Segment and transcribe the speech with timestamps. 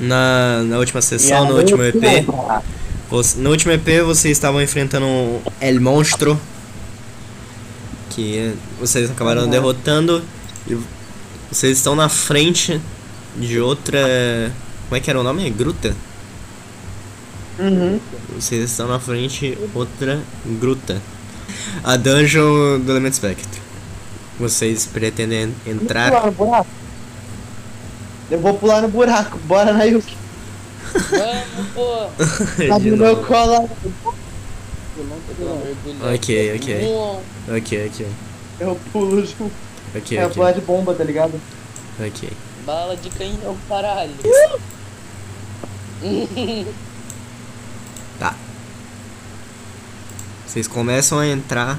[0.00, 2.24] Na, na última sessão, no último EP,
[3.10, 6.38] você- no último EP vocês estavam enfrentando um El Monstro.
[8.10, 9.50] Que vocês acabaram Uhum.
[9.50, 10.22] derrotando.
[10.68, 10.76] E
[11.50, 12.80] vocês estão na frente
[13.36, 13.98] de outra.
[14.88, 15.48] Como é que era o nome?
[15.50, 15.94] Gruta?
[17.58, 17.98] Uhum.
[18.38, 20.20] Vocês estão na frente outra
[20.60, 21.00] gruta.
[21.82, 23.60] A dungeon do Element Spectre.
[24.38, 26.12] Vocês pretendem entrar.
[28.30, 30.16] Eu vou pular no buraco, bora na Yuki.
[30.92, 32.06] Vamos, pô.
[32.68, 33.70] Tá no meu colo.
[36.14, 36.88] Ok, ok.
[37.56, 38.06] Ok, ok.
[38.60, 39.50] Eu pulo junto.
[39.94, 40.34] Ok, É ok.
[40.34, 41.40] pular de bomba, tá ligado?
[41.98, 42.30] Ok.
[42.66, 44.12] Bala de canhão, caralho.
[48.18, 48.34] Tá.
[50.46, 51.78] Vocês começam a entrar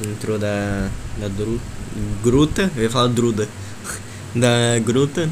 [0.00, 0.88] dentro da,
[1.18, 1.60] da dru,
[2.22, 2.70] gruta.
[2.76, 3.48] Eu ia falar druda.
[4.34, 5.28] Da gruta.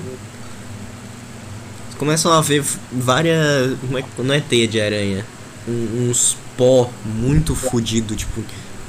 [1.99, 3.77] Começam a ver várias.
[3.91, 5.25] Não é, não é teia de aranha.
[5.67, 8.41] Um- uns pó muito fudido, tipo,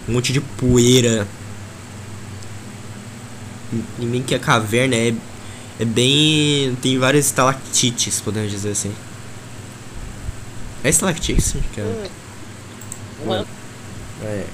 [0.08, 1.28] um monte de poeira.
[4.00, 5.14] E bem que a caverna é,
[5.80, 6.76] é bem.
[6.82, 8.94] tem várias estalactites, podemos dizer assim.
[10.84, 11.56] É estalactites?
[11.74, 12.10] Que é-
[13.26, 13.46] Mano,
[14.24, 14.46] é.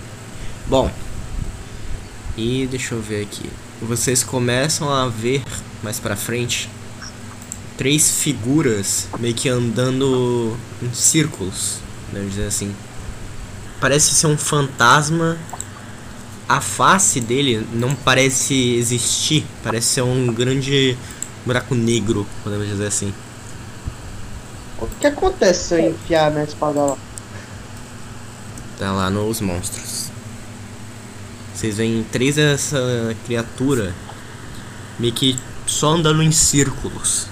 [0.68, 0.92] Bom.
[2.36, 3.50] E deixa eu ver aqui.
[3.82, 5.44] Vocês começam a ver
[5.84, 6.70] mais pra frente
[7.78, 11.80] três figuras meio que andando em círculos,
[12.12, 12.74] vamos dizer assim.
[13.80, 15.38] Parece ser um fantasma.
[16.48, 20.96] A face dele não parece existir, parece ser um grande
[21.46, 23.14] buraco negro, podemos dizer assim.
[24.80, 26.98] O que acontece se eu enfiar minha espada lá?
[28.78, 30.05] Tá lá nos monstros.
[31.56, 32.78] Vocês veem três dessa
[33.26, 33.94] criatura
[35.00, 37.28] meio que só andando em círculos.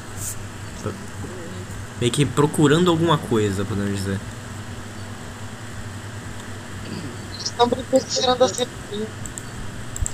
[2.00, 4.20] Meio que procurando alguma coisa, podemos dizer.
[7.38, 8.66] Estão brincando tirando assim.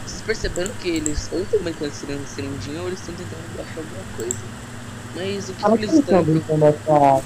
[0.06, 4.04] vocês perceberam que eles ou estão brincando de seringuinha ou eles estão tentando achar alguma
[4.18, 4.38] coisa.
[5.16, 7.24] Mas o que, que eles estão brincando essa.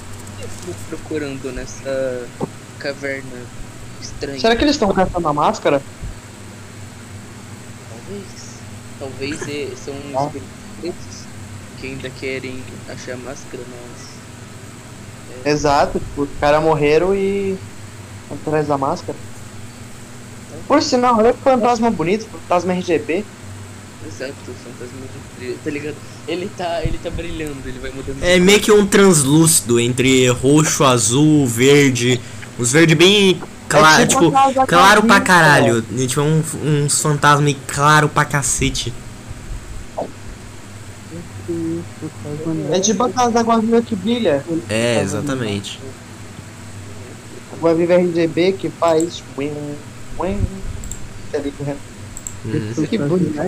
[0.90, 2.28] procurando nessa
[2.78, 3.42] caverna
[4.02, 4.40] estranha?
[4.40, 5.82] Será que eles estão caçando a máscara?
[8.08, 8.54] Talvez.
[9.00, 10.26] Talvez são Ah.
[10.26, 10.50] espíritos
[10.80, 11.24] pretos
[11.80, 15.44] que ainda querem achar a máscara, mas.
[15.54, 17.58] Exato, tipo, os caras morreram e.
[18.32, 19.18] atrás da máscara.
[20.68, 23.26] Por sinal, olha que fantasma bonito, fantasma RGB.
[24.06, 25.96] Exato, o fantasma tá ligado?
[26.28, 30.84] Ele tá, ele tá brilhando, ele vai mudando É meio que um translúcido entre roxo,
[30.84, 32.20] azul, verde.
[32.58, 33.42] Os verdes bem
[33.80, 35.86] claro, É tipo tipo, claro pra caralho.
[35.92, 38.94] E, Tipo, um, uns fantasmas claro pra cacete.
[42.72, 44.44] É tipo aquelas águas vivas que brilha.
[44.70, 45.80] É, exatamente.
[47.54, 49.24] Água viva RGB que faz.
[51.32, 51.74] Tá.
[52.46, 52.86] Uhum.
[52.88, 53.40] Que bonito.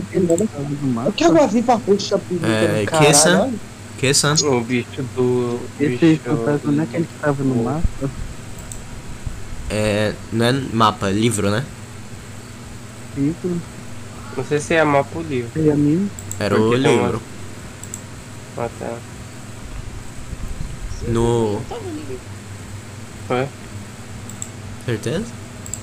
[1.08, 3.50] O que água viva roxa bonita É, do que essa-.
[3.98, 4.36] Que Sam?
[4.44, 5.60] O bicho do.
[5.80, 8.10] Esse bicho é aquele que tava no mapa?
[9.70, 10.14] É.
[10.32, 11.66] Não é mapa, é livro, né?
[13.18, 13.62] Livro,
[14.36, 15.50] Não sei se é mapa ou livro.
[15.62, 16.10] e a mim.
[16.40, 17.22] Era o Porque uma- livro.
[18.58, 18.98] Ah, tá.
[21.08, 21.60] No.
[21.60, 22.20] Vendo?
[23.28, 23.48] Foi?
[24.86, 25.26] Certeza?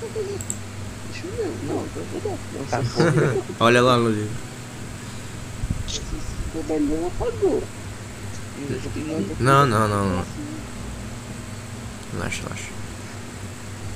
[0.01, 1.51] Deixa eu ver.
[1.67, 1.85] Não,
[2.69, 2.81] tá
[3.59, 4.29] Olha lá no livro.
[6.55, 6.63] o
[9.39, 10.25] não não, não, não.
[12.13, 12.72] Relaxa, relaxa.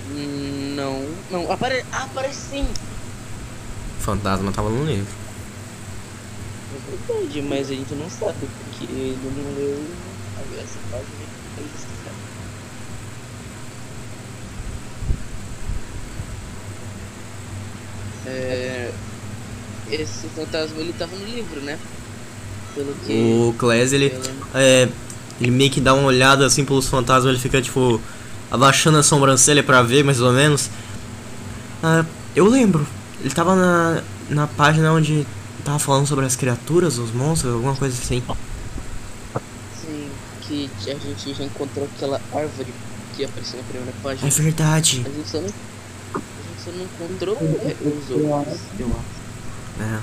[0.10, 1.52] Não, não.
[1.52, 1.84] Apare...
[1.92, 2.68] Ah, aparece sim.
[4.00, 5.08] Fantasma tava no livro.
[6.74, 9.84] É verdade, mas a gente não sabe, porque ele não leu
[10.38, 11.28] a- essa página.
[18.26, 18.92] É,
[19.90, 21.80] esse fantasma ele tava no livro, né?
[22.76, 23.14] Pelo que.
[23.14, 24.10] O Claes, ele.
[24.10, 24.24] pelo-
[24.54, 24.90] É.
[25.40, 28.02] Ele meio que dá uma olhada assim pelos fantasmas, ele fica tipo.
[28.52, 30.70] Abaixando a sobrancelha pra ver mais ou menos.
[31.84, 32.06] Ah,
[32.36, 32.86] eu lembro.
[33.22, 35.26] Ele tava na, na página onde
[35.66, 38.22] tava falando sobre as criaturas, os monstros, alguma coisa assim.
[39.76, 40.10] Sim,
[40.42, 42.74] que a gente já encontrou aquela árvore
[43.16, 44.30] que apareceu na primeira É página.
[44.32, 45.04] verdade.
[45.06, 45.48] A gente só não.
[45.48, 48.20] A gente só não encontrou é, os outros.
[48.20, 49.82] Eu acho.
[49.82, 50.00] É.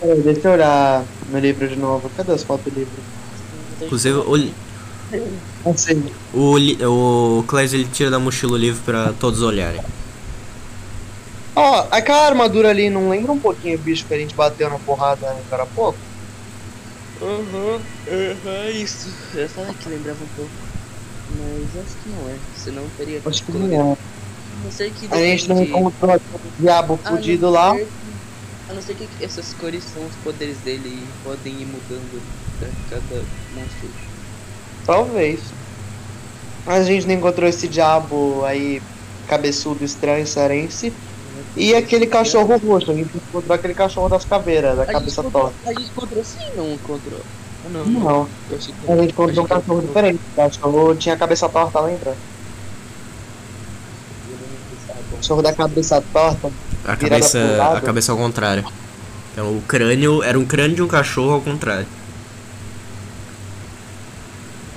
[0.00, 2.10] Peraí, Deixa eu olhar no livro de novo.
[2.16, 2.92] Cadê as fotos do livro?
[3.80, 4.54] Inclusive, o, li-
[5.64, 6.02] Não sei.
[6.34, 9.80] o, o Claes ele tira da mochila o livro pra todos olharem.
[11.54, 14.78] Ó, aquela armadura ali não lembra um pouquinho o bicho que a gente bateu na
[14.78, 15.98] porrada agora há pouco?
[17.22, 19.08] Aham, aham, isso.
[19.34, 20.50] Eu ia falar que lembrava um pouco.
[21.30, 22.36] Mas acho que não é.
[22.56, 23.22] Senão teria.
[23.24, 23.80] Acho que não é.
[23.80, 27.74] A não ser que A gente não encontrou aquele diabo fudido lá.
[28.68, 32.22] A não ser que essas cores são os poderes dele e podem ir mudando
[32.58, 33.22] pra cada
[33.54, 33.88] monstro.
[34.86, 35.40] Talvez.
[36.64, 38.80] Mas a gente não encontrou esse diabo aí,
[39.28, 40.92] cabeçudo, estranho, cearense.
[41.56, 42.90] E aquele cachorro roxo.
[42.90, 45.54] A gente encontrou aquele cachorro das caveiras, da A cabeça torta.
[45.64, 47.20] a gente encontrou sim, não encontrou?
[47.64, 47.84] Ah, não.
[47.86, 49.86] Não, achei que- a gente encontrou um que cachorro encontrou.
[49.86, 50.20] diferente.
[50.32, 52.16] O cachorro tinha a cabeça torta, lembra?
[55.12, 56.50] O cachorro da cabeça torta.
[56.84, 57.38] A cabeça,
[57.76, 58.64] a cabeça ao contrário.
[59.32, 61.86] Então o crânio era um crânio de um cachorro ao contrário.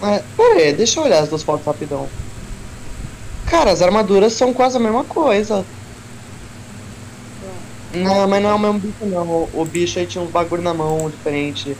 [0.02, 2.14] É, pera aí, deixa eu olhar as duas fotos rapidão.
[3.46, 5.70] Cara, as armaduras são quase a mesma coisa.
[7.94, 9.28] Não, mas não é o mesmo bicho não.
[9.52, 11.80] O- bicho aí tinha uns bagulho na mão diferente.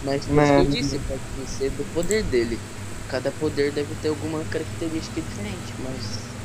[0.00, 2.64] Mas isso que eu disse, pode ser do poder dele.
[3.06, 6.38] Cada poder deve ter alguma característica diferente, mas.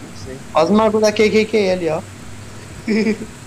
[0.00, 0.44] Não sei.
[0.54, 2.02] Olha os bagulho da KKK ali, ó.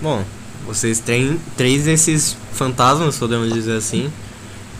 [0.00, 0.32] Bom,
[0.70, 4.10] vocês têm três desses fantasmas, podemos dizer assim,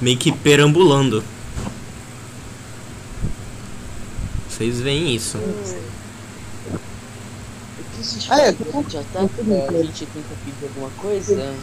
[0.00, 1.22] meio que perambulando.
[4.48, 5.36] Vocês veem isso.
[8.00, 11.54] Gente Ah, é, a gente tenta pedir alguma coisa?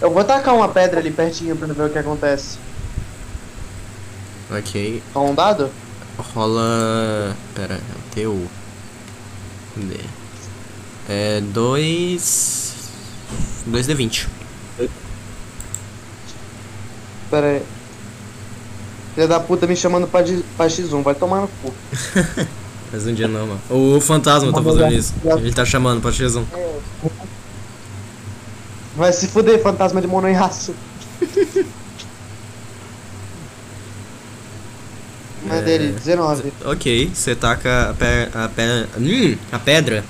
[0.00, 2.58] Eu vou tacar uma pedra ali pertinho pra ver o que acontece.
[4.50, 5.02] Ok.
[5.12, 5.70] Rola um dado?
[6.34, 7.36] Rola.
[7.54, 8.46] Pera, é o teu.
[9.74, 10.00] Cadê?
[11.08, 11.40] É.
[11.40, 12.65] Dois.
[13.66, 14.26] Dois D20.
[17.30, 17.62] Pera aí.
[19.14, 21.72] Filha da puta me chamando pra, de- pra X1, vai tomar no cu.
[22.92, 23.60] Mas um dia não, mano.
[23.68, 25.12] O fantasma tá fazendo isso.
[25.24, 26.44] Ele tá chamando pra X1.
[28.96, 30.74] Vai se fuder, fantasma de monoiaço.
[35.44, 35.62] Mas É.
[35.62, 36.52] dele, 19.
[36.64, 38.62] Ok, você taca a, pe a, pe
[38.98, 40.04] hum, a pedra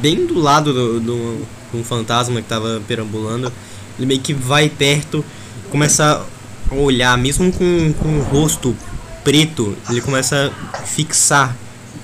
[0.00, 3.52] bem do lado do, do, um fantasma que tava perambulando.
[3.98, 5.24] Ele meio que vai perto,
[5.70, 6.24] começa
[6.70, 8.74] a olhar, mesmo com, com o rosto
[9.22, 11.56] preto, ele começa a fixar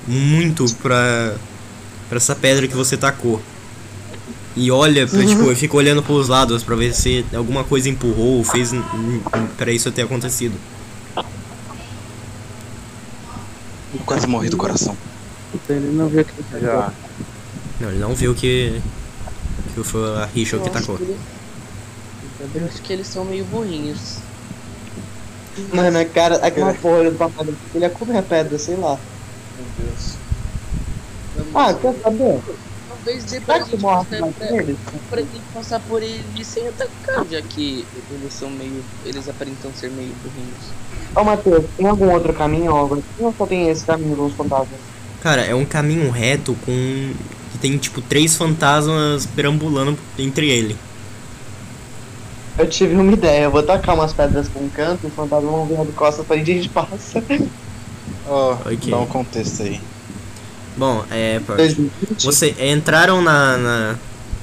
[0.07, 1.35] muito pra,
[2.09, 3.41] pra essa pedra que você tacou.
[4.55, 8.37] E olha, pra, tipo, e fica olhando pros lados pra ver se alguma coisa empurrou
[8.37, 8.71] ou fez
[9.57, 10.55] pra isso ter acontecido.
[13.93, 14.97] Eu quase morri do coração.
[15.69, 16.91] Ele não viu que ele Já.
[17.79, 18.81] Não, ele não viu que.
[19.73, 20.97] Que foi a Richo que tacou.
[20.97, 21.17] que eles-
[22.55, 24.17] Eu acho que eles são meio burrinhos.
[25.73, 27.53] Mano, a cara, aquela porra olhando pra pedra.
[27.75, 28.97] Ele ia comer a pedra, sei lá.
[29.57, 30.13] Meu Deus.
[31.53, 32.39] Ah, quer saber?
[32.89, 34.05] Talvez dê pra Será que gente, morre
[35.09, 38.83] pra, gente passar por eles sem atacar, já que eles são meio.
[39.05, 40.71] Eles aparentam ser meio burrinhos.
[41.15, 42.73] Ô, Matheus, tem algum outro caminho?
[43.19, 44.79] Ou só tem esse caminho dos fantasmas?
[45.21, 47.13] Cara, é um caminho reto com.
[47.61, 50.75] Tem tipo três fantasmas perambulando entre ele.
[52.57, 55.65] Eu tive uma ideia, eu vou tacar umas pedras pra um canto, os fantasmas vão
[55.65, 57.23] virar de costas pra gente, a gente passa.
[58.27, 58.91] Ó, Ok.
[58.91, 59.79] dá um contexto aí.
[60.77, 61.39] Bom, é.
[61.39, 62.23] pô, 2020.
[62.25, 63.95] Você entraram na, na.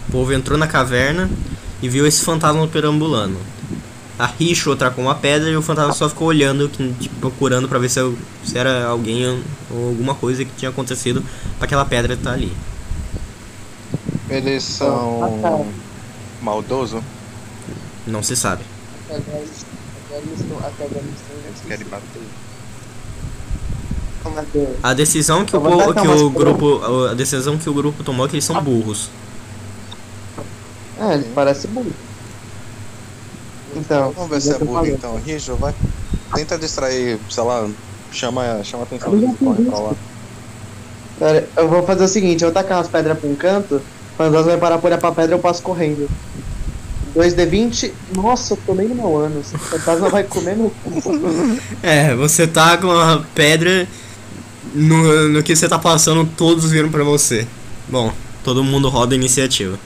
[0.08, 1.28] O povo entrou na caverna
[1.82, 3.36] e viu esse fantasma perambulando.
[4.18, 7.88] A Richo tracou uma pedra e o fantasma só ficou olhando, tipo, procurando pra ver
[7.88, 8.00] se,
[8.44, 9.24] se era alguém
[9.70, 11.22] ou alguma coisa que tinha acontecido
[11.56, 12.52] pra aquela pedra estar ali.
[14.30, 15.60] Eles são tá.
[16.42, 17.02] maldoso?
[18.06, 18.62] Não se sabe.
[19.06, 19.64] Até agora, eles-
[20.06, 20.58] agora eles estão.
[20.58, 22.22] Até agora eles estão Eles querem bater.
[24.24, 26.80] Ô, Matheus, A decisão que o, que o grupo.
[27.10, 29.08] A decisão que o grupo tomou é que eles são burros.
[31.00, 31.92] É, ele parece burro.
[33.76, 34.92] Então, Vamos ver se é burro falei.
[34.92, 35.16] então.
[35.24, 35.74] Rijo, vai.
[36.34, 37.68] Tenta distrair, sei lá,
[38.10, 39.94] chama, chama a atenção e corre pra lá.
[41.18, 43.80] Pera, eu vou fazer o seguinte, eu vou tacar umas pedras pra um canto,
[44.26, 46.08] elas vai parar pra olhar pra pedra, eu passo correndo.
[47.16, 49.52] 2D20, nossa, eu tomei no meu ânus.
[49.52, 50.92] O fantasma vai comer meu cu.
[51.82, 53.88] É, você tá com uma pedra
[54.74, 57.46] no, no que você tá passando, todos viram pra você.
[57.88, 58.12] Bom,
[58.44, 59.78] todo mundo roda a iniciativa.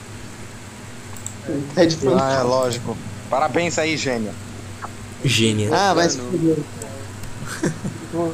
[1.75, 2.27] É de fantasma.
[2.27, 2.97] Ah, é lógico.
[3.29, 4.31] Parabéns aí, gênio.
[5.23, 5.69] Gênia.
[5.73, 6.31] Ah, vai se Mano.
[6.31, 6.57] fuder.
[8.13, 8.33] Meu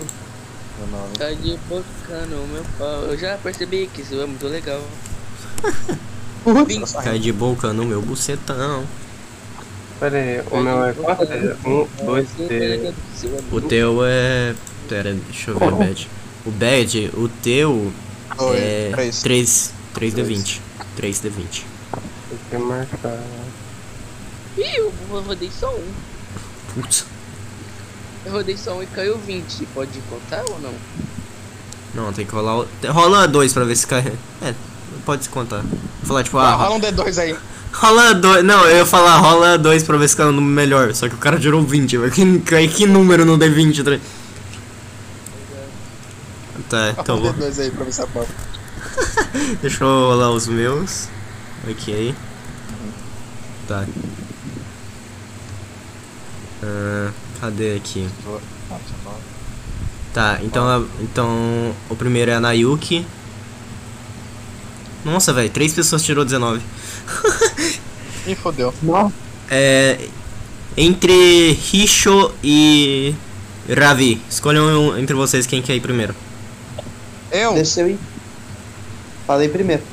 [0.92, 1.14] nome.
[1.18, 3.04] Tá de boca no meu pau.
[3.04, 4.82] Eu já percebi que isso é muito legal.
[7.04, 8.84] Cai de boca no meu bucetão.
[10.00, 11.24] Pera aí, o meu é quanto?
[11.24, 12.94] É Um, dois, três.
[13.52, 14.56] O teu é.
[14.88, 16.10] Pera, deixa eu ver o bad.
[16.46, 17.92] O bad, o teu
[18.38, 18.90] Oi, é.
[18.94, 19.22] três.
[19.22, 19.74] 3.
[19.94, 20.60] 3D20.
[20.98, 21.32] 3D20.
[21.52, 23.20] Tem que marcar.
[24.58, 25.84] Ih, eu vou- rodei só um.
[26.74, 27.06] Putz.
[28.26, 29.66] Eu rodei só um e caiu 20.
[29.74, 30.74] Pode contar ou não?
[31.94, 32.60] Não, tem que rolar.
[32.60, 34.14] o- Rola dois pra ver se cai.
[34.42, 34.54] É,
[35.06, 35.62] pode se contar.
[35.62, 37.36] Vou falar tipo, ah, Ah, rola um D2 aí.
[37.74, 38.44] rola dois.
[38.44, 40.94] Não, eu ia falar rola dois pra ver se cai um número melhor.
[40.94, 41.98] Só que o cara tirou 20.
[41.98, 42.12] velho.
[42.12, 43.84] Que, que, que número não dê 20?
[46.70, 47.50] Tá, tá então Rola um vou.
[47.50, 48.04] D2 aí pra ver se.
[49.62, 51.08] Deixa eu rolar os meus.
[51.70, 52.14] Ok.
[53.68, 53.86] Tá.
[56.64, 58.08] Ah, cadê aqui?
[60.14, 63.06] Tá, então, então o primeiro é a Nayuki.
[65.06, 66.62] Nossa, velho, três pessoas tirou 19.
[68.28, 68.74] Ih, fodeu.
[68.84, 69.14] Nossa,
[69.50, 69.98] É.
[70.78, 73.14] Entre Hisho e
[73.78, 74.22] Ravi.
[74.30, 76.16] Escolham um entre vocês quem quer ir primeiro.
[77.32, 77.54] Eu?
[77.54, 78.00] deixa eu ir.
[79.28, 79.84] Falei primeiro.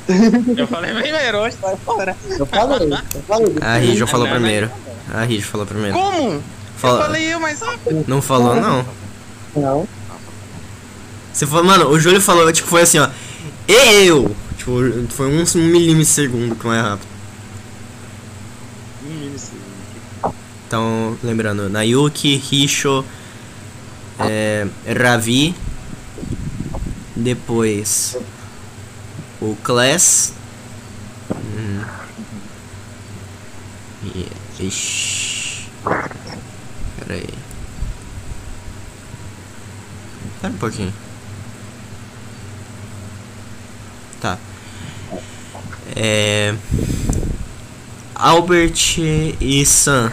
[0.57, 2.15] Eu falei primeiro, hoje sai fora.
[2.39, 3.55] Eu falei, eu falei.
[3.61, 4.39] A Rijo falou não, não.
[4.41, 4.71] primeiro.
[5.13, 5.95] A Rijo falou primeiro.
[5.97, 6.43] Como?
[6.77, 8.05] Fala- Eu falei eu mais rápido.
[8.07, 8.85] Não falou, não.
[9.55, 9.87] Não.
[11.33, 13.09] Você falou, mano, o Júlio falou, tipo, foi assim, ó.
[13.67, 14.35] Eu!
[14.67, 14.81] Tipo,
[15.13, 17.07] foi um milímetro de segundo que mais rápido.
[20.67, 23.05] Então, lembrando, Nayuki, Hisho,
[24.19, 24.67] é,
[25.01, 25.55] Ravi,
[27.15, 28.17] depois
[29.39, 30.33] o Class.
[31.31, 31.85] Hum,
[34.03, 34.27] e,
[34.59, 35.69] ixi,
[36.99, 37.29] pera aí.
[40.41, 40.93] Pera um pouquinho.
[44.19, 44.37] Tá.
[45.99, 46.53] É.
[48.13, 48.99] Albert
[49.41, 50.11] e Sam.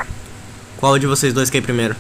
[0.79, 1.95] Qual de vocês dois quer ir primeiro?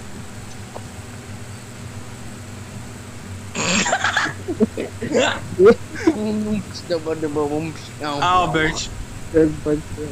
[8.20, 8.88] Albert.
[9.62, 10.08] Pode ser.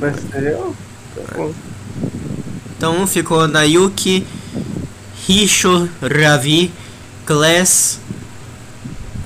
[0.00, 0.76] Vai ser eu?
[1.14, 1.54] Tá bom.
[2.76, 4.26] Então ficou Nayuki,
[5.28, 6.72] Hisho, Ravi,
[7.26, 8.00] Class.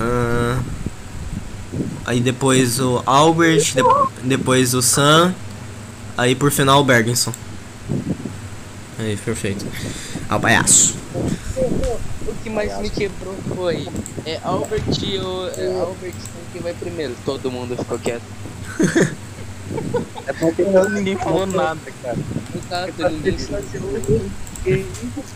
[0.01, 0.61] ah,
[2.05, 5.35] aí depois o Albert, de- depois o Sam.
[6.17, 7.33] Aí por final o Bergenson.
[8.99, 9.67] Aí, perfeito.
[10.29, 10.95] Ah, o palhaço.
[11.17, 13.89] O que mais me quebrou foi
[14.27, 16.15] é Albert e o é, Albert
[16.53, 17.15] quem vai primeiro.
[17.25, 18.23] Todo mundo ficou quieto.
[20.27, 22.19] É porque Ninguém falou nada, cara.
[22.55, 23.37] Exato, ninguém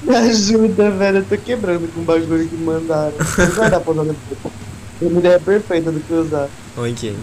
[0.02, 1.18] Me ajuda, velho.
[1.18, 3.14] Eu tô quebrando com o bagulho que mandaram.
[3.38, 4.54] Não vai dar pra depois.
[5.00, 6.48] Uma ideia perfeita do que usar.
[6.76, 7.16] Ok.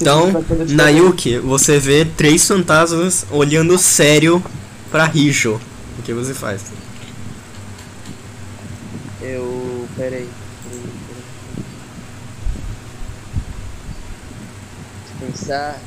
[0.00, 0.32] Então,
[0.70, 4.42] Nayuki, você vê três fantasmas olhando sério
[4.90, 5.60] pra Hisho.
[5.98, 6.62] O que você faz?
[9.20, 9.86] Eu.
[9.94, 10.26] Peraí.
[15.18, 15.78] pensar.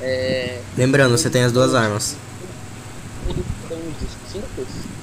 [0.00, 0.60] É.
[0.76, 2.16] Lembrando, você tem as duas armas.
[3.28, 4.97] Eles são distintos?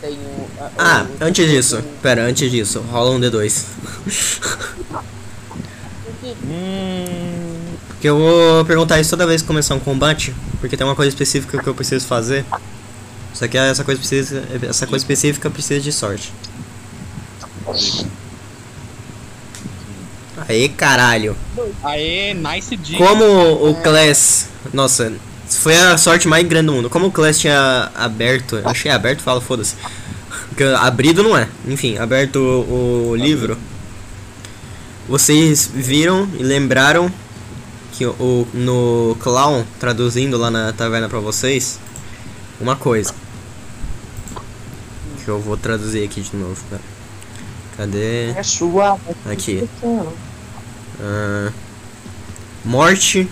[0.00, 0.46] Tem um.
[0.62, 3.64] a- Ah, o- antes disso, pera, antes disso, rola um D2.
[7.88, 11.08] Porque eu vou perguntar isso toda vez que começar um combate, porque tem uma coisa
[11.08, 12.44] específica que eu preciso fazer.
[13.32, 16.32] Só que essa coisa precisa, essa coisa específica precisa de sorte.
[20.48, 21.36] Aí, caralho.
[21.82, 22.98] Aê, nice dica.
[22.98, 23.24] Como
[23.70, 25.12] o Class, nossa,
[25.48, 26.90] foi a sorte mais grande do mundo.
[26.90, 29.76] Como o Class tinha aberto, achei aberto, fala foda-se.
[30.48, 31.48] Porque abrido não é.
[31.66, 33.56] Enfim, aberto o, o livro.
[35.08, 37.12] Vocês viram e lembraram
[37.92, 41.78] que o no clown traduzindo lá na taverna pra vocês
[42.60, 43.14] uma coisa.
[45.24, 46.82] Que eu vou traduzir aqui de novo, pera.
[47.76, 48.30] Cadê?
[48.30, 48.98] É chuva.
[49.26, 49.68] Aqui.
[51.00, 51.52] Ah,
[52.64, 53.28] morte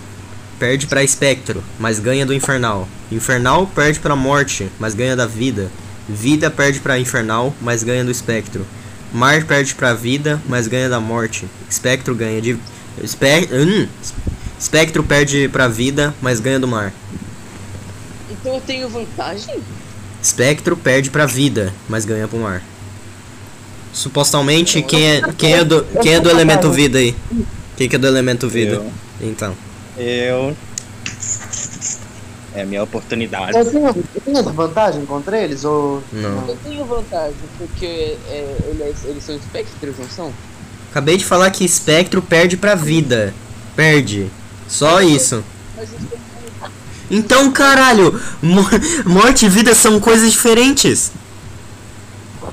[0.59, 2.87] perde pra espectro, mas ganha do infernal.
[3.11, 5.71] Infernal perde pra morte, mas ganha da vida.
[6.07, 8.65] Vida perde pra infernal, mas ganha do espectro.
[9.13, 11.45] Mar perde pra vida, mas ganha da morte.
[11.69, 12.57] Espectro ganha de
[13.01, 13.49] espe...
[13.51, 13.87] hum,
[14.59, 16.93] espectro perde pra vida, mas ganha do mar.
[18.29, 19.59] Então eu tenho vantagem?
[20.21, 22.61] Espectro perde pra vida, mas ganha pro mar.
[23.93, 27.15] Supostamente, quem é, quem é, do, quem é do elemento vida aí?
[27.77, 28.75] Quem que é do elemento vida?
[28.75, 28.91] Eu.
[29.21, 29.55] Então.
[29.97, 30.55] Eu.
[32.53, 33.57] É a minha oportunidade.
[33.57, 35.63] Eu tenho, eu tenho vantagem contra eles?
[35.65, 36.01] Ou.
[36.11, 36.47] Não.
[36.47, 40.33] Eu tenho vantagem, porque é, eles, eles são espectros, não são?
[40.91, 43.33] Acabei de falar que espectro perde pra vida.
[43.75, 44.29] Perde.
[44.67, 45.43] Só isso.
[45.75, 45.89] Mas
[47.11, 48.65] Então, caralho, mo-
[49.05, 51.11] morte e vida são coisas diferentes.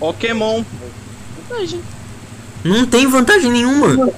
[0.01, 0.65] Pokémon.
[1.49, 1.81] vantagem.
[2.65, 4.11] Não tem vantagem nenhuma.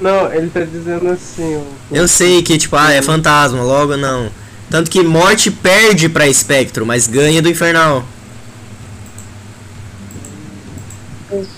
[0.00, 1.62] Não, ele tá dizendo assim.
[1.90, 4.30] Eu sei que, tipo, ah, é fantasma, logo não.
[4.70, 8.04] Tanto que morte perde pra espectro, mas ganha do infernal.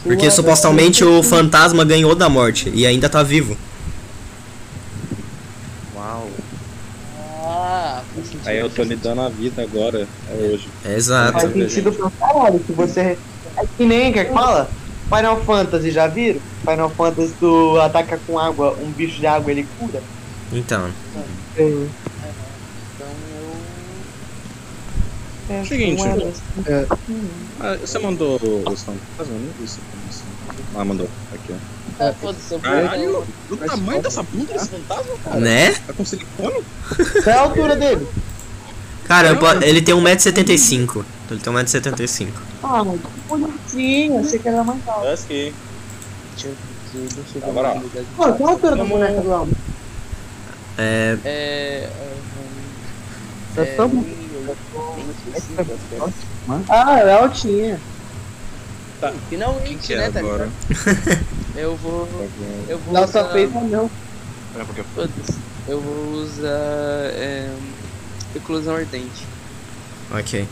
[0.02, 3.56] Porque supostamente o fantasma ganhou da morte e ainda tá vivo.
[5.94, 6.28] Uau.
[7.44, 8.02] Ah.
[8.47, 10.68] Aí eu tô lhe dando a vida agora, é hoje.
[10.85, 11.32] Exato.
[11.32, 13.18] Faz sentido pra caralho que você.
[13.56, 14.68] É que nem que fala.
[15.09, 16.40] Final Fantasy, já viram?
[16.70, 20.02] Final Fantasy do ataca com água, um bicho de água ele cura.
[20.52, 20.90] Então.
[21.10, 21.24] Então
[21.56, 21.88] eu.
[25.48, 25.98] É, Seguinte.
[25.98, 26.36] moedas.
[27.60, 29.28] Ah, você mandou os fantasmas?
[29.28, 29.80] Eu não vi isso.
[30.08, 30.22] isso.
[30.76, 31.08] Ah, mandou.
[31.34, 32.12] Aqui, ó.
[32.22, 32.34] Vou.
[32.60, 35.40] Caralho, o tamanho dessa bunda desse fantasma, cara.
[35.40, 35.72] Né?
[35.86, 36.62] Tá com silicone?
[37.24, 38.06] Qual é a altura dele?
[39.04, 41.04] Cara, eu po- ele tem 1,75m.
[41.30, 42.28] Ele tem 1,75m.
[42.62, 45.06] Ah, que bonitinho, achei que era mais alto.
[45.08, 45.16] É
[47.68, 47.70] ó.
[47.72, 48.06] habilidade.
[48.16, 49.56] Pô, qual a altura da boneca do Aldo?
[50.78, 51.18] É.
[51.25, 51.90] É.
[53.56, 53.76] É.
[53.76, 53.88] eu
[54.94, 56.12] tenho esquecido até.
[56.68, 57.80] Ah, ela é altinha.
[59.00, 59.12] Tá.
[59.28, 60.49] Finalmente, Quem que é né, tá agora?
[60.68, 61.26] ligado?
[61.56, 62.08] Eu vou.
[62.68, 62.94] Eu vou.
[62.94, 63.90] Nossa usar- fez não.
[64.58, 64.84] É porque.
[65.66, 66.49] Eu vou usar.
[66.49, 67.50] É,
[68.37, 69.26] Eclosão ardente.
[70.12, 70.46] Ok.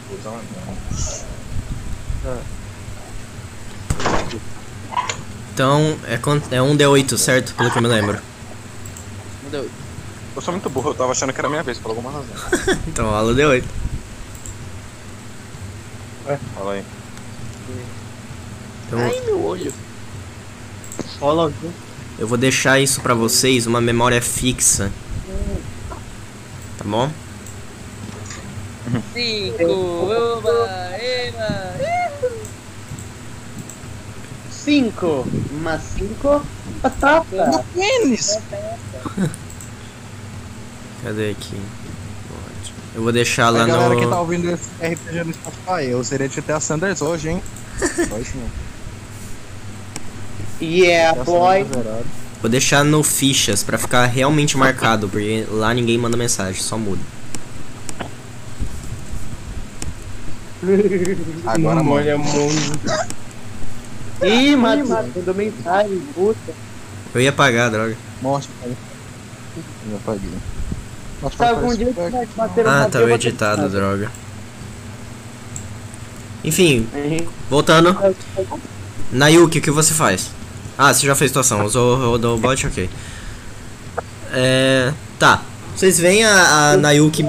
[5.59, 7.53] Então, é, é 1d8, certo?
[7.55, 8.17] Pelo que eu me lembro.
[9.43, 9.69] Não deu.
[10.37, 12.79] Eu sou muito burro, eu tava achando que era minha vez, por alguma razão.
[12.87, 13.65] Então, rola d8.
[16.55, 16.85] Fala aí.
[18.87, 19.75] Então, Ai, meu olho.
[21.19, 21.53] Rola
[22.21, 24.93] eu vou deixar isso pra vocês, uma memória fixa.
[26.79, 27.11] Tá bom?
[29.13, 29.65] Cinco.
[29.65, 30.97] Oba!
[31.01, 31.79] Eba!
[34.69, 35.27] 5.
[35.63, 36.43] Mas 5.
[36.83, 37.65] Batata.
[37.75, 38.39] Pênis!
[41.03, 41.57] Cadê aqui?
[42.95, 44.17] Eu vou deixar lá a galera que tá no.
[44.19, 47.43] ouvindo esse RPG no Spotify, eu seria de GTA Sanders hoje, hein?
[47.79, 48.51] Sim.
[50.61, 51.65] Yeah, boy.
[51.65, 52.05] Zerado.
[52.43, 57.01] Vou deixar no fichas pra ficar realmente marcado, porque lá ninguém manda mensagem, só muda.
[61.47, 61.93] Agora, mano.
[61.93, 62.81] Olha, mundo.
[64.23, 66.53] Ih, Matheus, mandou mensagem, puta.
[67.15, 67.97] Eu ia pagar, droga.
[68.21, 68.73] Morte, cara.
[69.91, 70.31] Já paguei.
[71.23, 74.11] Nossa, Tá, algum dia que vai- bater Ah, tava editado, droga.
[76.45, 77.27] Enfim, Uhum.
[77.51, 77.97] voltando.
[79.11, 80.31] Nayuki, o que você faz?
[80.77, 82.89] Ah, você já fez situação, usou o bot, ok.
[84.33, 84.93] É.
[85.19, 85.43] Tá.
[85.75, 87.27] Vocês veem a, a Nayuki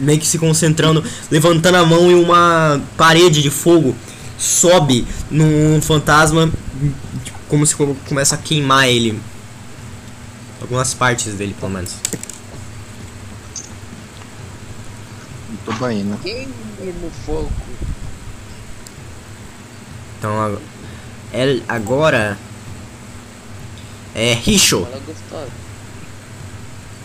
[0.00, 3.94] meio que se concentrando, levantando a mão e uma parede de fogo
[4.42, 6.50] sobe num fantasma,
[7.48, 9.20] como se co- começa a queimar ele.
[10.60, 11.94] Algumas partes dele, pelo menos.
[15.64, 16.18] Tô bem, né?
[17.00, 17.50] No fogo.
[20.18, 20.32] Então
[21.68, 22.36] agora
[24.14, 24.84] é Risho.
[24.84, 25.50] Fala gostosa.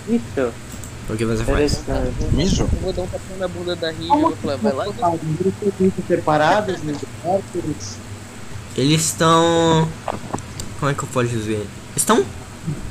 [0.10, 0.54] Isso,
[1.10, 1.84] O que você faz?
[2.34, 2.63] Mijo?
[2.63, 4.86] Eu vou dar um tapinha na bunda da Ria e vou falar, vai lá.
[6.08, 6.93] separados, né?
[8.76, 9.88] Eles estão.
[10.80, 11.65] Como é que eu posso dizer?
[11.96, 12.26] Estão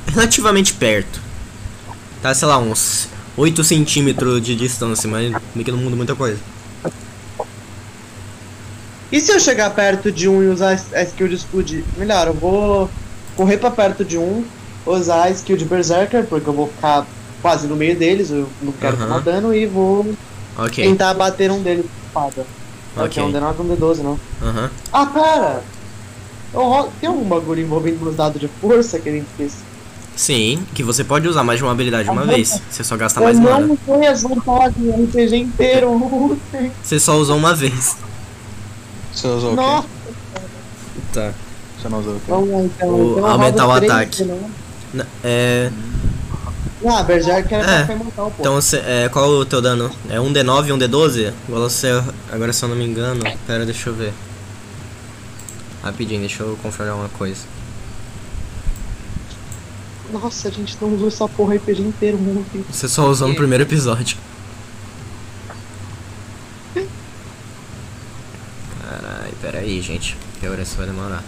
[0.07, 1.21] relativamente perto.
[2.21, 6.39] Tá, sei lá, uns 8 centímetros de distância, mas meio que não muda muita coisa.
[9.11, 11.83] E se eu chegar perto de um e usar a skill de explodir?
[11.95, 12.89] Melhor, eu vou
[13.35, 14.43] correr pra perto de um,
[14.85, 17.05] usar a skill de Berserker, porque eu vou ficar
[17.41, 19.05] quase no meio deles, eu não quero Aham.
[19.07, 20.05] tomar dano, e vou
[20.57, 22.45] Ok, tentar bater um deles com espada.
[22.95, 23.05] Ok.
[23.05, 23.23] Ok.
[23.23, 24.19] um D9 um D12, não.
[24.41, 24.69] aham.
[24.91, 25.63] Ah, pera!
[26.53, 29.53] Eu Tem algum bagulho envolvendo meus dados de força que a gente fez?
[30.15, 32.59] Sim, que você pode usar mais de uma habilidade de uma vez.
[32.71, 33.67] Você só gasta eu mais mana.
[33.67, 36.39] não sei as vantagens do RPG inteiro.
[36.81, 37.97] Você só usou uma vez.
[39.13, 40.13] Você usou o Nossa, quê?
[41.13, 41.31] Tá.
[41.79, 42.25] Você não usou o quê?
[42.29, 42.89] vamos lá então.
[42.89, 44.23] O- então eu aumentar o ataque.
[44.23, 45.05] né?
[45.23, 45.71] É.
[46.85, 47.83] Ah, Berserker é É.
[47.85, 48.35] pra imortal, pô.
[48.39, 48.77] Então você.
[48.77, 49.89] É, qual o teu dano?
[50.09, 51.33] É um D9 e um D12?
[51.47, 51.89] Igual você.
[52.31, 53.23] Agora se eu não me engano.
[53.47, 54.13] Pera, deixa eu ver.
[55.83, 57.41] Rapidinho, deixa eu confirmar uma coisa.
[60.11, 62.65] Nossa, a gente não usou essa porra RPG inteiro, Deus.
[62.71, 64.17] Você só usou no primeiro episódio.
[68.81, 70.15] Carai, pera aí, gente.
[70.39, 71.23] Que hora isso vai demorar?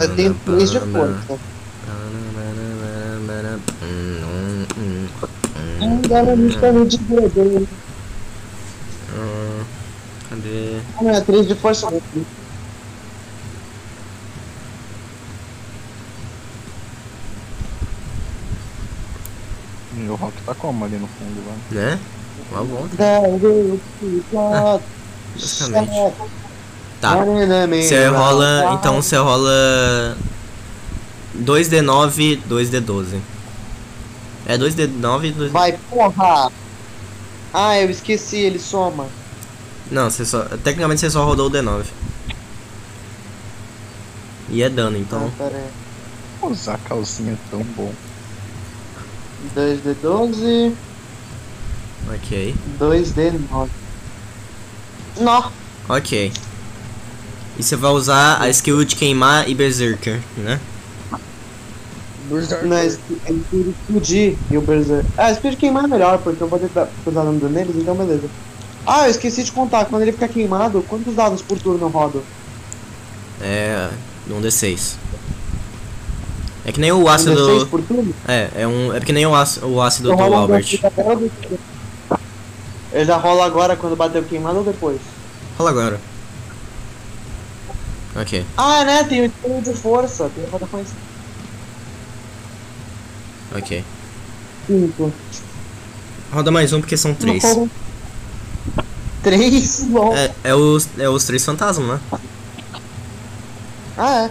[0.00, 1.38] Eu tenho três de força.
[5.80, 7.68] Um dano justamente de.
[9.16, 9.64] Hum,
[10.30, 10.80] Cadê?
[11.00, 11.88] Não, é 3 de força.
[20.08, 21.54] O Rock tá como ali no fundo lá?
[21.70, 21.98] Né?
[22.50, 22.96] Uma volta.
[25.34, 26.14] Basicamente.
[27.00, 27.16] Tá.
[27.82, 28.74] Você rola.
[28.74, 30.16] Então você rola.
[31.42, 33.20] 2D9, 2D12.
[34.46, 35.48] É 2D9 e 2D.
[35.48, 36.50] Vai, porra!
[37.52, 39.06] Ah, eu esqueci, ele soma.
[39.90, 40.42] Não, você só.
[40.62, 41.84] Tecnicamente você só rodou o D9.
[44.50, 45.26] E é dano, então.
[45.26, 46.50] Ah, pera aí.
[46.50, 47.92] Usar calcinha é tão bom.
[49.56, 50.74] 2D12,
[52.12, 52.54] Ok.
[52.78, 53.68] 2D9.
[55.20, 55.50] Nó!
[55.88, 56.32] Ok.
[57.56, 60.60] E você vai usar a skill de queimar e berserker, né?
[62.30, 65.06] Não, é Spirit explodir e o Berserk.
[65.16, 67.94] Ah, Spirit queimar é melhor, porque eu vou ter que dar- usar dano neles, então
[67.94, 68.28] beleza.
[68.86, 72.20] Ah, eu esqueci de contar, quando ele fica queimado, quantos dados por turno roda?
[73.42, 73.90] É.
[74.30, 74.96] Um D6.
[76.66, 77.46] É que nem o Um ácido.
[77.46, 78.14] D6 por turno?
[78.26, 78.94] É, é um.
[78.94, 80.64] É que nem o ácido, o ácido Eu do rolo um Albert.
[80.64, 81.60] D6 agora ou depois?
[82.92, 84.98] Ele já rola agora quando bater o queimado ou depois?
[85.58, 86.00] Rola agora.
[88.16, 88.44] Ok.
[88.56, 89.04] Ah, né?
[89.04, 90.30] Tem o espelho de força.
[90.34, 90.92] Tem que rodar com esse
[93.52, 93.84] Ok.
[94.66, 95.12] 5.
[96.32, 97.42] Roda mais um porque são três.
[99.22, 99.84] 3?
[99.88, 100.14] Bom.
[100.14, 102.00] É, é os, é os três fantasmas, né?
[103.96, 104.30] Ah, é.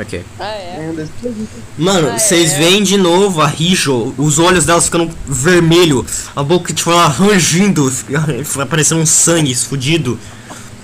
[0.00, 0.24] Ok.
[0.40, 0.92] Ah, é?
[1.22, 1.32] D6.
[1.78, 2.58] Mano, Ah, vocês é.
[2.58, 7.88] veem de novo a Rijo, os olhos dela ficando vermelho, a boca tipo ela rangindo,
[8.44, 10.18] fica parecendo um sangue fudido.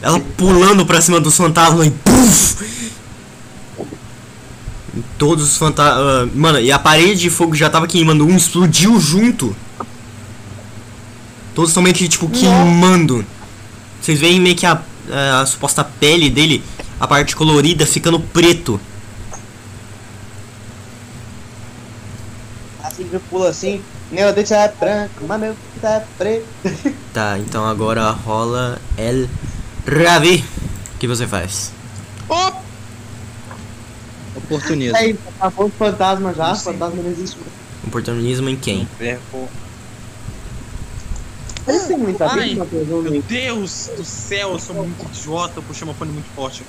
[0.00, 2.79] Ela pulando pra cima dos fantasmas e puf!
[5.20, 6.33] Todos os fantasmas.
[6.35, 9.54] mano, e a parede de fogo já tava queimando, um explodiu junto.
[11.54, 13.22] Todos estão meio que tipo queimando.
[14.00, 14.80] Vocês veem meio que a,
[15.38, 16.64] a suposta pele dele,
[16.98, 18.80] a parte colorida, ficando preto.
[22.83, 23.83] Assim que pula assim.
[24.11, 26.46] Meu dente é branco, mas meu dente é preto.
[27.12, 29.28] Tá, então agora rola El
[29.87, 30.42] Ravi.
[30.94, 31.72] O que você faz?
[34.50, 34.96] Oportunismo.
[34.96, 36.54] Aí, acabou o fantasma já.
[36.54, 36.72] Sim.
[36.72, 37.38] Fantasma não existe.
[37.86, 38.88] Oportunismo em quem?
[41.68, 42.54] Eles têm muita Ai.
[42.54, 43.22] Meu?
[43.28, 46.64] Deus do céu, eu sou muito idiota, eu puxei meu fone muito forte.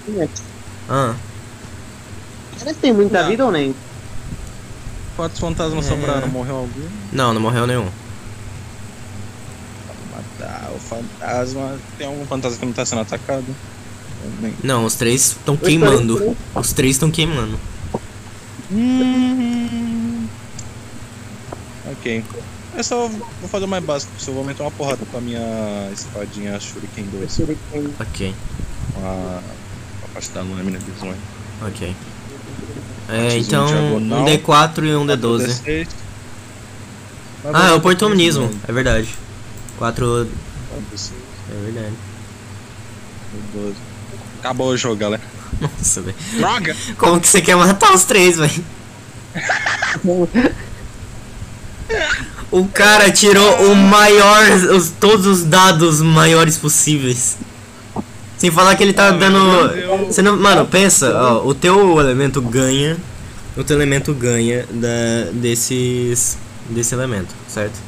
[0.90, 1.16] Ah,
[2.62, 3.30] Eles têm muita Não.
[3.30, 3.74] vida ou nem?
[5.16, 5.90] Quantos fantasmas É.
[5.90, 6.28] sobraram?
[6.28, 6.88] Morreu algum?
[7.12, 7.90] não, não morreu nenhum.
[10.16, 11.78] Matar o fantasma.
[11.98, 13.46] Tem algum fantasma que não tá sendo atacado?
[14.64, 16.36] Não, os três estão queimando.
[16.56, 17.60] Os três estão queimando.
[18.72, 20.28] Hum.
[21.92, 22.24] Ok.
[22.78, 25.90] Eu só vou fazer o mais básico, eu vou meter uma porrada com a minha
[25.92, 27.40] espadinha Shuriken 2.
[28.00, 28.34] Ok,
[28.94, 29.42] Com a,
[30.00, 31.18] com a parte da lâmina de zone.
[31.68, 31.96] ok.
[33.10, 34.26] É, então um um diagonal.
[34.26, 35.48] D4 e um D12.
[35.48, 35.88] D6.
[37.44, 39.10] Mas Ah, é oportunismo, é verdade.
[39.78, 40.26] 4.
[40.94, 41.12] D6,
[41.52, 41.94] É verdade.
[43.54, 43.74] D12.
[44.42, 45.22] Acabou o jogo, galera.
[45.62, 46.18] Nossa, velho.
[46.34, 46.76] Droga!
[46.98, 48.66] Como que você quer matar os três, velho?
[52.50, 57.38] O cara tirou o maior, os, todos os dados maiores possíveis.
[58.36, 60.08] Sem falar que ele tá dando.
[60.08, 62.98] Você não, mano, pensa, ó, o teu elemento ganha.
[63.56, 66.36] O teu elemento ganha da, desses.
[66.68, 67.80] desse elemento, certo?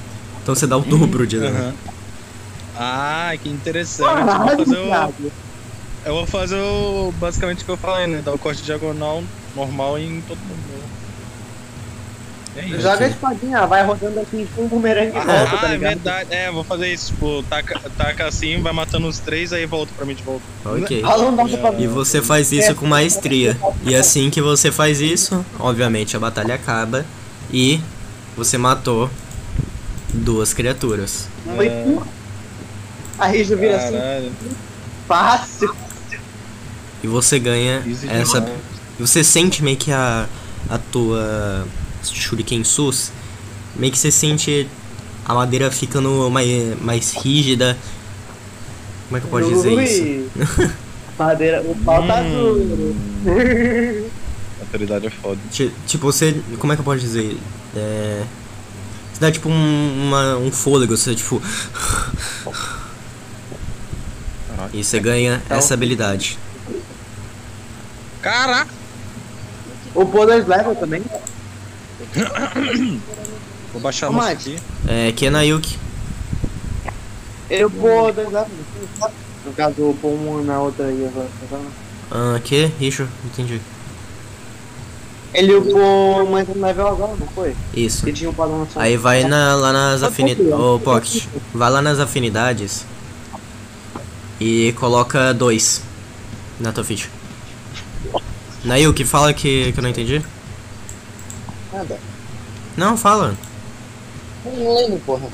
[0.44, 1.58] Então você dá o dobro de dano.
[1.58, 1.74] Aham.
[2.78, 4.20] Ah, que interessante.
[4.20, 5.32] Eu vou fazer o.
[6.06, 8.22] eu vou fazer o basicamente o que eu falei, né?
[8.24, 9.24] Dar o corte diagonal
[9.56, 10.84] normal em todo mundo.
[12.56, 12.82] É isso.
[12.82, 15.80] Joga a espadinha, vai rodando assim com um bumerangue e volta, Ah, tá é ligado?
[15.96, 16.28] verdade.
[16.32, 17.08] É, vou fazer isso.
[17.12, 20.44] Tipo, taca, taca assim, vai matando os três, aí volta pra mim de volta.
[20.64, 21.04] Ok.
[21.80, 23.58] E você faz isso com maestria.
[23.84, 27.04] E assim que você faz isso, obviamente a batalha acaba
[27.52, 27.82] e
[28.38, 29.10] você matou
[30.14, 31.28] duas criaturas.
[31.56, 31.72] Foi
[33.18, 34.32] A Rijo vira assim, Caralho.
[35.08, 35.76] fácil.
[37.04, 38.40] E você ganha Easy essa.
[38.42, 38.60] demais.
[39.00, 40.28] E você sente meio que a,
[40.70, 41.66] a tua
[42.04, 43.12] Shuriken Sus,
[43.76, 44.68] meio que você sente
[45.26, 47.78] a madeira ficando mais, mais rígida.
[49.08, 50.04] Como é que eu posso dizer isso?
[50.62, 50.70] Ui.
[51.20, 52.96] Madeira, o pau tá duro.
[54.60, 55.38] A autoridade é foda.
[55.52, 56.42] Ti- Tipo, você.
[56.58, 57.38] Como é que eu posso dizer?
[57.76, 58.24] É.
[59.14, 61.40] Você dá tipo um, uma- um fôlego, você tipo.
[64.74, 66.38] E você ganha essa habilidade.
[68.24, 68.72] Caraca!
[69.94, 71.04] O poder level também.
[73.72, 74.56] Vou baixar a Ô, moça Mike.
[74.56, 74.64] aqui.
[74.88, 75.78] É Kenayuki.
[77.50, 78.48] Eu poder level.
[79.46, 81.60] No caso, pôr um na outra aí agora, tá?
[82.12, 82.66] Ah, que?
[82.80, 83.62] Richo, entendi.
[85.34, 87.56] Ele upou mais um level agora, não foi?
[87.76, 88.10] Isso.
[88.14, 88.84] Tinha upado na sua.
[88.84, 90.54] Aí vai na, lá nas afinidades.
[90.54, 92.86] Ô, Pocket, vai lá nas afinidades
[94.40, 95.82] e coloca dois
[96.60, 97.10] na tua ficha.
[98.64, 100.22] Nailke, fala que, que eu não entendi.
[101.72, 102.00] Nada.
[102.78, 103.36] Não, fala.
[104.46, 105.28] Eu não lembro, porra.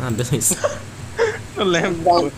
[0.00, 0.56] Ah, beleza.
[1.56, 2.32] Eu lembro.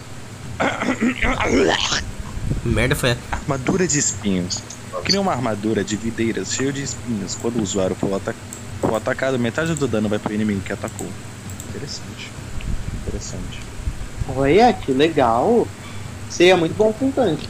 [2.64, 3.16] Merda foi.
[3.30, 4.58] Armadura de espinhos.
[5.04, 7.36] Cria uma armadura de videiras cheia de espinhos.
[7.40, 8.34] Quando o usuário for, ata-
[8.80, 11.06] for atacado, metade do dano vai pro inimigo que atacou.
[11.68, 12.30] Interessante.
[13.06, 13.60] Interessante.
[14.34, 15.66] Olha, que legal.
[16.30, 17.48] Seria muito bom com tanque.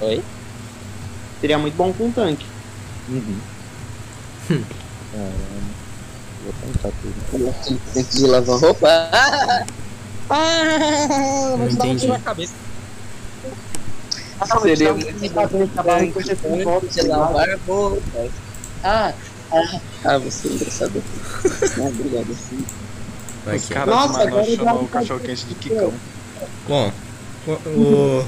[0.00, 0.22] Oi?
[1.40, 2.46] Seria muito bom com tanque.
[3.08, 3.38] Uhum.
[4.48, 5.32] Caramba.
[6.44, 7.54] Vou tentar tudo.
[7.94, 8.88] Tempo de lavar roupa.
[10.30, 12.06] Ah, Não entendi.
[12.06, 12.52] na cabeça.
[14.62, 18.02] Seria muito muito bom acabar com coisa de volta, de lavar roupa.
[18.84, 19.12] Ah,
[19.52, 21.02] ah, ah, você é engraçado.
[21.76, 22.36] Não, obrigado.
[23.44, 23.74] Vai Os aqui.
[23.74, 25.92] caras Nossa, agora chamam já- o cachorro quente de Kikão.
[26.68, 26.92] Bom,
[27.48, 28.24] o,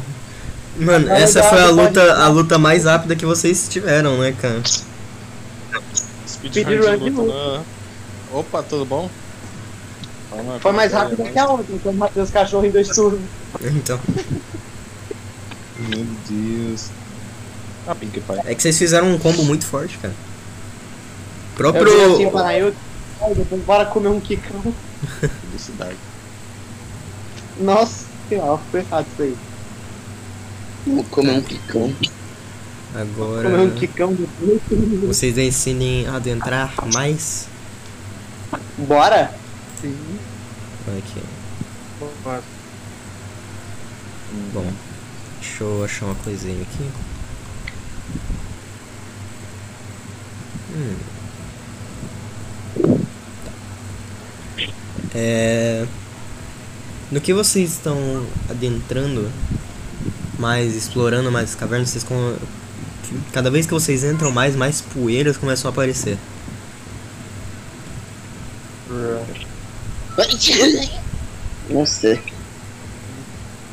[0.81, 4.63] Mano, essa foi a luta, a luta mais rápida que vocês tiveram, né, cara?
[6.27, 7.59] Speedrun de de luta.
[7.59, 7.65] né?
[8.33, 9.11] Opa, tudo bom?
[10.31, 11.33] Calma, Foi mais rápido calma.
[11.33, 13.21] que a outra, então matei os cachorros em dois turnos.
[13.63, 13.99] Então,
[15.79, 16.89] Meu Deus.
[17.87, 18.41] Ah, Pink Pai.
[18.45, 20.15] é que vocês fizeram um combo muito forte, cara.
[21.59, 22.31] Eu virei assim Próprio.
[22.31, 22.75] para eu.
[23.35, 24.73] Depois bora comer um quicão.
[25.51, 25.97] Felicidade.
[27.59, 29.37] Nossa senhora, foi errado isso aí.
[30.87, 31.95] Vou comer um picão.
[32.95, 33.51] Agora.
[33.51, 34.17] Comer um quicão.
[35.07, 37.47] Vocês decidem adentrar mais?
[38.79, 39.35] Bora?
[40.99, 41.23] Aqui.
[42.25, 42.43] Bora.
[44.53, 44.73] Bom,
[45.41, 46.91] deixa eu achar uma coisinha aqui.
[50.73, 50.97] Hum.
[53.45, 53.53] Tá.
[55.15, 55.87] É...
[57.11, 59.31] No que vocês estão adentrando
[60.41, 62.35] mais, explorando mais as cavernas, vocês com...
[63.33, 66.19] cada vez que vocês entram mais, mais poeiras começam a aparecer.
[71.69, 72.19] Nossa.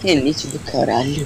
[0.03, 1.25] Renite do caralho.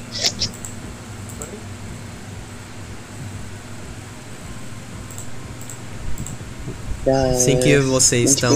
[7.32, 8.56] Assim que vocês estão.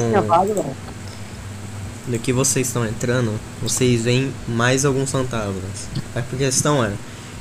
[2.08, 5.88] No que vocês estão entrando, vocês veem mais alguns fantasmas.
[6.16, 6.92] A questão é,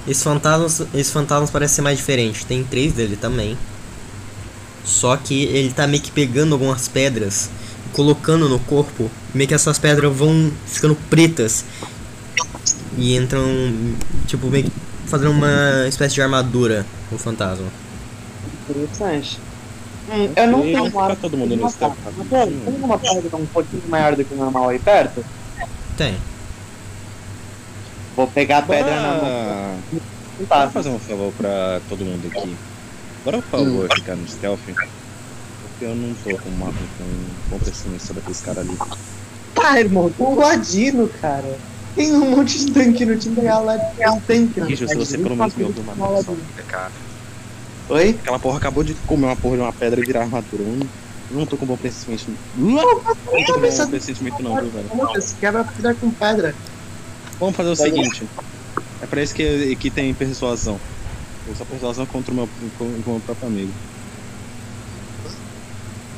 [0.08, 2.44] esses fantasmas, esses fantasmas parecem ser mais diferentes.
[2.44, 3.56] Tem três dele também.
[4.84, 7.50] Só que ele tá meio que pegando algumas pedras,
[7.92, 11.64] colocando no corpo, meio que essas pedras vão ficando pretas
[12.98, 13.44] e entram,
[14.26, 14.72] tipo, meio que
[15.06, 17.66] fazendo uma espécie de armadura o fantasma.
[18.68, 19.38] Interessante.
[20.10, 21.88] Hum, eu não tenho uma todo mundo no pedra.
[21.88, 22.64] rapidinho.
[22.64, 25.24] Tem uma pedra um pouquinho maior do que o normal aí perto?
[25.96, 26.16] Tem.
[28.14, 29.78] Vou pegar a pedra na mão.
[30.48, 30.70] Bora tá.
[30.70, 32.56] fazer um favor pra todo mundo aqui.
[33.24, 34.60] Bora, por favor, ficar no stealth.
[34.66, 38.76] Porque eu não tô com uma com, com pessimista sobre aqueles caras ali.
[39.54, 41.58] Tá, irmão, tem um ladino, cara.
[41.94, 43.82] Tem um monte de tanque no time da galera.
[43.96, 44.60] Tem um tanque.
[44.60, 46.32] no Ixi, se você pelo menos me ouviu uma só.
[46.58, 46.92] É cara.
[47.88, 48.10] Oi?
[48.10, 50.62] Aquela porra acabou de comer uma porra de uma pedra e virar armadura.
[50.62, 50.88] Eu não,
[51.30, 52.40] não tô com bom pressentimento.
[52.56, 55.16] Não tô com bom pressentimento não, viu, velho?
[55.16, 56.54] Esse quebra pedra com pedra.
[57.38, 58.26] Vamos fazer o seguinte.
[59.02, 60.80] É pra isso que, que tem persuasão.
[61.46, 63.72] Eu sou persuasão contra o meu, com, com o meu próprio amigo.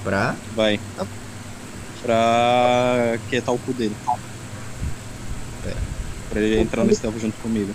[0.04, 0.36] Pra?
[0.54, 0.78] Vai.
[2.00, 3.96] Pra quietar o cu dele.
[5.66, 5.74] É.
[6.30, 7.74] Pra ele entrar no stealth junto comigo.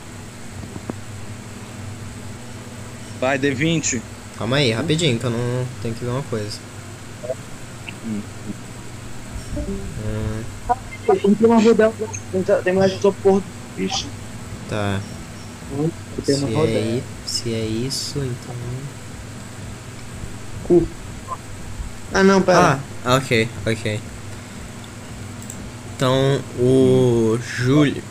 [3.22, 4.02] Vai, D20.
[4.38, 6.58] Calma aí, rapidinho, que eu não tenho que ver uma coisa.
[8.06, 8.22] Hum.
[9.58, 10.44] Hum,
[11.38, 11.94] Tem uma rodela.
[12.32, 13.44] tem- Tem mais isopor do
[13.78, 14.08] bicho.
[14.70, 15.00] tá.
[16.26, 16.34] Se
[16.68, 18.56] é, se é isso, então.
[22.14, 22.80] Ah, não, pera.
[23.06, 24.00] Ah, ok, ok.
[25.96, 28.04] Então, o Júlio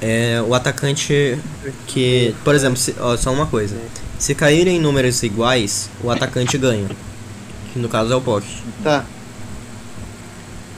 [0.00, 1.38] é o atacante
[1.86, 3.76] que, por exemplo, se, ó, só uma coisa.
[4.22, 6.88] Se caírem números iguais, o atacante ganha.
[7.72, 8.52] Que no caso é o Pocket.
[8.80, 9.04] Tá.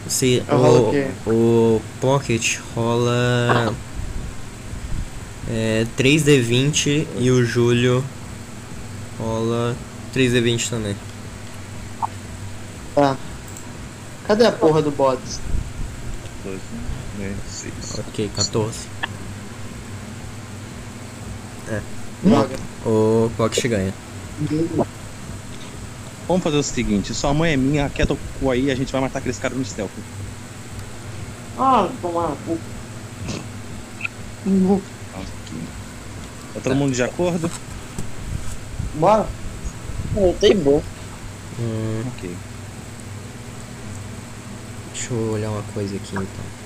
[0.09, 0.91] Se Eu o
[1.27, 3.75] o, o Pocket rola
[5.47, 8.03] é, 3D20 e o Júlio
[9.19, 9.77] rola
[10.15, 10.97] 3D20 também.
[12.95, 13.15] Tá.
[14.27, 15.39] Cadê a porra do bots?
[16.43, 16.59] 12,
[17.19, 17.75] né, 6.
[18.09, 18.79] Ok, 14.
[22.25, 22.57] Droga.
[22.87, 23.95] O Pocket ganha.
[26.27, 29.01] Vamos fazer o seguinte: sua mãe é minha, quieta o cu aí, a gente vai
[29.01, 29.91] matar aqueles caras no stealth.
[31.59, 32.35] Ah, tomar.
[36.55, 37.51] Tá todo mundo de acordo?
[38.95, 39.27] Bora?
[40.17, 40.83] Eu tô de boa.
[41.59, 42.31] Hum, Ok.
[44.93, 46.64] deixa eu olhar uma coisa aqui então.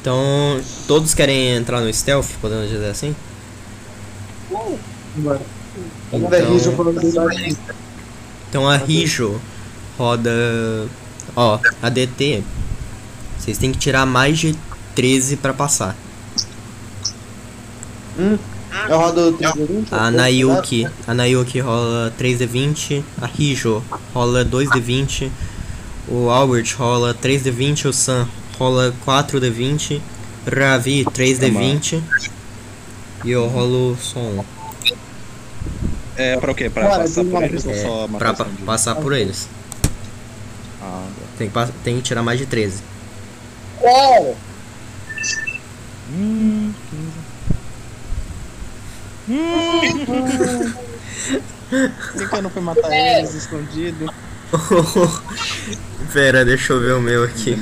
[0.00, 3.14] Então, todos querem entrar no stealth, podemos dizer assim?
[4.50, 4.78] Rijo
[6.12, 7.56] Então, verdade.
[8.48, 9.40] então a Rijo
[9.98, 10.30] roda.
[11.36, 12.42] Ó, a DT.
[13.38, 14.56] Vocês têm que tirar mais de
[14.94, 15.96] 13 pra passar.
[18.88, 19.94] Eu rodo 320.
[19.94, 23.82] A Nayuki, a Nayuki rola 3d20, a Rijo
[24.12, 25.30] rola 2d20,
[26.08, 28.28] o Albert rola 3d20, o Sam
[28.60, 30.02] rola 4d20,
[30.46, 32.02] Ravi 3d20
[33.24, 34.44] e eu rolo só um.
[36.16, 36.68] É pra o quê?
[36.68, 38.64] Pra Bora, passar por eles ou É, só pra matar pa- bandido?
[38.66, 39.48] passar por eles.
[40.82, 41.06] Ah,
[41.38, 42.82] Tem que, tem que tirar mais de 13.
[43.80, 44.34] Bora!
[46.12, 46.72] Hum,
[51.68, 54.12] Por que eu não fui matar eles escondido?
[56.12, 57.56] Pera, deixa eu ver o meu aqui.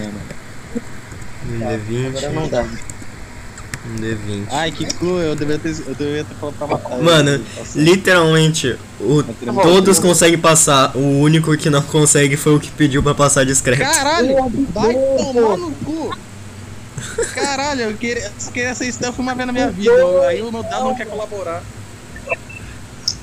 [1.48, 2.62] Um Agora não D20, dá.
[2.62, 4.46] um D20.
[4.50, 7.44] Ai, que cu, eu devia ter, eu devia ter falado pra matar Mano.
[7.56, 9.22] Nossa, Literalmente, o,
[9.62, 10.94] todos conseguem passar.
[10.96, 13.80] O único que não consegue foi o que pediu pra passar discreto.
[13.82, 14.36] Caralho,
[14.74, 16.16] vai tomar no cu.
[17.34, 19.90] Caralho, eu queria, queria ser stealth uma vez na minha vida.
[20.26, 21.62] Aí o meu dado não quer colaborar.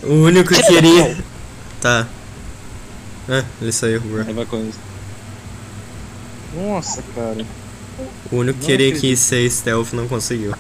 [0.03, 1.17] O único que queria.
[1.81, 2.07] Tá.
[3.27, 4.23] Ah, ele saiu, bro.
[6.55, 7.45] Nossa, cara.
[8.31, 10.53] O único que queria que ser stealth não conseguiu.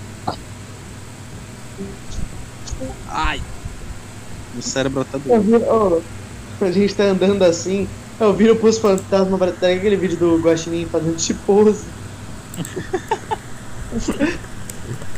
[3.09, 3.41] Ai.
[4.57, 5.43] O cérebro tá Eu doido.
[5.43, 5.65] viro,
[6.61, 7.87] oh, a gente tá andando assim,
[8.19, 11.83] eu viro pros fantasmas pra ter aquele vídeo do Guaxinim fazendo de pose.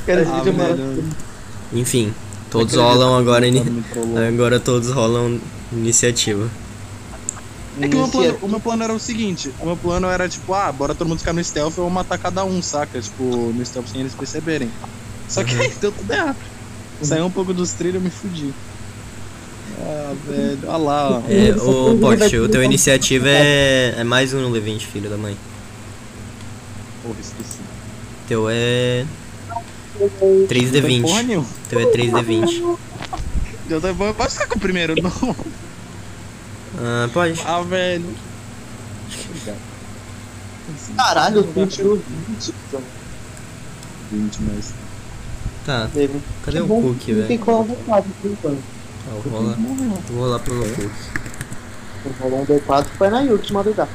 [0.03, 0.61] Aquele Ah, vídeo
[1.73, 1.77] é.
[1.77, 2.13] Enfim,
[2.49, 3.45] todos rolam agora.
[3.91, 4.17] trollou.
[4.17, 5.39] Agora todos rolam
[5.71, 6.49] iniciativa.
[7.79, 10.27] É que o meu, plano, o meu plano era o seguinte: o meu plano era
[10.27, 12.99] tipo, ah, bora todo mundo ficar no stealth, eu vou matar cada um, saca?
[13.01, 14.69] Tipo, no stealth sem eles perceberem.
[15.29, 16.37] Só que aí deu tudo errado.
[17.01, 18.53] Saiu um pouco dos trilhos e eu me fudi.
[19.79, 21.21] Ah, velho, olha lá, ó.
[21.29, 25.37] É, ô Pocket, o teu iniciativa é, é mais um no D20, filho da mãe.
[27.03, 27.59] Porra, esqueci.
[28.27, 29.05] Teu é.
[29.99, 31.23] Não tem porra 3D20.
[31.25, 31.47] nenhuma.
[31.69, 32.77] Teu é 3D20.
[33.69, 35.35] Eu tô- Pode ficar com o primeiro, não.
[36.79, 37.41] Ah, pode.
[37.45, 38.05] Ah, velho.
[40.95, 41.95] Caralho, tu tirou
[42.27, 42.53] 20.
[44.11, 44.73] 20 mais.
[45.65, 46.21] Tá, Teve.
[46.45, 47.27] cadê o Bom, Cook, Tem velho?
[47.27, 48.63] que colar um D4 por enquanto.
[49.07, 49.55] Ah, eu vou rolar,
[50.09, 50.91] vou rolar pro Cook.
[52.19, 53.87] Vou rolar um D4 foi na Yuki madrugar.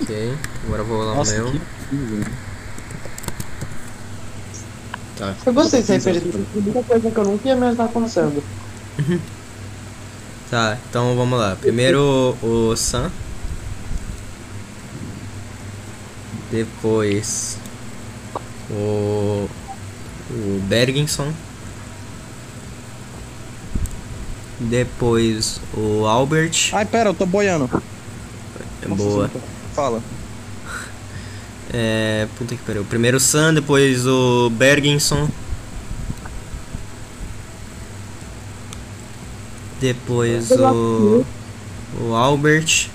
[0.00, 0.34] Ok,
[0.66, 1.52] agora eu vou rolar Nossa, o meu.
[1.52, 1.60] que.
[5.18, 5.34] Tá.
[5.46, 8.42] Eu gostei desse RPG, muita coisa que eu nunca ia imaginar acontecendo.
[10.50, 11.56] Tá, então vamos lá.
[11.56, 13.10] Primeiro o Sam.
[16.50, 17.58] Depois
[18.70, 19.48] o.
[20.30, 21.32] O Bergenson.
[24.58, 26.70] Depois o Albert.
[26.72, 27.68] Ai, pera, eu tô boiando.
[28.82, 29.30] É boa.
[29.74, 30.02] Fala.
[31.74, 32.28] É.
[32.38, 32.84] Puta que pariu.
[32.84, 35.28] Primeiro o Sam, depois o Bergenson.
[39.86, 41.24] Depois o.
[42.00, 42.88] O Albert.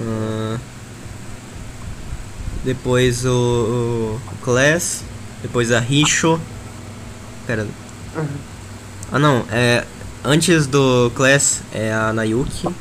[0.00, 0.58] Ah,
[2.64, 5.04] depois o, o Class.
[5.42, 6.40] Depois a Richo.
[7.46, 7.66] Pera.
[9.12, 9.84] Ah não, é.
[10.24, 12.74] Antes do Class é a Nayuki.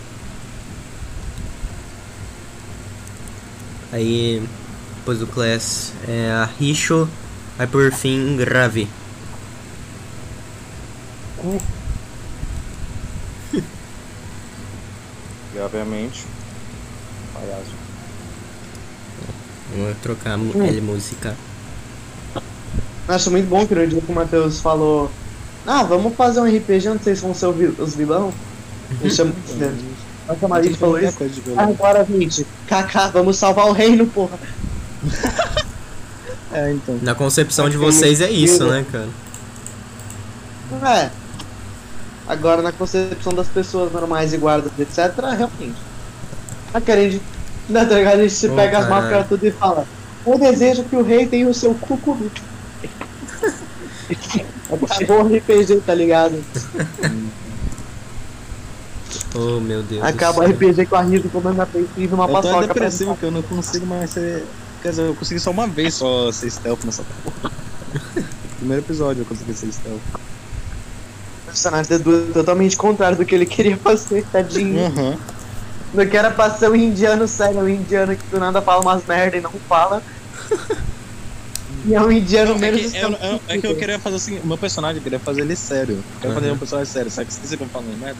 [3.91, 4.41] Aí
[4.99, 7.09] depois do Class é a Richo.
[7.59, 8.37] Aí por fim
[13.53, 13.63] Ravi.
[15.55, 16.25] E obviamente.
[17.33, 17.85] Palhaço.
[19.71, 21.35] Vamos trocar ele música.
[23.07, 25.11] Acho muito bom que no dia que o Matheus falou
[25.65, 28.33] Ah, vamos fazer um RPG onde vocês vão ser o os vilão.
[29.01, 29.33] Ele chama...
[30.27, 31.17] Nossa, a Maria falou isso.
[31.55, 32.45] Ah, agora, gente.
[32.67, 34.37] Kaká, vamos salvar o reino, porra.
[36.53, 36.97] É, então.
[37.01, 39.09] Na concepção de vocês é isso, né, cara?
[40.85, 41.24] É.
[42.27, 45.75] Agora, na concepção das pessoas normais e guardas, etc., realmente.
[46.73, 47.21] A querendo.
[47.69, 48.19] Na ligado?
[48.19, 49.85] A gente se Pô, pega as máscaras tudo e fala:
[50.25, 52.31] Eu desejo que o rei tenha o seu cu comigo.
[54.89, 56.43] Acabou o RPG, tá ligado?
[59.37, 60.01] Oh, meu Deus.
[60.01, 60.49] Acaba o.
[60.49, 62.67] RPG com a Rita comendo na frente e uma Eu tô paçoca.
[62.67, 64.45] depressivo porque eu não consigo mais ser.
[64.81, 67.51] Quer dizer, eu consegui só uma vez só ser stealth nessa porra.
[68.57, 69.99] Primeiro episódio eu consegui ser stealth.
[71.55, 74.77] O personagem é do- totalmente contrário do que ele queria fazer, tadinho.
[74.87, 75.17] Uhum.
[75.93, 79.05] Do que era pra ser um indiano sério, um indiano que do nada fala umas
[79.05, 80.03] merda e não fala.
[81.87, 84.15] E é um indiano Não, é, menos que, eu- eu- é que eu queria fazer
[84.15, 85.93] assim, o meu personagem, eu queria fazer ele sério.
[85.95, 87.31] Eu quero fazer um personagem sério, sabe?
[87.31, 88.17] Se você falando merda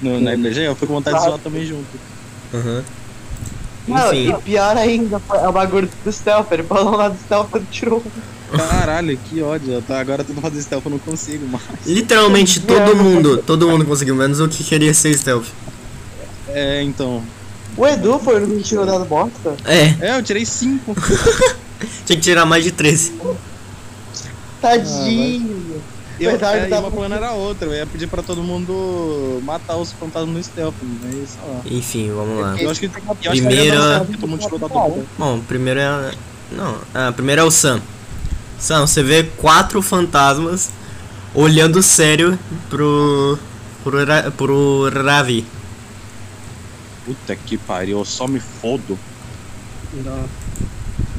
[0.00, 1.84] no, na RPG, eu fico com vontade de zoar também junto.
[2.54, 2.82] Aham.
[3.86, 7.54] Não, Enfim, e pior ainda, é o bagulho do stealth, ele falou lá do stealth,
[7.56, 8.02] ele tirou
[8.56, 9.82] Caralho, que ódio.
[9.86, 11.62] Tô- Agora tô fazendo stealth, eu não consigo mais.
[11.86, 15.46] literalmente todo mundo, todo mundo conseguiu, menos o que queria ser stealth.
[16.48, 17.22] É, então.
[17.76, 19.54] O Edu foi o único que tirou dado bosta.
[19.64, 20.94] É, É, eu tirei 5.
[22.04, 23.12] tinha que tirar mais de 13.
[24.60, 25.82] Tadinho.
[26.18, 30.34] Eu, Verdade, é, plano era outro, eu ia pedir pra todo mundo matar os fantasmas
[30.34, 31.60] no stealth, mas sei lá.
[31.64, 32.60] Enfim, vamos lá.
[32.60, 35.04] Eu acho que, eu acho que Primeira- dar certo, todo mundo tirou dado bom.
[35.16, 36.10] Bom, primeiro é.
[36.50, 37.80] Não, ah, primeiro é o Sam.
[38.58, 40.70] Sam, você vê quatro fantasmas
[41.34, 42.38] olhando sério
[42.68, 43.38] pro.
[43.84, 43.98] pro,
[44.36, 45.44] pro Ravi.
[47.04, 48.98] Puta que pariu, eu só me fodo.
[50.04, 50.28] Não.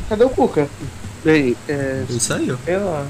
[0.08, 0.70] Cadê o Cuca?
[1.24, 2.58] Bem, é, Ele saiu.
[2.64, 3.08] sei lá.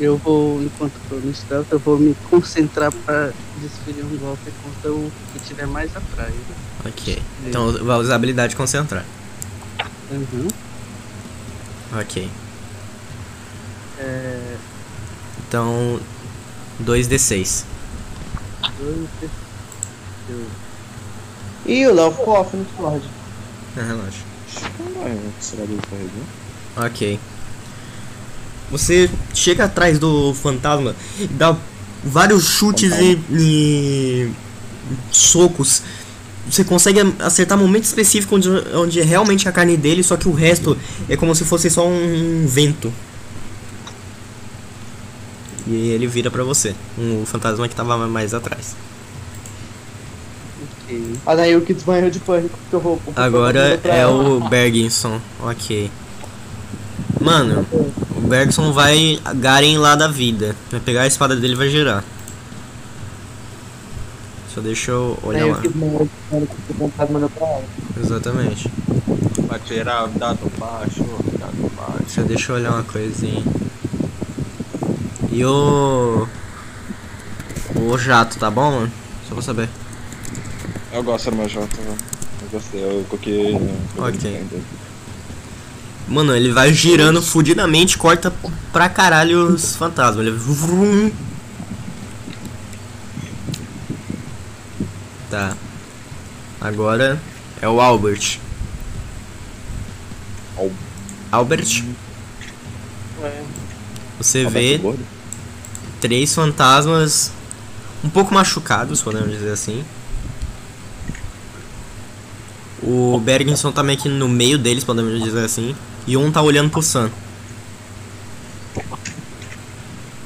[0.00, 3.30] Eu vou, enquanto tô no stealth, eu vou me concentrar pra
[3.60, 6.34] desferir um golpe contra o que tiver mais atrás.
[6.84, 7.22] Ok.
[7.46, 9.04] Então vai usar a habilidade de concentrar.
[10.10, 10.48] Uhum.
[12.00, 12.28] Ok.
[14.00, 14.56] É,
[15.48, 16.00] Então.
[16.82, 17.64] 2d6.
[18.78, 19.08] dois,
[20.30, 20.46] eu,
[21.66, 23.02] Ih, o Léo ficou off no Discord.
[23.76, 24.18] Ah, relaxa.
[25.90, 26.22] Carregou?
[26.76, 27.20] Ok.
[28.70, 31.56] Você chega atrás do fantasma e dá
[32.04, 34.32] vários chutes e, e
[35.10, 35.82] socos.
[36.48, 40.32] Você consegue acertar momento específico onde, onde é realmente a carne dele, só que o
[40.32, 40.76] resto
[41.08, 42.92] é como se fosse só um vento.
[45.66, 48.74] E ele vira pra você, um fantasma que tava mais atrás.
[50.82, 51.14] ok.
[51.26, 53.00] A Nayuki desmanhou de pânico porque eu vou.
[53.14, 54.12] Agora é ela.
[54.12, 55.90] o Berginson, ok.
[57.20, 57.66] Mano,
[58.16, 60.56] o Bergson vai Garen lá da vida.
[60.70, 62.02] Vai pegar a espada dele e vai girar.
[64.54, 65.52] Só deixa eu olhar lá.
[65.52, 67.64] Nayuki desmanhou de pânico porque o fantasma mandou pra ela.
[68.02, 68.70] Exatamente.
[69.46, 71.04] Vai tirar o dado baixo,
[71.38, 72.04] dado baixo.
[72.08, 73.44] Só deixa eu olhar uma coisinha.
[75.30, 76.26] E o.
[77.76, 78.92] O jato, tá bom, mano?
[79.28, 79.68] Só pra saber.
[80.92, 81.96] Eu gosto do meu Jota, velho.
[82.42, 83.54] Eu gostei, eu coloquei.
[83.96, 84.46] Ok.
[86.08, 88.32] Mano, ele vai girando fudidamente, corta
[88.72, 90.26] pra caralho os fantasmas.
[90.26, 90.36] Ele.
[90.36, 91.12] vrum.
[95.30, 95.56] Tá.
[96.60, 97.20] Agora
[97.62, 98.38] é o Albert.
[100.58, 100.72] Al-
[101.30, 101.84] Albert,
[103.22, 103.42] Ué,
[104.18, 104.80] você vê
[106.00, 107.32] três fantasmas
[108.02, 109.84] um pouco machucados, podemos dizer assim.
[112.82, 115.76] O Bergenson tá meio que no meio deles, podemos dizer assim.
[116.06, 117.10] E um tá olhando pro Sam.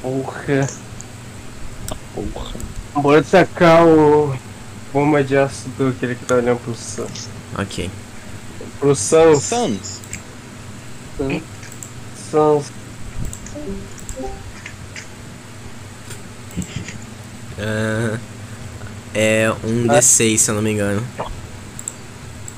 [0.00, 0.68] Porra.
[2.14, 2.54] Porra.
[2.94, 4.38] Bora sacar o
[4.92, 7.08] bomba de ácido aquele que tá olhando pro Sam.
[7.58, 7.90] Ok.
[8.78, 9.42] Pro Sans.
[9.42, 10.00] Sans.
[12.30, 12.72] Sans.
[17.58, 18.18] Ah,
[19.14, 21.02] é um D6, se eu não me engano.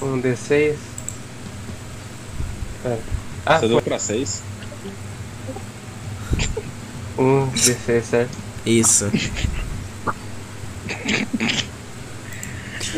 [0.02, 0.74] Um D6.
[2.84, 2.98] É.
[3.44, 4.42] Ah, Você foi deu pra 6?
[7.18, 8.38] um D6, certo?
[8.64, 9.10] Isso.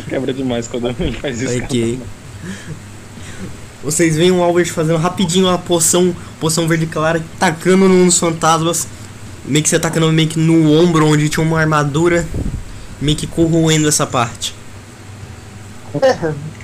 [0.09, 1.59] Quebra demais quando ele faz isso.
[1.62, 2.01] Ok.
[3.82, 8.86] Vocês veem o Albert fazendo rapidinho a poção, poção verde clara, tacando num dos fantasmas.
[9.49, 12.28] Meio que você tacando meio que no ombro onde tinha uma armadura.
[13.01, 14.55] Meio que corroendo essa parte.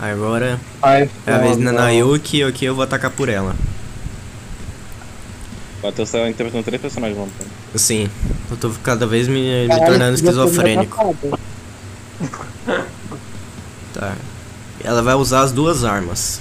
[0.00, 1.72] Agora Ai, é a vez da.
[1.72, 3.54] Nayuki, ok, eu vou atacar por ela.
[5.82, 7.50] Bateu você interpretando três personagens tempo.
[7.74, 8.08] Sim,
[8.50, 11.16] eu tô cada vez me, me Caralho, tornando esquizofrênico.
[13.92, 14.16] Tá.
[14.82, 16.40] Ela vai usar as duas armas.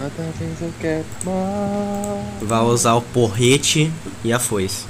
[0.00, 2.48] Cada vez eu quero mais.
[2.48, 3.92] Vai usar o porrete
[4.24, 4.86] e a foice.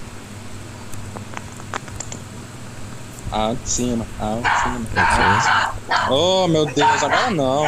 [3.32, 4.86] Ah, de cima, ah, de cima.
[6.10, 7.64] Oh meu Deus, agora não.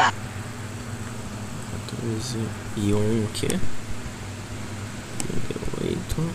[2.00, 2.38] 12
[2.76, 3.58] e 1 o quê?
[5.80, 6.30] D8.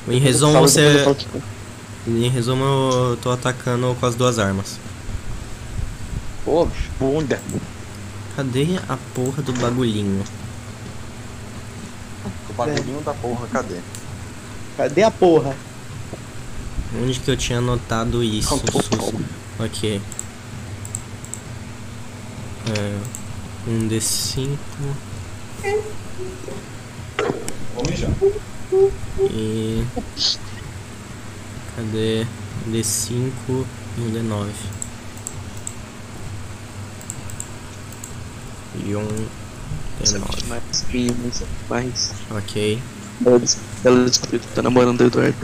[0.07, 1.03] Em resumo, você.
[1.03, 1.15] foi.
[2.07, 4.79] Em resumo, eu tô atacando com as duas armas.
[6.45, 7.39] Pô, bunda.
[8.35, 10.23] Cadê a porra do bagulhinho?
[12.59, 13.77] O bagulhinho da porra, cadê?
[14.75, 15.55] Cadê a porra?
[17.01, 18.57] Onde que eu tinha anotado isso?
[18.57, 19.13] Sus?
[19.57, 20.01] Ok.
[22.67, 22.99] É,
[23.65, 24.57] um D5
[27.75, 28.07] Vamos já.
[29.21, 29.85] e.
[31.77, 32.27] Cadê?
[32.67, 33.31] Um D5
[33.97, 34.49] e um D9.
[38.85, 39.38] E um D9.
[40.47, 42.11] Mais crimes, mais.
[42.31, 42.79] Ok.
[43.25, 45.35] Ela des- Ela descobriu que tá namorando o Eduardo.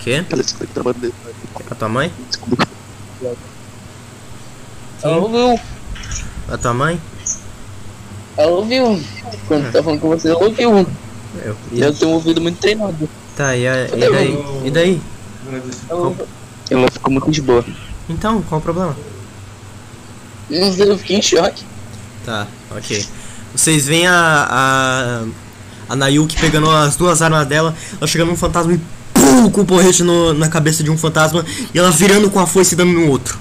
[0.00, 0.24] Quê?
[0.30, 1.38] Ela descobriu que tá namorando o Eduardo.
[1.70, 2.12] A tua mãe?
[2.28, 2.66] Descobriu.
[5.00, 5.08] Sim.
[5.08, 5.60] ouviu?
[6.48, 7.00] A tua mãe?
[8.36, 9.02] Ela ouviu.
[9.48, 10.86] Quando tá falando com você, ela ouviu.
[11.42, 11.56] Eu.
[11.72, 13.08] E eu tenho um ouvido muito treinado.
[13.34, 14.44] Tá, e, a, e daí?
[14.66, 15.02] E daí?
[15.88, 16.14] Ela,
[16.70, 17.64] ela ficou muito de boa.
[18.08, 18.94] Então, qual o problema?
[20.50, 21.64] Não sei, eu fiquei em choque.
[22.26, 23.06] Tá, ok.
[23.54, 28.72] Vocês veem a, a, a Nayuki pegando as duas armas dela, ela chegando num fantasma
[28.72, 28.80] e
[29.12, 32.46] pum, com o porrete no, na cabeça de um fantasma e ela virando com a
[32.46, 33.38] foice e dando no outro.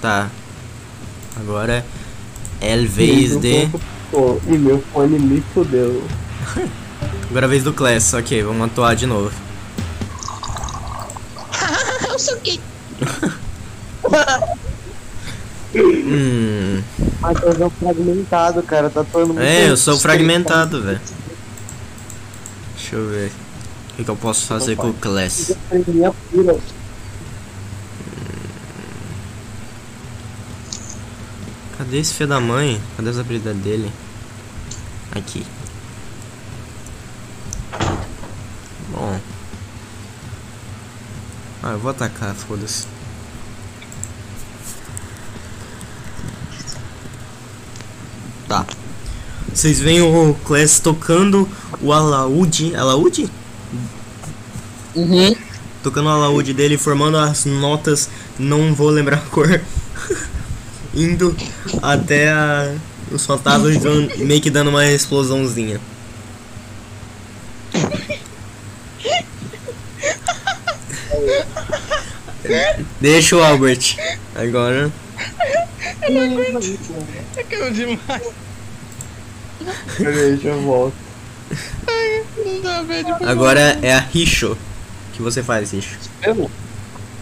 [0.00, 0.28] Tá.
[1.36, 1.86] Agora
[2.60, 3.68] é vez de.
[4.10, 6.02] Pô, e meu fone me fudeu.
[7.30, 9.32] Agora é a vez do Class, ok, vamos atuar de novo.
[12.10, 12.60] Eu sou gay.
[15.74, 16.82] Hum.
[17.20, 18.90] Matheus é um fragmentado, cara.
[18.90, 19.46] Tá atuando muito.
[19.46, 21.00] É, eu sou fragmentado, velho.
[22.76, 23.32] Deixa eu ver.
[23.92, 25.56] O que, que eu posso fazer com o Class?
[31.78, 32.80] Cadê esse filho da mãe?
[32.96, 33.92] Cadê as habilidades dele?
[35.10, 35.46] Aqui.
[38.90, 39.20] Bom.
[41.62, 42.86] Ah, eu vou atacar, foda-se.
[48.52, 48.66] Tá.
[49.54, 51.48] Vocês veem o Class tocando
[51.80, 52.76] o alaúde.
[52.76, 53.26] Alaúde?
[54.94, 55.34] Uhum.
[55.82, 59.58] Tocando o alaúde dele, formando as notas, não vou lembrar a cor.
[60.94, 61.34] Indo
[61.82, 62.74] até a,
[63.10, 65.80] os fantasmas dando- meio que dando uma explosãozinha.
[73.00, 73.96] Deixa o Albert.
[74.34, 74.90] Agora.
[77.48, 78.34] Caiu demais.
[79.96, 80.94] Peraí, já volto.
[82.44, 83.16] Não dá, velho.
[83.28, 84.52] Agora é a Richo.
[84.52, 85.98] O que você faz, Richo?
[86.22, 86.50] Eu?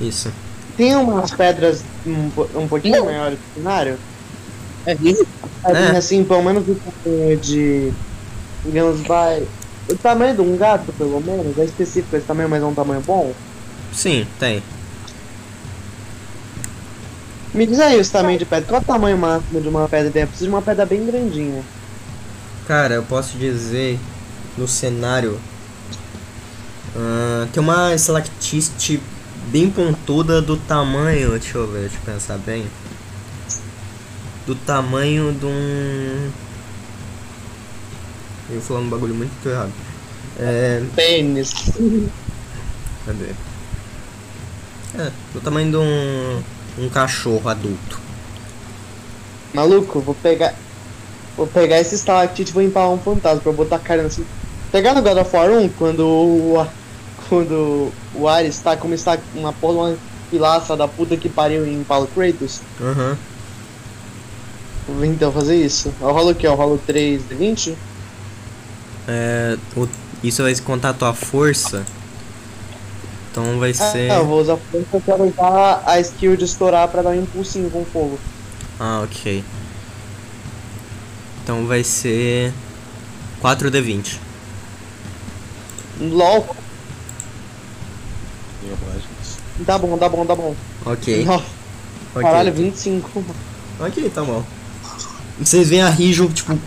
[0.00, 0.32] Isso.
[0.76, 3.98] Tem umas pedras um, um pouquinho maiores no cenário.
[4.86, 5.26] É isso?
[5.64, 5.96] É.
[5.96, 7.92] assim, pelo menos do tamanho de.
[8.64, 9.46] Digamos, vai.
[9.88, 11.58] O tamanho de um gato, pelo menos.
[11.58, 13.34] É específico esse tamanho, mas é um tamanho bom.
[13.92, 14.62] Sim, tem.
[17.52, 18.66] Me diz aí os tamanhos de pedra.
[18.68, 20.20] Qual é o tamanho máximo de uma pedra?
[20.20, 21.62] Eu preciso de uma pedra bem grandinha.
[22.66, 23.98] Cara, eu posso dizer
[24.56, 25.40] no cenário.
[26.96, 29.02] ah, tem uma estalactite
[29.48, 31.30] bem pontuda do tamanho.
[31.30, 32.66] Deixa eu ver, deixa eu pensar bem.
[34.46, 36.30] Do tamanho de um.
[38.48, 39.72] Eu ia falar um bagulho muito errado.
[40.38, 40.82] É.
[40.94, 41.52] Pênis.
[43.04, 43.34] Cadê?
[44.98, 46.42] É, do tamanho de um.
[46.80, 48.00] Um cachorro adulto.
[49.52, 50.54] Maluco, vou pegar.
[51.36, 54.24] Vou pegar esse estalactite e vou empalar um fantasma pra botar a cara assim.
[54.72, 56.66] Pegar no God of War 1, quando o.
[57.28, 59.96] Quando o Ares tá como está uma porra uma
[60.30, 62.60] pilastra da puta que pariu em Paulo Kratos.
[62.80, 63.16] Aham.
[64.88, 65.92] Vou então fazer isso.
[66.00, 66.46] Eu rolo o que?
[66.46, 67.76] Eu rolo 3 de 20?
[69.06, 69.88] É, o-
[70.24, 71.84] isso vai contar a tua força.
[73.30, 74.10] Então vai ser.
[74.10, 77.22] Ah, eu vou usar força eu quero usar a skill de estourar pra dar um
[77.22, 78.18] impulsinho com fogo.
[78.78, 79.44] Ah, ok.
[81.42, 82.52] Então vai ser
[83.42, 84.18] 4d20.
[86.00, 86.56] LOL.
[89.66, 90.54] Tá bom, tá bom, tá bom.
[90.86, 91.24] Ok.
[91.24, 91.44] Nossa,
[92.14, 92.22] ok.
[92.22, 93.24] caralho, 25.
[93.78, 94.44] Ok, tá bom.
[95.38, 96.58] Vocês veem a Rijo, tipo,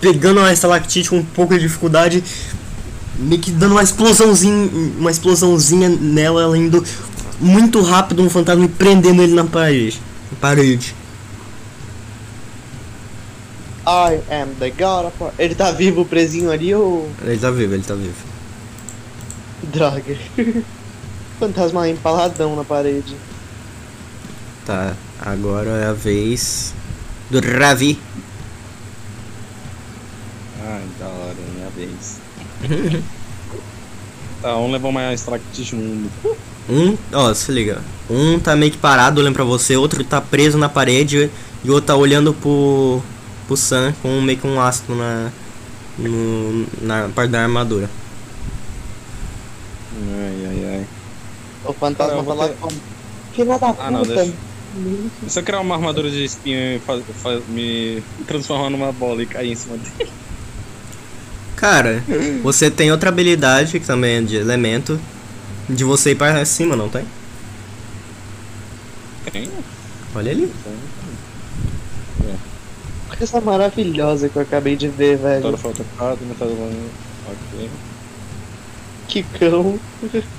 [0.00, 2.22] pegando a estalactite com um pouco de dificuldade,
[3.18, 6.84] meio que dando uma explosãozinha, uma explosãozinha nela, ela indo
[7.40, 10.00] muito rápido no fantasma e prendendo ele na parede.
[10.30, 10.94] Na parede.
[13.86, 15.32] I am the god of war.
[15.38, 17.10] Ele tá vivo presinho ali ou.
[17.22, 18.14] Ele tá vivo, ele tá vivo.
[19.64, 20.16] Droga.
[21.38, 23.14] Fantasma empaladão na parede.
[24.64, 26.72] Tá, agora é a vez
[27.30, 27.98] do Ravi.
[30.62, 32.23] Ai, da hora, minha vez.
[34.42, 36.10] Tá, um levou mais Stractite mundo.
[36.68, 37.82] Um, ó, se liga.
[38.08, 41.30] Um tá meio que parado olhando pra você, outro tá preso na parede
[41.62, 43.02] e o outro tá olhando pro,
[43.46, 45.30] pro Sam com meio que um ácido na,
[45.98, 47.88] no, na parte da armadura.
[49.96, 50.86] Ai, ai, ai.
[51.64, 52.76] O fantasma tá vou lá ter- como.
[53.34, 53.82] Filha da puta.
[53.82, 54.32] Ah, não, deixa.
[55.28, 56.80] Se eu criar uma armadura de espinho e
[57.48, 60.10] me transformar numa bola e cair em cima dele.
[61.64, 62.02] Cara,
[62.42, 65.00] você tem outra habilidade que também é de elemento
[65.66, 67.06] de você ir pra cima, não tem?
[69.32, 69.48] Tem?
[70.14, 70.52] Olha ali.
[73.18, 75.44] Essa maravilhosa que eu acabei de ver, velho.
[75.46, 76.90] Metade foi atacado, metade do
[77.30, 77.70] Ok.
[79.08, 79.78] Que cão.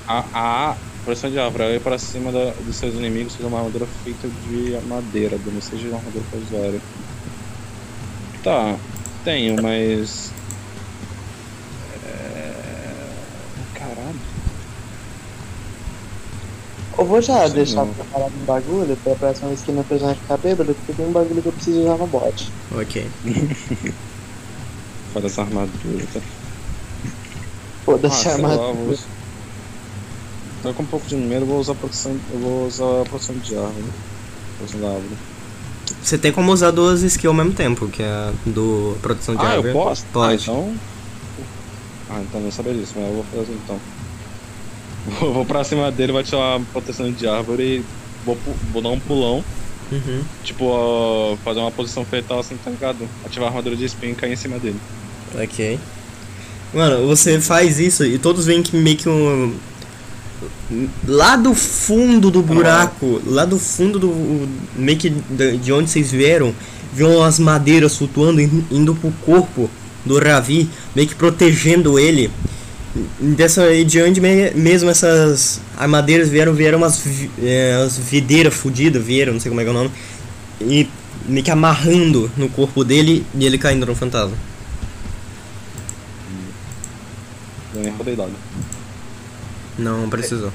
[0.06, 3.86] A, a pressão de árvore, aí para cima da- dos seus inimigos, seja uma armadura
[4.04, 6.80] feita de madeira, não seja uma armadura usuário.
[8.44, 8.76] Tá,
[9.24, 10.30] tenho, mas.
[12.06, 12.52] É...
[13.78, 14.20] Caralho.
[16.98, 17.92] Eu vou já Sei deixar não.
[17.92, 21.42] preparado um bagulho pra próxima vez que meu personagem ficar bêbado, porque tem um bagulho
[21.42, 22.52] que eu preciso usar no bot.
[22.74, 23.06] Ok.
[25.12, 26.06] Faz essa armadura.
[26.14, 26.20] Tá?
[27.84, 28.74] Foda-se Ah, a sei lá, armadura.
[28.86, 28.98] vou...
[30.62, 32.16] Tô com um pouco de medo, eu vou usar proteção.
[32.32, 33.84] Eu vou usar proteção de árvore.
[34.58, 35.16] Proteção da árvore.
[36.02, 39.44] Você tem como usar duas skills ao mesmo tempo, que é a do proteção de
[39.44, 39.68] Ah, árvore.
[39.68, 40.04] eu posso?
[40.12, 40.32] Pode.
[40.50, 40.74] Ah, então.
[42.08, 43.80] Ah, então não sabia disso, mas eu vou fazer assim então.
[45.20, 47.84] Vou, vou pra cima dele, vai tirar proteção de árvore e
[48.24, 48.36] vou,
[48.72, 49.44] vou dar um pulão.
[49.92, 50.20] Uhum.
[50.42, 53.08] Tipo, ó, fazer uma posição fetal assim, tá ligado?
[53.24, 54.76] Ativar a armadura de espinho e cair em cima dele.
[55.40, 55.78] Ok.
[56.74, 59.54] Mano, você faz isso e todos veem que meio que um.
[61.06, 64.48] Lá do fundo do buraco, lá do fundo do.
[64.74, 66.52] meio que de onde vocês vieram,
[66.92, 69.70] viam as madeiras flutuando, in- indo pro corpo
[70.04, 72.30] do Ravi, meio que protegendo ele.
[73.20, 77.02] Dessa e de onde me- mesmo essas armadeiras vieram, vieram umas
[77.42, 79.90] é, as videiras fudidas, vieram, não sei como é que é o nome,
[80.60, 80.88] e
[81.28, 84.36] meio que amarrando no corpo dele e ele caindo no fantasma.
[88.16, 88.32] Dado.
[89.78, 90.52] Não precisou.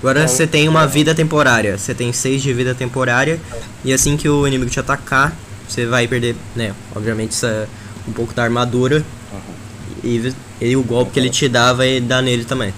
[0.00, 1.76] Agora você tem uma vida temporária.
[1.78, 3.40] Você tem 6 de vida temporária.
[3.84, 5.34] E assim que o inimigo te atacar,
[5.66, 6.74] você vai perder, né?
[6.94, 7.66] Obviamente é
[8.06, 9.04] um pouco da armadura.
[10.04, 12.72] E, e o golpe que ele te dá vai dar nele também.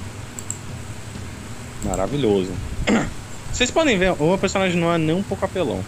[1.84, 2.50] Maravilhoso.
[3.52, 5.82] Vocês podem ver, o meu personagem não é nem um pouco apelão.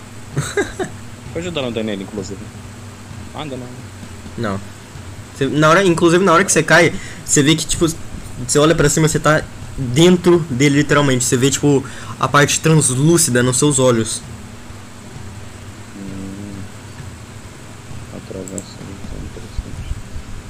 [1.32, 2.40] Tô ajudando o Daniel, inclusive.
[3.34, 3.66] Ah, não, não.
[4.38, 4.60] Não.
[5.36, 6.92] Você- na hora, inclusive na hora que você cai,
[7.24, 7.86] você vê que tipo.
[8.46, 9.42] Você olha pra cima, você tá
[9.76, 11.24] dentro dele literalmente.
[11.24, 11.84] Você vê tipo
[12.18, 14.22] a parte translúcida nos seus olhos.
[18.16, 19.94] Atravessa, isso é interessante.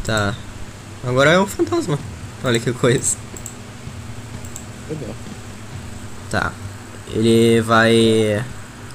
[0.05, 0.35] Tá.
[1.05, 1.99] Agora é o fantasma.
[2.43, 3.17] Olha que coisa.
[4.89, 5.15] Legal.
[6.31, 6.53] Tá.
[7.09, 8.45] Ele vai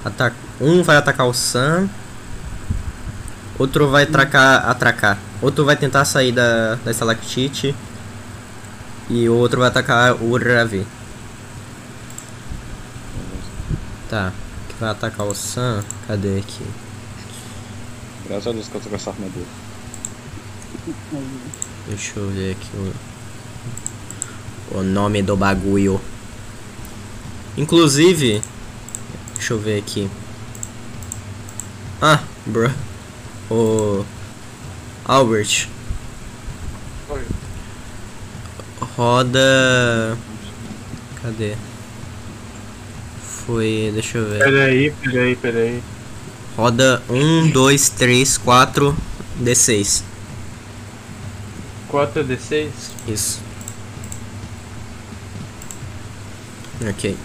[0.03, 0.37] atacar.
[0.59, 1.89] Um vai atacar o Sam.
[3.57, 4.69] Outro vai atracar.
[4.69, 5.17] atracar.
[5.41, 7.75] Outro vai tentar sair da, da estalactite.
[9.09, 10.85] E o outro vai atacar o Ravi.
[14.09, 14.31] Tá.
[14.67, 15.83] Que vai atacar o Sam.
[16.07, 16.65] Cadê aqui?
[18.27, 19.45] Graças a Deus que eu tô com essa armadura.
[21.87, 22.69] Deixa eu ver aqui
[24.71, 25.99] o, o nome do bagulho.
[27.57, 28.41] Inclusive,
[29.33, 30.09] deixa eu ver aqui.
[32.01, 32.71] Ah, bro.
[33.51, 34.05] O
[35.05, 35.67] Albert.
[37.09, 37.21] Oi.
[38.95, 40.17] Roda.
[41.21, 41.55] Cadê?
[43.45, 43.91] Foi.
[43.93, 44.39] Deixa eu ver.
[44.39, 45.83] Peraí, peraí, peraí.
[46.55, 48.95] Roda 1, 2, 3, 4,
[49.41, 50.12] D6.
[51.93, 52.69] 4D6?
[53.07, 53.39] Isso.
[56.89, 57.15] Ok.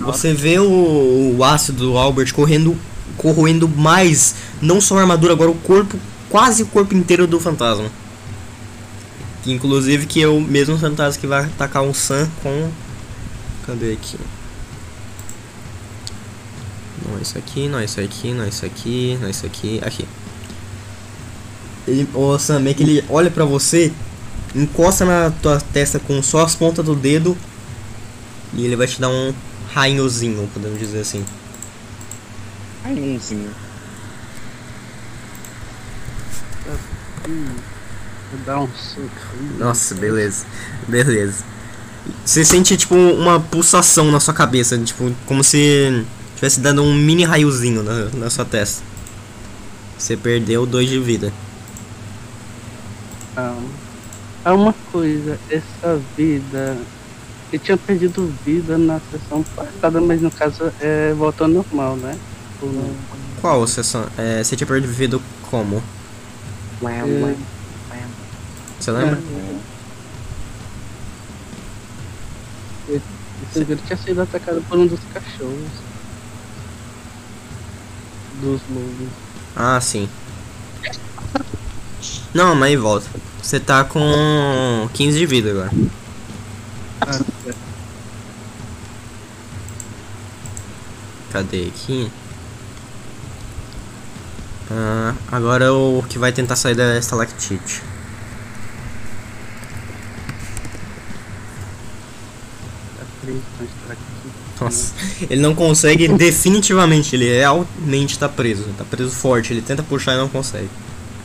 [0.00, 2.76] Você vê o, o ácido do Albert correndo,
[3.16, 5.98] corroendo mais, não só a armadura, agora o corpo,
[6.28, 7.90] quase o corpo inteiro do fantasma.
[9.46, 12.70] Inclusive que é o mesmo fantasma que vai atacar um Sam com.
[13.66, 14.18] Cadê aqui?
[17.08, 20.06] Não, isso aqui, não, isso aqui, não, isso aqui, não, isso aqui, aqui.
[21.88, 23.92] Ele, o Sam, meio que ele olha pra você,
[24.54, 27.36] encosta na tua testa com só as pontas do dedo
[28.54, 29.32] e ele vai te dar um
[29.72, 31.24] rainhozinho, podemos dizer assim.
[32.84, 33.50] Ai, umzinho.
[38.32, 39.10] Vou dar um soco.
[39.58, 40.44] Nossa, beleza,
[40.88, 41.44] beleza.
[42.24, 47.24] Você sente tipo uma pulsação na sua cabeça, tipo, como se tivesse dando um mini
[47.24, 48.82] raiozinho na, na sua testa.
[49.98, 51.32] Você perdeu dois de vida.
[53.36, 53.54] Ah,
[54.44, 56.76] ah, uma coisa, essa vida.
[57.52, 62.16] Eu tinha perdido vida na sessão passada, mas no caso é voltou ao normal, né?
[62.62, 62.94] Não?
[63.40, 64.06] Qual sessão?
[64.16, 65.20] É, você tinha perdido
[65.50, 65.82] como?
[66.82, 67.34] É,
[68.78, 69.18] Você lembra?
[72.88, 75.70] Esse vírus tinha sido atacado por um dos cachorros.
[78.40, 79.08] Dos lobos.
[79.56, 80.08] Ah, sim.
[82.34, 83.06] Não, mas aí volta.
[83.42, 85.70] Você tá com 15 de vida agora.
[91.32, 92.10] Cadê aqui?
[94.70, 97.82] Ah, agora o que vai tentar sair da estalactite.
[104.60, 104.92] Nossa,
[105.28, 108.64] ele não consegue definitivamente, ele realmente tá preso.
[108.76, 110.68] Tá preso forte, ele tenta puxar e não consegue.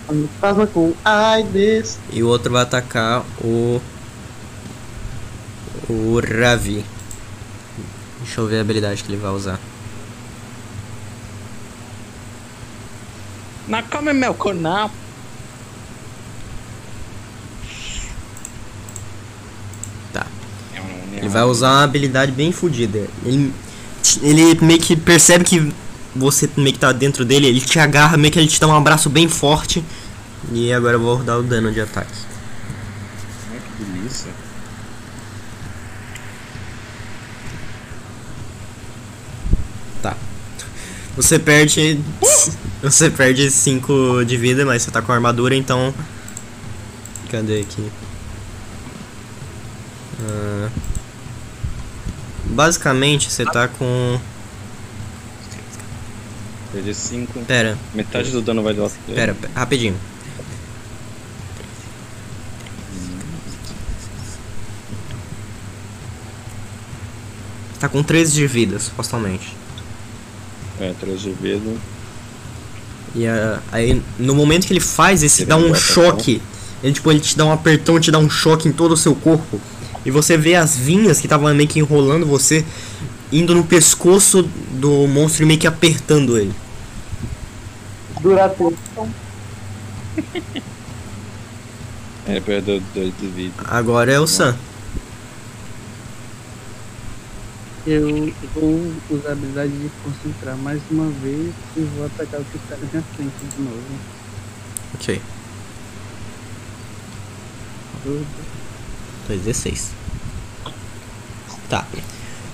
[0.08, 1.98] Fantasma com ai desse.
[2.12, 3.82] E o outro vai atacar o.
[5.90, 6.84] O Ravi.
[8.20, 9.60] Deixa eu ver a habilidade que ele vai usar.
[13.68, 14.92] Não come meu não.
[20.14, 20.28] Tá.
[21.14, 23.08] Ele vai usar uma habilidade bem fodida.
[23.24, 23.54] Ele,
[24.22, 25.74] ele meio que percebe que
[26.16, 28.76] você meio que tá dentro dele, ele te agarra, meio que ele te dá um
[28.76, 29.84] abraço bem forte.
[30.52, 32.14] E agora eu vou dar o dano de ataque.
[33.52, 34.46] Ai, que delícia.
[41.16, 42.00] Você perde.
[42.84, 45.92] Você perde 5 de vida, mas você tá com armadura, então.
[47.32, 47.92] Cadê aqui?
[50.22, 50.70] Ah,
[52.44, 54.20] basicamente, você tá com.
[56.76, 57.40] Perdi 5.
[57.46, 59.96] Pera, Metade do dano vai do pera, pera, rapidinho.
[67.80, 69.56] Tá com 13 de vida, supostamente.
[70.78, 71.72] É, 3 de vida.
[73.16, 76.42] E ah, aí, no momento que ele faz, esse Ele dá um choque.
[76.84, 79.16] Ele, tipo, ele te dá um apertão, te dá um choque em todo o seu
[79.16, 79.62] corpo.
[80.06, 82.66] E você vê as vinhas que estavam meio que enrolando você,
[83.32, 86.65] indo no pescoço do monstro e meio que apertando ele.
[88.26, 88.76] Dura tempo.
[92.26, 93.54] É, perdeu 2 de vida.
[93.68, 94.58] Agora é o Sam.
[97.86, 102.58] Eu vou usar a habilidade de concentrar mais uma vez e vou atacar o que
[102.58, 103.84] está na minha frente de novo.
[104.96, 105.22] Ok.
[109.30, 109.90] 2d6.
[111.70, 111.86] Tá.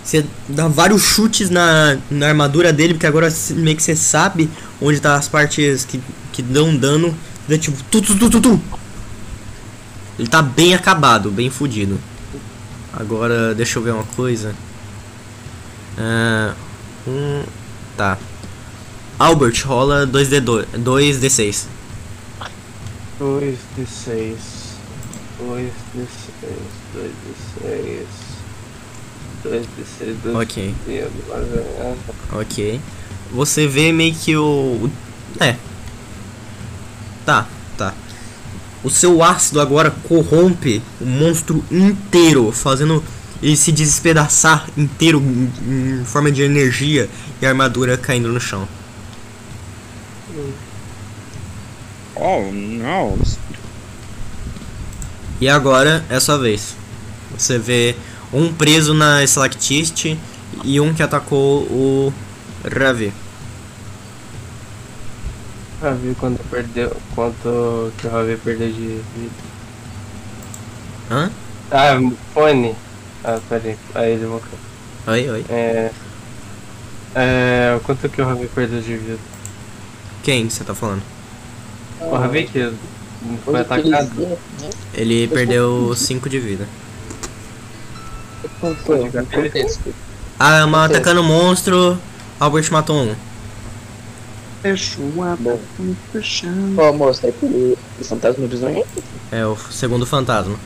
[0.03, 4.49] Você dá vários chutes na, na armadura dele, porque agora meio que você sabe
[4.81, 6.01] onde tá as partes que,
[6.33, 7.15] que dão dano.
[7.47, 8.61] Dá tipo, tu, tu, tu, tu, tu.
[10.17, 11.99] Ele tá bem acabado, bem fudido.
[12.93, 14.53] Agora, deixa eu ver uma coisa.
[15.97, 16.53] Ah,
[17.07, 17.43] um,
[17.95, 18.17] tá.
[19.17, 21.65] Albert, rola 2d2, 2d6.
[23.19, 24.37] 2 de 6.
[25.39, 26.49] 2 de 6.
[26.93, 28.07] 2 de 6.
[29.43, 30.17] 2 de 6.
[30.23, 30.75] 2 Ok.
[30.85, 31.05] 6.
[32.33, 32.81] Ok.
[33.33, 34.89] Você vê meio que o.
[35.39, 35.55] É.
[37.25, 37.93] Tá, tá.
[38.83, 43.03] O seu ácido agora corrompe o monstro inteiro, fazendo
[43.41, 47.09] ele se despedaçar inteiro em, em forma de energia
[47.41, 48.67] e armadura caindo no chão.
[52.15, 53.17] Oh, não.
[55.39, 56.75] E agora é sua vez.
[57.35, 57.95] Você vê
[58.31, 60.19] um preso na Slactiste
[60.63, 62.13] e um que atacou o
[62.63, 63.11] Ravi.
[65.81, 66.95] Ravi quanto perdeu.
[67.15, 69.33] Quanto que o Ravi perdeu de vida.
[71.09, 71.31] Hã?
[71.71, 71.99] Ah,
[72.33, 72.75] fone.
[73.23, 73.75] Ah, peraí.
[73.95, 74.41] Aí ele vou.
[75.07, 75.45] Oi, oi.
[75.49, 75.91] É.
[77.15, 77.79] É.
[77.83, 79.19] Quanto que o Ravi perdeu de vida?
[80.23, 81.01] Quem que você tá falando?
[81.99, 82.71] O Ravi que
[83.43, 84.37] foi atacado.
[84.93, 86.67] Ele perdeu 5 de vida.
[88.59, 89.11] Quanto foi?
[90.39, 91.97] A Ama atacando o monstro,
[92.39, 93.15] Albert matou um.
[94.61, 95.59] Fechou a boca,
[96.11, 96.79] fechando.
[96.79, 98.85] Ó, moço, é por o fantasma do sonho.
[99.31, 100.57] É o segundo fantasma.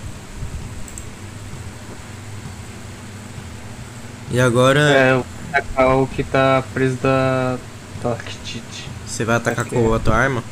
[4.31, 7.57] E agora É, o atacar o que tá preso da.
[8.03, 8.87] Arctite.
[9.07, 10.43] você vai atacar com a tua arma?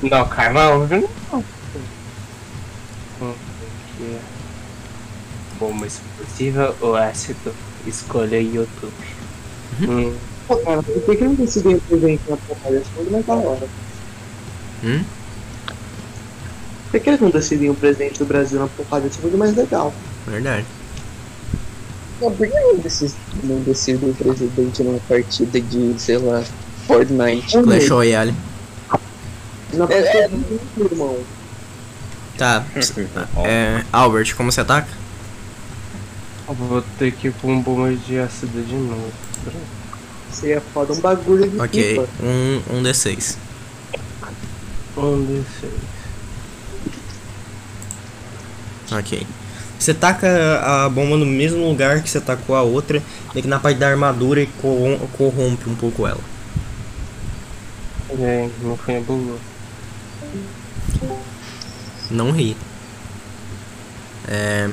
[0.00, 1.44] Não, karma óbvio não.
[5.58, 7.52] Bomba explosiva ou ácido?
[7.86, 8.92] Escolha YouTube.
[9.80, 10.14] Hum,
[10.52, 13.68] Pô, cara, por que que não decidiu presente na porra desse mundo mais da hora?
[14.84, 15.02] Hum?
[16.90, 19.94] Por que eles não decidiam o presidente do Brasil na porrada desse mundo mais legal?
[20.26, 20.66] Verdade.
[22.20, 26.44] Não, por que não decidi, não decidi o presidente numa partida de, sei lá,
[26.86, 27.62] Fortnite?
[27.62, 28.34] Clash Royale.
[29.72, 30.28] Na É, é.
[30.28, 31.18] do irmão.
[32.36, 32.62] Tá.
[33.46, 34.88] É, Albert, como você ataca?
[36.46, 39.10] eu vou ter que ir com bomba de ácido de novo.
[40.32, 42.08] Você ia foda um bagulho de Ok, pipa.
[42.22, 43.36] um, um D6.
[44.96, 45.72] Um desses.
[48.90, 49.26] Ok.
[49.78, 53.02] Você taca a bomba no mesmo lugar que você tacou a outra,
[53.34, 56.20] meio que na parte da armadura e corrom- corrompe um pouco ela.
[58.10, 59.38] Aí, não foi bugou.
[62.10, 62.56] Não ri.
[64.28, 64.68] É.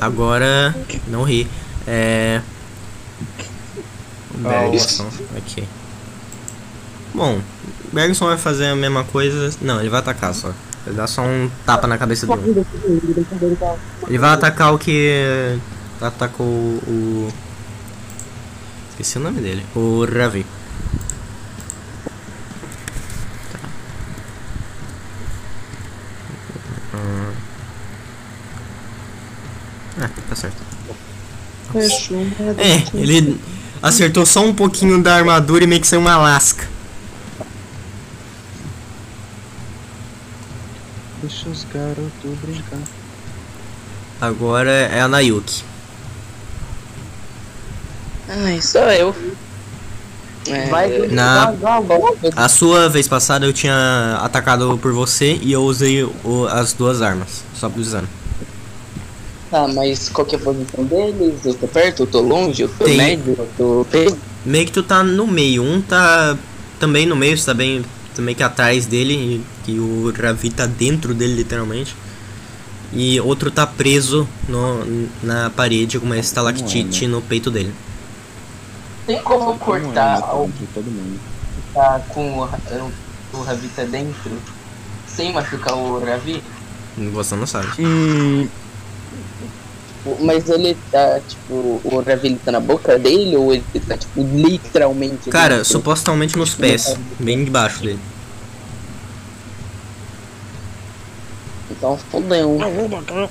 [0.00, 0.74] Agora.
[1.08, 1.48] Não ri.
[1.86, 2.40] É.
[4.36, 5.08] Bergson.
[5.36, 5.66] Ok.
[7.14, 7.40] Bom,
[7.92, 9.56] Bergson vai fazer a mesma coisa.
[9.60, 10.52] Não, ele vai atacar só.
[10.86, 12.64] Ele dá só um tapa na cabeça dele.
[14.06, 15.58] Ele vai atacar o que.
[16.00, 17.32] Atacou o.
[18.90, 19.64] Esqueci o nome dele.
[19.74, 20.44] O Ravi.
[29.98, 30.62] Ah, tá certo.
[31.72, 32.18] Fechou.
[32.58, 33.40] É, ele
[33.88, 36.66] acertou só um pouquinho da armadura e meio que saiu uma lasca.
[41.22, 42.78] Deixa os garotos brincar.
[44.20, 45.62] Agora é a Nayuki.
[48.28, 49.14] Ai, só eu.
[50.48, 51.52] É, Vai Na-.
[52.36, 57.02] A sua vez passada eu tinha atacado por você e eu usei o- as duas
[57.02, 58.08] armas, só precisando.
[59.50, 61.44] Tá, mas qual que é a posição deles?
[61.44, 64.18] Eu tô perto, eu tô longe, eu tô Tem- médio, eu tô perto.
[64.44, 66.36] Meio que tu tá no meio, um tá
[66.80, 67.84] também no meio, você tá bem
[68.14, 71.94] tá meio que atrás dele, e, e o Ravi tá dentro dele literalmente.
[72.92, 77.72] E outro tá preso no, na parede com uma estalactite no peito dele.
[79.06, 81.20] Tem como cortar o de todo mundo.
[81.74, 82.58] tá com o, Ra-
[83.32, 84.30] o, o Ravita dentro
[85.06, 86.42] sem machucar o Ravi?
[87.12, 87.68] Você não sabe.
[90.06, 93.96] O- Mas ele tá, tipo, o Ravi ele tá na boca dele ou ele tá,
[93.98, 95.72] tipo, literalmente Cara, dentro?
[95.72, 97.98] supostamente nos pés, bem debaixo dele.
[101.70, 102.58] Então fodeu.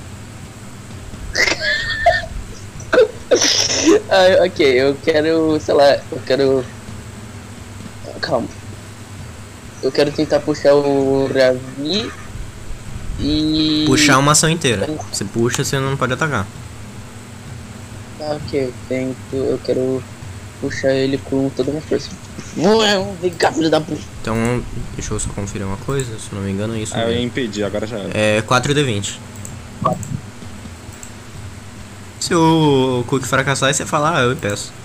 [4.09, 6.65] ah, ok, eu quero, sei lá, eu quero.
[8.21, 8.47] Calma.
[9.83, 12.11] Eu quero tentar puxar o Ravi
[13.19, 13.83] e.
[13.87, 14.87] Puxar uma ação inteira.
[15.11, 16.45] Você puxa, você não pode atacar.
[18.19, 19.15] Ah, ok, eu tento.
[19.33, 20.03] Eu quero
[20.61, 22.09] puxar ele com toda a minha força.
[23.21, 24.01] Vem cá, filho da puta.
[24.21, 24.63] Então,
[24.95, 27.09] deixa eu só conferir uma coisa, se eu não me engano é isso Ah, eu
[27.09, 27.27] ia mesmo.
[27.27, 28.09] impedir, agora já era.
[28.17, 29.17] É 4D20.
[32.19, 34.71] Se o Cook fracassar, você fala, ah, eu peço.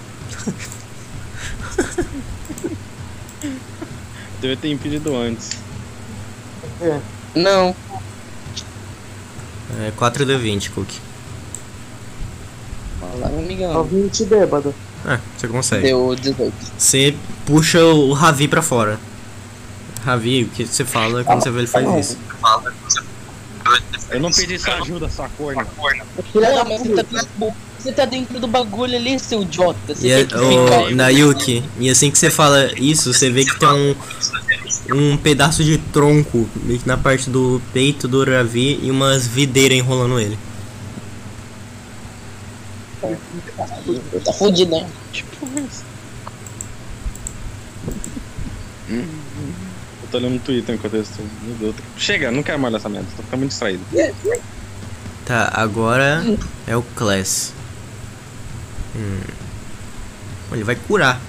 [4.41, 5.51] Devia ter impedido antes.
[7.35, 7.75] Não,
[9.87, 10.89] É 4D20, Cook.
[13.01, 13.85] Fala, não me Só engano.
[13.85, 14.75] 20 bêbado.
[15.07, 15.83] É, você consegue.
[15.83, 16.53] Deu 18.
[16.77, 17.15] Você
[17.47, 18.99] puxa o Ravi pra fora.
[20.05, 22.19] Ravi, o que você fala quando você vê ele faz isso?
[24.11, 25.67] Eu não pedi sua ajuda, sua corna.
[26.35, 29.79] Não, mas você tá, dentro, você tá dentro do bagulho ali, seu idiota.
[29.95, 33.57] Você E é, tem o Nayuki, e assim que você fala isso, você vê que
[33.59, 33.95] tem um,
[34.95, 36.49] um pedaço de tronco
[36.85, 40.37] na parte do peito do Ravi e umas videiras enrolando ele.
[44.25, 44.89] Tá fudido, né?
[48.89, 51.25] Eu tô olhando no Twitter enquanto eu estou.
[51.43, 51.77] Meu Deus.
[51.97, 53.85] Chega, não quero mais essa merda, tô ficando muito distraído.
[55.25, 56.25] Tá, agora
[56.67, 57.53] é o Class.
[58.97, 59.21] Hum.
[60.53, 61.21] Ele vai curar.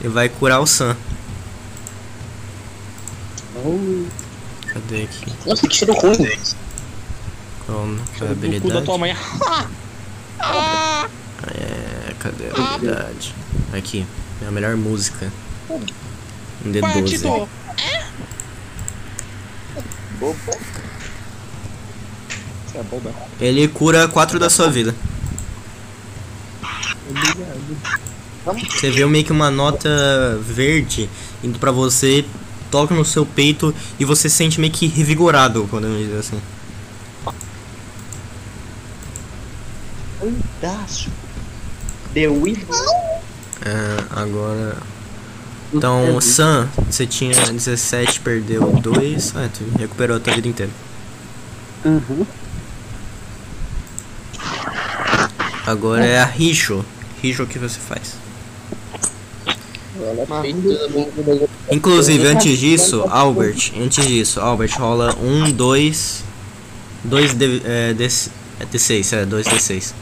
[0.00, 0.94] Ele vai curar o Sam.
[4.66, 5.32] Cadê aqui?
[5.46, 6.16] Nossa, que cheiro ruim.
[7.68, 8.84] É a Do cu da habilidade?
[8.84, 9.16] tua mãe.
[11.46, 13.34] É, cadê a habilidade?
[13.72, 14.06] Aqui,
[14.42, 15.30] é a melhor música.
[15.68, 17.48] Um D12.
[20.18, 20.36] Bobo.
[22.66, 22.80] Você é
[23.40, 23.46] é?
[23.46, 24.94] Ele cura 4 da sua vida.
[28.70, 31.08] Você vê meio que uma nota verde
[31.42, 32.24] indo pra você,
[32.70, 36.40] toca no seu peito e você se sente meio que revigorado, podemos dizer assim.
[40.24, 41.14] Fantástico.
[42.14, 42.26] The.
[43.66, 44.76] É, agora.
[45.72, 49.34] Então, Sam, você tinha 17, perdeu 2.
[49.36, 50.72] Ah, tu recuperou a tua vida inteira.
[51.84, 52.24] Uhum.
[55.66, 56.84] Agora é a Richo.
[57.20, 58.16] Richo, o que você faz?
[59.96, 61.48] Mundo.
[61.70, 66.24] Inclusive, antes disso, Albert, antes disso, Albert rola 1, 2,
[67.04, 68.08] 2 D, é, D,
[68.60, 69.92] é D6, é, 2 D6.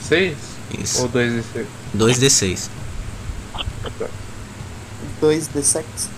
[0.00, 0.36] Seis?
[0.82, 1.66] Isso, Ou dois e seis?
[1.94, 2.70] 2 D6.
[5.20, 6.08] 2 de sexo.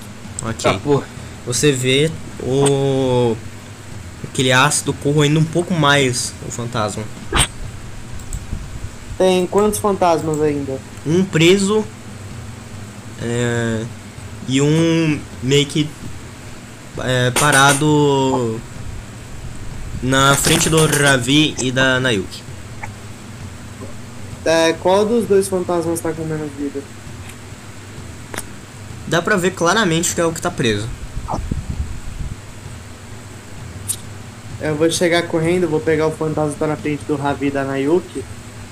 [0.42, 0.78] Ok.
[0.84, 1.06] Porra.
[1.46, 2.10] Você vê
[2.42, 3.34] o.
[4.24, 7.02] aquele ácido corroendo um pouco mais o fantasma.
[9.16, 10.78] Tem quantos fantasmas ainda?
[11.06, 11.84] Um preso.
[13.22, 13.84] é,
[14.48, 15.88] e um meio que
[16.98, 18.60] é, parado
[20.03, 22.42] na frente do Ravi e da Nayuki.
[24.44, 26.82] É, qual dos dois fantasmas tá com menos vida?
[29.07, 30.88] Dá pra ver claramente que é o que tá preso.
[34.61, 37.51] Eu vou chegar correndo, vou pegar o fantasma que tá na frente do Ravi e
[37.51, 38.22] da Nayuki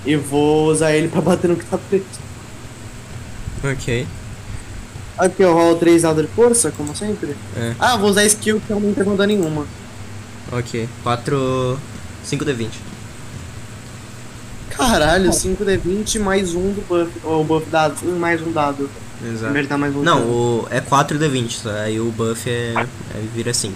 [0.05, 2.05] e vou usar ele pra bater no que tá preso.
[3.65, 4.07] Ok.
[5.19, 7.35] Aqui eu rolo 3 dados de força, como sempre.
[7.57, 7.75] É.
[7.79, 9.67] Ah, vou usar skill que aumenta com dano nenhuma.
[10.53, 10.89] Ok.
[11.03, 11.79] 4.
[12.25, 12.71] 5 D20.
[14.71, 17.11] Caralho, 5d20 mais um do buff.
[17.25, 18.89] Ou buff dado, um mais um dado.
[19.27, 19.53] Exato.
[19.77, 22.87] Mais um Não, o, é 4 D20, só, aí o buff é, é
[23.35, 23.75] vira 5.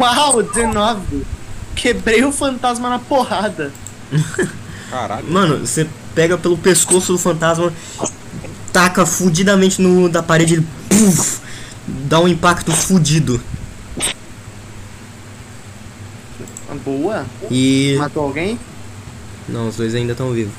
[0.00, 1.26] Uau, 19!
[1.76, 3.70] Quebrei o fantasma na porrada.
[4.90, 5.30] Caralho.
[5.30, 7.70] Mano, você pega pelo pescoço do fantasma,
[8.72, 11.40] taca fudidamente no da parede, ele puf,
[11.86, 13.38] dá um impacto fudido.
[16.84, 17.24] Boa.
[17.50, 17.96] E.
[17.98, 18.58] Matou alguém?
[19.48, 20.52] Não, os dois ainda estão vivos.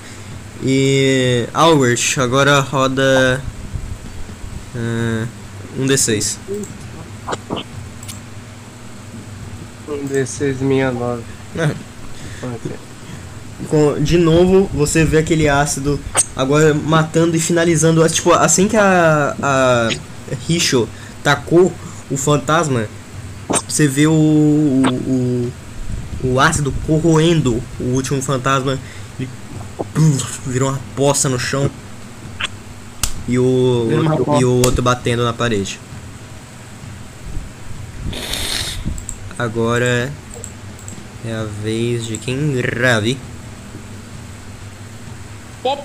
[0.63, 1.47] E.
[1.53, 3.41] Albert, agora roda.
[4.75, 5.27] ah,
[5.77, 6.37] um D6.
[9.87, 11.23] Um D6 minha nove.
[11.57, 11.71] Ah.
[12.43, 12.71] Ok.
[13.69, 15.99] Com- de novo, você vê aquele ácido
[16.35, 18.07] agora matando e finalizando.
[18.09, 19.89] Tipo, assim que a, a
[20.47, 20.87] Richo
[21.23, 21.71] tacou
[22.09, 22.87] o fantasma,
[23.67, 25.53] você vê o, o, o,
[26.23, 28.79] o ácido corroendo o último fantasma.
[29.93, 31.69] Puf, virou uma poça no chão.
[33.27, 35.79] E o, uma e o outro batendo na parede.
[39.37, 40.11] Agora
[41.25, 42.61] é a vez de quem?
[42.61, 43.17] Ravi.
[45.61, 45.83] Pop.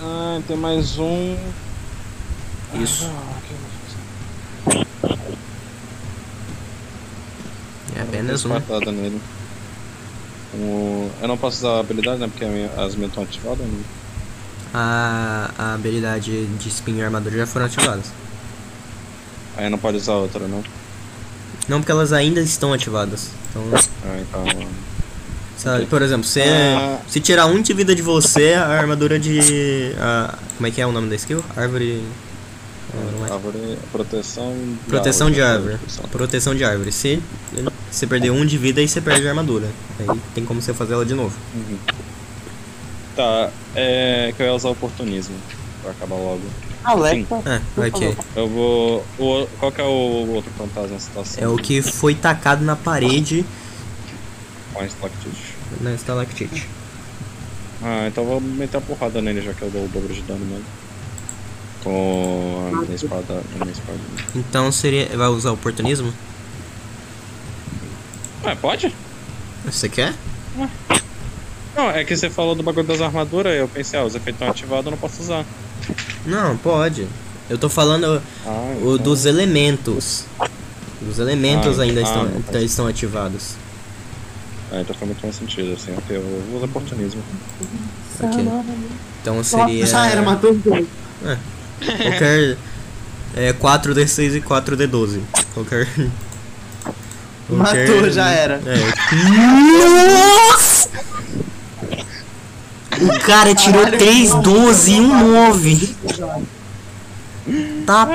[0.00, 1.36] Ah, tem mais um.
[2.74, 3.10] Isso.
[7.98, 8.48] É apenas um.
[8.50, 9.20] Patada nele.
[10.54, 12.28] O- Eu não posso usar a habilidade, né?
[12.28, 13.66] Porque as minhas estão ativadas.
[13.66, 13.82] Né?
[14.72, 18.06] A, a habilidade de espinho e armadura já foram ativadas.
[19.56, 20.62] Aí não pode usar outra, não.
[21.68, 23.30] Não, porque elas ainda estão ativadas.
[23.50, 23.62] Então,
[24.04, 24.68] Ah, então.
[25.56, 26.98] sabe, por exemplo, se, Ah.
[27.08, 29.92] se tirar um de vida de você, a armadura de.
[29.98, 31.44] A, como é que é o nome da skill?
[31.56, 32.02] Árvore.
[32.94, 33.32] Não, não é.
[33.32, 34.54] Árvore, proteção.
[34.86, 35.76] Proteção de árvore.
[35.78, 36.04] Proteção.
[36.10, 36.92] Proteção de árvore.
[36.92, 37.22] Se
[37.90, 39.68] você perder um de vida, aí você perde a armadura.
[39.98, 41.36] Aí tem como você fazer ela de novo.
[41.54, 41.78] Uhum.
[43.16, 45.34] Tá, é que eu ia usar oportunismo
[45.82, 46.42] pra acabar logo.
[46.84, 47.34] Alexa.
[47.44, 48.16] É, ok.
[48.36, 49.04] Eu vou.
[49.18, 51.42] O, qual que é o outro fantasma na situação?
[51.42, 53.44] É o que foi tacado na parede
[54.72, 55.54] Com a estalactite.
[55.80, 56.68] na estalactite.
[57.82, 60.22] Ah, então eu vou meter a porrada nele já que eu dou o dobro de
[60.22, 60.64] dano mesmo.
[61.82, 63.42] Com a minha espada.
[63.54, 63.98] A minha espada.
[64.34, 65.08] Então seria.
[65.16, 66.12] Vai usar oportunismo?
[68.44, 68.94] Ah, pode?
[69.64, 70.14] Você quer?
[71.76, 74.48] Não, é que você falou do bagulho das armaduras, eu pensei, ah, os efeitos estão
[74.50, 75.44] ativados, eu não posso usar.
[76.26, 77.06] Não, pode.
[77.48, 78.50] Eu tô falando Ah,
[78.82, 80.24] o então- dos elementos.
[81.08, 83.54] Os elementos Ah, ainda ah, estão, não faz estão ativados.
[84.72, 87.22] Ah, então faz muito mais sentido, assim, ok, eu vou usar oportunismo.
[88.20, 88.44] Ok.
[89.22, 89.86] Então seria.
[89.86, 90.86] Já era, matou os dois.
[91.80, 92.56] Qualquer.
[93.36, 95.20] É 4D6 e 4D12.
[95.54, 95.86] Qualquer.
[97.48, 98.60] Matou, Qualquer- já era.
[98.66, 98.76] É.
[100.48, 100.88] Nossa!
[103.00, 105.94] O cara tirou 3, 12 e um 9.
[107.86, 108.06] Tá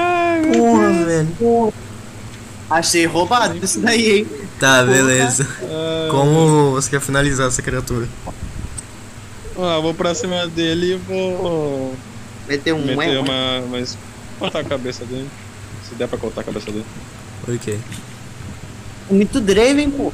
[0.53, 1.73] porra, velho.
[2.69, 4.27] Achei roubado isso daí, hein?
[4.59, 5.47] Tá, beleza.
[6.11, 8.07] Como você quer finalizar essa criatura?
[9.57, 11.95] Ah, vou pra cima dele e vou
[12.47, 13.61] Meteu um meter uma.
[13.69, 13.97] Mas.
[14.39, 15.29] cortar a cabeça dele.
[15.87, 16.85] Se der pra cortar a cabeça dele.
[17.47, 17.79] Ok.
[19.09, 20.11] Muito Draven, pô.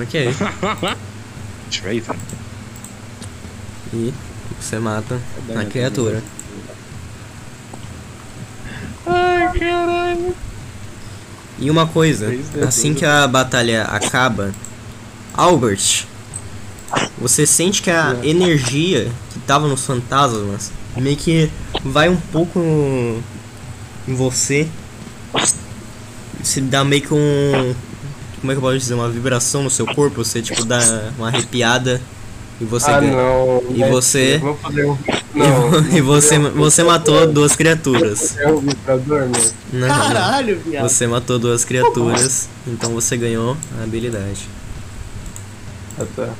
[0.00, 0.34] Ok.
[1.70, 2.16] Draven.
[3.92, 4.14] E
[4.60, 5.20] você mata
[5.56, 6.22] a criatura.
[9.06, 10.34] Ai, caralho.
[11.58, 12.32] E uma coisa,
[12.66, 14.54] assim que a batalha acaba,
[15.34, 16.06] Albert,
[17.18, 21.50] você sente que a energia que tava nos fantasmas meio que
[21.84, 22.58] vai um pouco
[24.08, 24.68] em você.
[26.42, 27.74] Se dá meio que um.
[28.40, 28.94] Como é que eu posso dizer?
[28.94, 30.80] Uma vibração no seu corpo, você tipo dá
[31.18, 32.00] uma arrepiada
[32.60, 33.12] e você ah, ganha.
[33.12, 33.62] não.
[33.70, 34.96] E né, você- Vamos fazer um.
[35.32, 35.96] E Não.
[35.96, 38.36] e você, você matou duas criaturas.
[38.36, 39.52] É um vibrador, meu.
[39.72, 39.96] Não, não.
[39.96, 40.88] Caralho, viado.
[40.88, 44.48] Você matou duas criaturas, então você ganhou a habilidade.
[45.96, 46.30] Ah, tá.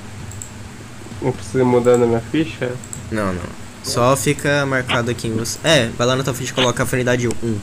[1.23, 2.73] Não precisa mudar na minha ficha?
[3.13, 3.43] Não, não.
[3.85, 5.57] Só fica marcado aqui em você.
[5.63, 7.33] É, vai lá na tua ficha e coloca afinidade 1.
[7.45, 7.59] Hum.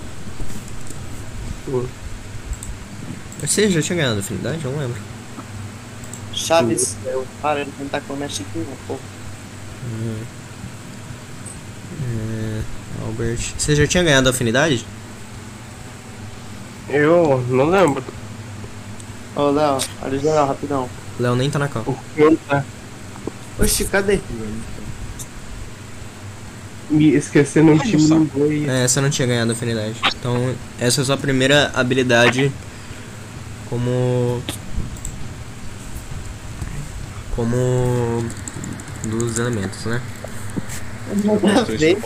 [3.42, 4.64] Você já tinha ganhado afinidade?
[4.64, 5.00] Eu não lembro.
[6.34, 6.96] Chaves,
[7.42, 8.96] para de tentar comer a chiquinha, pô.
[12.04, 12.62] É,
[13.06, 13.40] Albert.
[13.58, 14.86] Você já tinha ganhado afinidade?
[16.90, 18.04] Eu não lembro.
[19.36, 20.90] Ô, Léo, olha o geral, rapidão.
[21.20, 21.84] Léo nem tá na cal.
[21.86, 22.64] O que não tá.
[23.60, 24.20] Oxi, cadê?
[26.90, 28.70] Me esquecendo um time no inglês.
[28.70, 29.96] É, você não tinha ganhado afinidade.
[30.20, 32.52] Então, essa é a sua primeira habilidade
[33.70, 34.41] como.
[37.36, 38.26] Como.
[39.05, 40.01] dos elementos, né?
[41.24, 41.97] Nunca vi,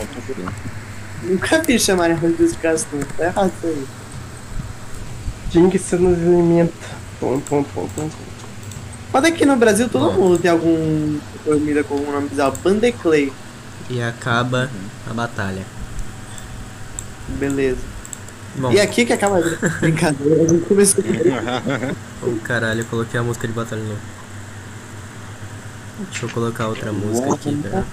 [1.24, 3.00] nunca vi chamarem arroz dos caras, não.
[3.00, 3.86] Tá errado isso aí.
[5.50, 6.74] Tinha que ser nos elementos.
[7.18, 8.10] Pum, pum, pum, pum.
[9.12, 10.20] Mas aqui no Brasil todo Bom.
[10.20, 12.56] mundo tem algum comida com um nome bizarro.
[12.62, 13.32] Bandeclay.
[13.90, 14.70] E acaba
[15.08, 15.66] a batalha.
[17.38, 17.91] Beleza.
[18.56, 20.42] Bom, E aqui que acaba a brincadeira.
[20.42, 21.10] A gente começou com
[22.26, 23.96] oh, caralho, eu coloquei a música de batalha não.
[26.10, 27.86] Deixa eu colocar outra música aqui, pera.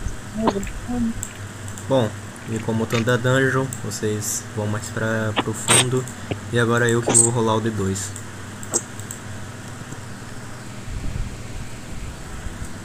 [1.88, 2.10] Bom,
[2.52, 6.04] e como tô da dungeon, vocês vão mais pra, pro fundo.
[6.52, 7.98] E agora eu que vou rolar o D2.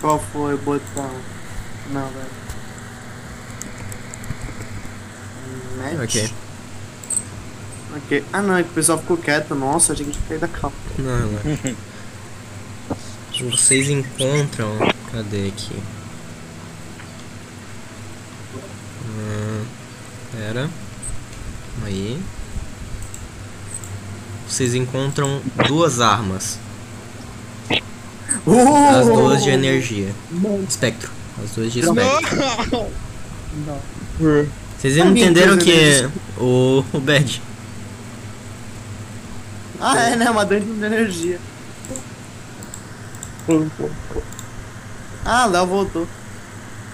[0.01, 1.11] Qual foi o botão?
[1.91, 2.45] Não, velho.
[6.03, 6.44] Ok.
[7.97, 8.25] Ok.
[8.33, 9.55] Ah não, é que o pessoal ficou quieto.
[9.55, 10.77] Nossa, achei que tinha caído da calma.
[10.99, 11.77] Não, não.
[13.51, 14.71] Vocês encontram.
[15.13, 15.77] Cadê aqui?
[19.07, 19.65] Hum,
[20.33, 20.71] pera.
[21.85, 22.21] Aí.
[24.49, 26.59] Vocês encontram duas armas.
[28.47, 30.13] As duas de energia.
[30.69, 31.11] Espectro.
[31.43, 32.87] As duas de espectro.
[34.79, 36.13] Vocês não Alguém entenderam que energia.
[36.39, 37.43] o, o Bad.
[39.87, 40.31] Ah, é, né?
[40.31, 41.39] Uma dungeon de energia.
[45.25, 46.07] Ah, Léo voltou.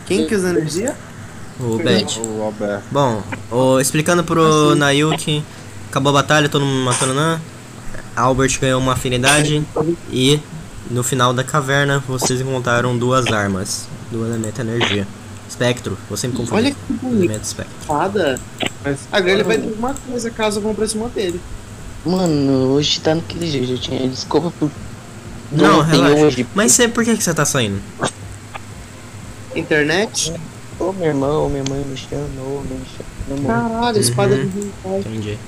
[0.06, 0.96] Quem que usa energia?
[1.60, 2.20] O Bad.
[2.20, 2.84] O Alberto.
[2.90, 5.44] Bom, o- explicando pro Nayuki,
[5.88, 7.40] acabou a batalha, todo mundo matando Nan.
[8.16, 9.64] Albert ganhou uma afinidade
[10.10, 10.40] e
[10.90, 15.06] no final da caverna vocês encontraram duas armas do elemento energia.
[15.48, 16.56] Espectro, você me confundiu.
[16.56, 17.24] Olha que bonito.
[17.24, 17.74] Elemento espectro.
[18.82, 21.40] Mas, Agora ele vai ter alguma coisa caso eu compre cima dele.
[22.04, 23.72] Mano, hoje tá naquele jeito.
[23.72, 24.70] Eu tinha desculpa por.
[25.52, 26.14] Não, relaxa.
[26.16, 26.46] hoje.
[26.54, 27.80] Mas você, por que, que você tá saindo?
[29.54, 30.32] Internet?
[30.78, 32.80] Ô, meu irmão, minha mãe me chamou, me
[33.36, 33.46] chamou.
[33.46, 34.48] Caralho, espada Uhum.
[34.48, 35.08] de vontade.
[35.08, 35.38] Entendi.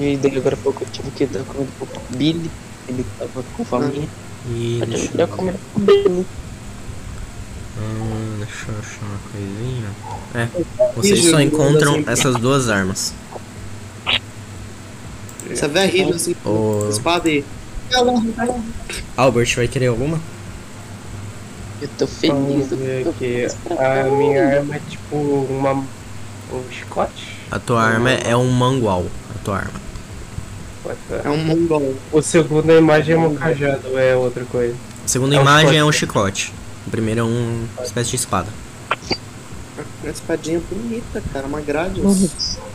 [0.00, 2.50] E daí agora pouco eu tive que dar comida pro Billy.
[2.88, 4.08] Ele tava com fome.
[4.48, 6.26] E Eu deixa, tive que dar comida pro Billy.
[7.78, 9.90] hum, deixa eu achar uma coisinha.
[10.34, 13.12] É, vocês só encontram essas duas armas.
[15.48, 17.44] Você vê a Rido assim, O espada e.
[19.16, 20.20] Albert vai querer alguma?
[21.80, 22.32] Eu tô feliz.
[22.34, 23.46] Vamos ver aqui.
[23.78, 25.72] A minha arma é tipo uma.
[25.72, 27.36] um chicote?
[27.50, 29.04] A tua arma é um mangual.
[29.34, 29.86] A tua arma.
[31.24, 31.94] É um mongol.
[32.12, 34.74] O segundo a imagem é um cajado, é outra coisa.
[35.04, 36.52] A segunda É um imagem é um chicote.
[36.86, 38.48] O primeiro é um uma espécie de espada.
[40.06, 42.00] Uma espadinha bonita, cara, uma grade.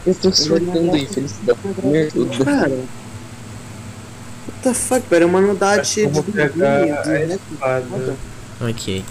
[0.06, 1.60] Eu tô surtando em felicidade.
[2.44, 2.80] Cara,
[4.62, 5.24] the fuck, velho?
[5.24, 8.16] É uma unidade de pegar de- a de- espada.
[8.60, 9.06] Ok.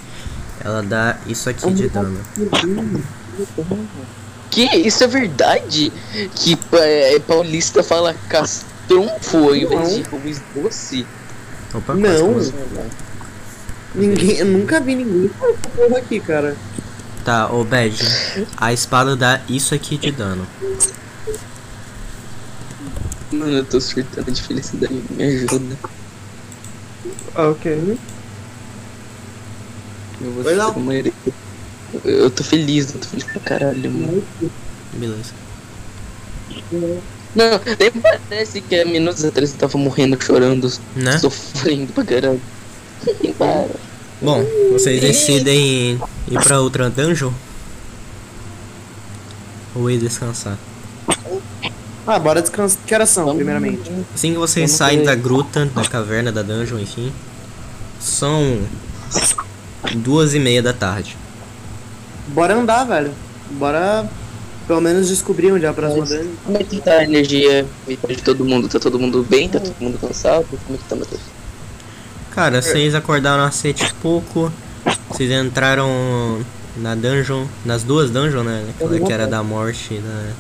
[0.63, 2.21] Ela dá isso aqui de dano.
[4.51, 4.65] Que?
[4.87, 5.91] Isso é verdade?
[6.35, 11.07] Que é, paulista fala castronfo ao invés de arroz doce?
[11.73, 12.35] Opa, Não.
[13.95, 16.57] Ninguém, eu nunca vi ninguém falar essa porra aqui, cara.
[17.31, 17.97] Tá, ô Bad,
[18.57, 20.45] a espada dá isso aqui de dano.
[23.31, 25.79] Mano, eu tô surtando de felicidade, me ajuda.
[27.37, 27.97] Ah, ok.
[30.21, 31.15] Eu vou ser uma hereda.
[32.05, 34.25] Eu tô feliz, eu tô feliz pra caralho, mano.
[34.95, 35.33] Beleza.
[36.73, 41.17] Não, nem parece que há minutos atrás eu tava morrendo, chorando, Né?
[41.17, 42.43] sofrendo pra caralho.
[43.39, 43.90] Para.
[44.23, 45.99] Bom, vocês decidem
[46.29, 47.33] ir pra outra dungeon?
[49.75, 50.59] Ou ir descansar?
[52.07, 52.79] Ah, bora descansar.
[52.87, 53.91] Que horas são, primeiramente?
[54.15, 57.13] Assim que vocês saem da gruta, da caverna, da dungeon, enfim,
[57.99, 58.59] são
[59.97, 61.17] duas e meia da tarde.
[62.29, 63.13] Bora andar, velho.
[63.53, 64.09] Bora
[64.67, 66.31] pelo menos descobrir onde é a próxima Mas- dungeon.
[66.45, 68.69] Como é que tá a energia vital de todo mundo?
[68.69, 69.49] Tá todo mundo bem?
[69.49, 70.47] Tá todo mundo cansado?
[70.67, 71.21] Como é que tá, Matheus?
[72.41, 74.51] Cara, vocês acordaram às sete e pouco,
[75.11, 76.41] vocês entraram
[76.75, 78.65] na dungeon, nas duas dungeons, né?
[78.71, 80.33] Aquela que era da morte, né?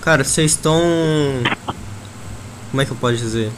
[0.00, 0.80] Cara, vocês estão...
[2.70, 3.50] Como é que eu posso dizer?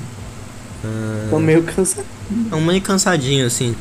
[1.28, 2.06] Tô Ah, meio cansado.
[2.54, 3.76] um meio cansadinho, assim.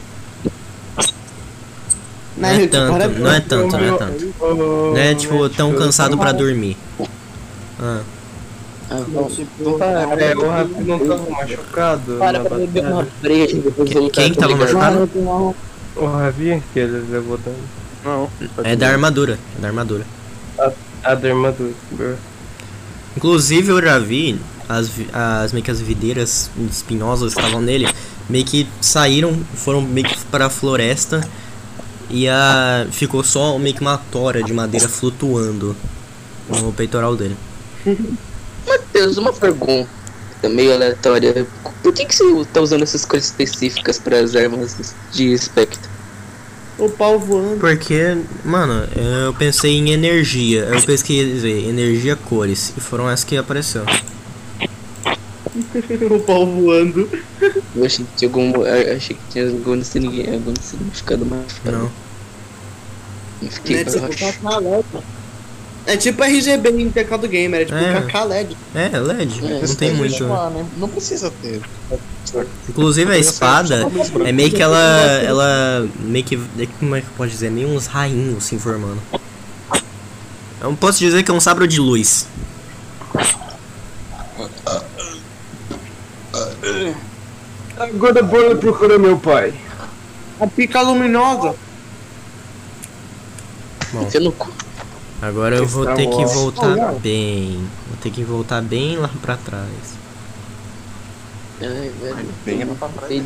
[2.35, 2.67] Não é?
[2.67, 4.33] Bora- tanto, não é tanto, não é tanto.
[4.41, 6.75] Não é tipo tão cansado pra dormir.
[7.79, 8.01] Ah,
[8.89, 9.25] Ah, bom.
[9.29, 13.11] Tipo, É, o Rafi não tava machucado Para pra beber uma batalha.
[13.21, 15.09] breja depois Quem- tava machucado?
[15.95, 17.57] O Ravi, que ele levou dano.
[18.05, 18.29] Não.
[18.63, 20.05] é da armadura, é da armadura.
[21.03, 21.73] A da armadura.
[23.15, 24.39] Inclusive eu já vi
[24.69, 27.89] as, as meio que as videiras espinhosas que estavam nele,
[28.29, 31.27] meio que saíram, foram meio que para a floresta
[32.09, 35.75] e a ficou só meio que uma tora de madeira flutuando
[36.49, 37.35] no peitoral dele.
[38.67, 39.87] Matheus, uma pergunta
[40.49, 41.45] meio aleatória.
[41.81, 45.89] Por que, que você tá usando essas cores específicas para as armas de espectro?
[46.77, 47.59] O pau voando.
[47.59, 53.83] Porque, mano, eu pensei em energia, eu pesquisei energia cores e foram essas que apareceu.
[56.11, 57.09] o pau voando.
[57.75, 58.63] Eu achei que tinha algum.
[58.63, 61.45] achei que tinha algum, signi- algum significado mais.
[61.65, 61.89] Não.
[63.41, 64.17] Eu fiquei Né, tipo, baixo.
[64.17, 64.85] KK LED.
[65.87, 68.01] É tipo RGB em teclado gamer, é tipo É.
[68.01, 68.57] KK LED.
[68.75, 70.27] É, LED, É, não tem muito.
[70.27, 70.65] Lá, né?
[70.77, 71.61] Não precisa ter.
[72.67, 73.87] Inclusive a espada
[74.25, 74.77] é meio que ela.
[75.23, 75.87] ela.
[76.01, 76.37] meio que.
[76.77, 77.49] como é que pode dizer?
[77.49, 79.01] Meio uns rainhos se formando.
[80.59, 82.27] Eu posso dizer que é um sabre de luz.
[87.77, 89.53] Agora bora procurar meu pai.
[90.37, 91.55] A pica luminosa.
[93.93, 94.66] Enfia no cu.
[95.21, 97.57] Agora eu vou ter que voltar bem.
[97.87, 99.97] Vou ter que voltar bem lá pra trás.
[101.59, 102.25] Ai, velho.
[102.45, 103.23] Bem lá pra trás.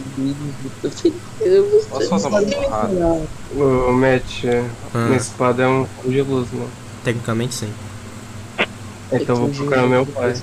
[1.89, 3.21] Posso fazer uma porrada?
[3.55, 4.45] O Matt,
[4.93, 6.69] Ah, minha espada é um fogo de luz, mano.
[7.03, 7.73] tecnicamente sim.
[9.11, 10.33] Então eu vou procurar meu pai.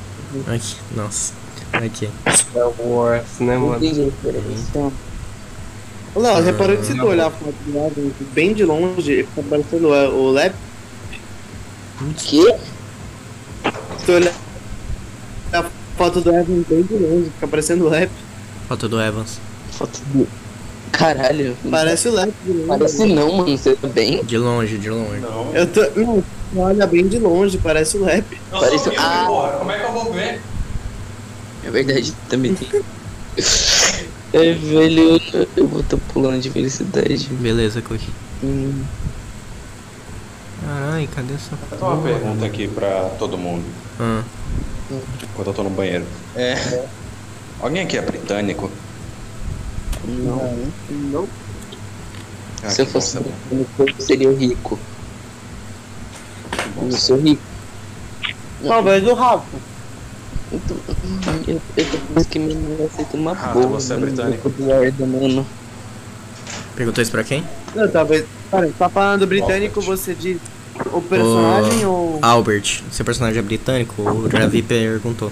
[0.55, 1.33] Aqui, nossa.
[1.73, 2.11] Aqui.
[2.35, 3.79] Star Wars, né, mano?
[6.15, 9.43] Ô, Léo, reparou que se tu olhar a foto do Evan bem de longe, fica
[9.49, 10.55] parecendo o o Lep?
[12.17, 12.43] Que?
[13.99, 14.33] Se tu olhar
[15.53, 15.65] a
[15.97, 18.11] foto do Evan bem de longe, fica parecendo o Lep.
[18.69, 19.41] Foto do Evans.
[19.73, 20.27] Foto do.
[20.93, 21.57] Caralho.
[21.71, 22.67] Parece o Lep de longe.
[22.69, 23.57] Parece não, mano.
[23.59, 24.25] Você tá bem?
[24.25, 25.21] De longe, de longe.
[25.21, 25.53] Não.
[25.55, 25.81] Eu tô.
[26.01, 26.25] Não,
[26.57, 28.25] olha bem de longe, parece o Lep.
[28.53, 29.25] Eu Parece- vivo, Ah.
[29.27, 29.51] porra.
[29.59, 30.41] Como é que eu vou ver?
[31.65, 32.83] É verdade, também tem.
[34.33, 37.29] É, velho, eu- eu vou tô pulando de felicidade.
[37.33, 38.09] Beleza, Cookie.
[38.43, 38.83] Hum,
[40.65, 43.65] Caralho, cadê essa Vou fazer uma pergunta aqui pra todo mundo,
[44.01, 44.23] Ah,
[45.23, 46.05] enquanto eu tô no banheiro.
[46.35, 46.85] É.
[47.61, 48.71] Alguém aqui é britânico?
[50.05, 50.69] não.
[50.91, 51.29] Não.
[52.65, 54.79] Ah, Se eu que fosse bom britânico, eu seria rico.
[56.83, 57.43] Eu sou rico.
[58.67, 59.45] Talvez o Rafa.
[60.51, 60.77] Então,
[61.47, 62.55] eu, eu tô pensando que me
[62.85, 63.67] aceita uma Ah, boa.
[63.69, 64.49] você é mano, britânico.
[64.49, 65.47] Eduardo, mano.
[66.79, 67.45] Perguntou isso pra quem?
[67.75, 68.25] Não, talvez.
[68.51, 69.97] Cara, tá falando britânico, Albert.
[69.99, 70.39] você diz
[70.93, 72.19] o personagem ou.
[72.23, 74.01] Albert, seu personagem é britânico?
[74.01, 75.31] O Ravi perguntou.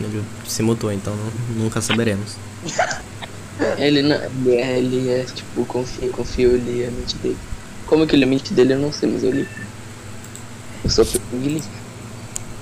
[0.00, 2.34] Ele se mutou, então nu- nunca saberemos.
[3.78, 4.16] Ele não.
[4.16, 7.36] Ele é, ele é tipo, confio, confio, eu li a mente dele.
[7.86, 9.48] Como que ele é a mente dele, eu não sei, mas eu li.
[10.82, 11.62] Eu sou inglês.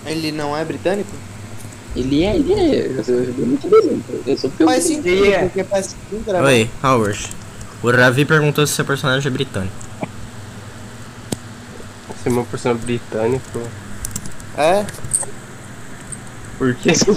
[0.04, 1.10] Ele não é britânico?
[1.96, 2.86] Ele é, ele é.
[2.96, 4.04] Eu sou eu sou muito bem.
[4.26, 5.38] Eu sou porque eu Faz sentido, é.
[5.40, 6.46] porque faz sentido gravar.
[6.46, 7.30] Oi, Howard.
[7.82, 9.74] O Ravi perguntou se seu personagem é britânico.
[12.22, 13.60] Ser uma pessoa britânico.
[14.56, 14.84] É?
[16.58, 16.94] Por quê?
[16.94, 17.14] Só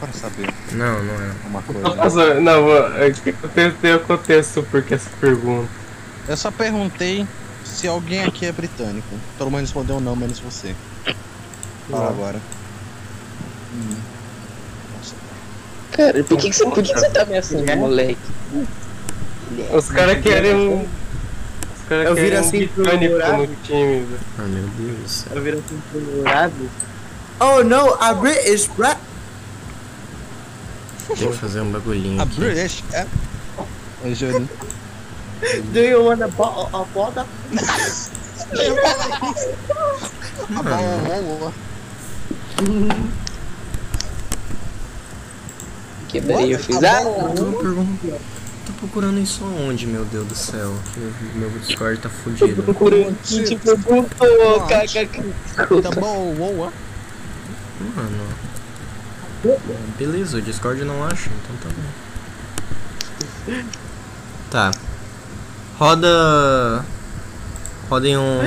[0.00, 1.32] para saber Não, não é.
[1.46, 1.80] uma coisa.
[1.94, 3.14] Nossa, não, eu
[3.54, 5.68] tentei o contexto porque essa pergunta.
[6.26, 7.24] Eu só perguntei
[7.64, 9.06] se alguém aqui é britânico.
[9.38, 10.74] Todo mundo respondeu não, menos você.
[11.90, 12.40] Fala agora.
[15.92, 18.18] Cara, por que, que você, por que, que você tá ameaçando o moleque?
[19.72, 20.82] Os caras querem um.
[20.82, 22.70] Os caras Eu querem viro um assim
[23.10, 23.46] Murado.
[23.46, 24.04] no time.
[24.04, 24.20] velho.
[24.38, 25.24] Ah, meu Deus.
[25.30, 26.70] Eu viro assim pro lado.
[27.40, 28.98] Oh no, a British rap.
[31.06, 32.40] Tem que fazer um bagulhinho A aqui.
[32.40, 33.06] British é.
[34.04, 34.48] Oi, Júlio.
[35.72, 37.24] Do you want a bottle of water?
[46.08, 46.82] Quebrei, eu fiz.
[46.82, 47.02] Ah,
[47.34, 47.44] Tô,
[48.66, 50.72] tô procurando isso aonde, meu Deus do céu?
[50.94, 52.62] Que meu Discord tá fudido.
[53.24, 55.22] quem te perguntou, kkk.
[55.82, 56.72] Tá bom, boa.
[57.96, 58.24] Mano.
[59.98, 63.62] Beleza, o Discord não acha, então tá bom.
[64.50, 64.70] Tá.
[65.78, 66.84] Roda.
[67.90, 68.40] Roda em um.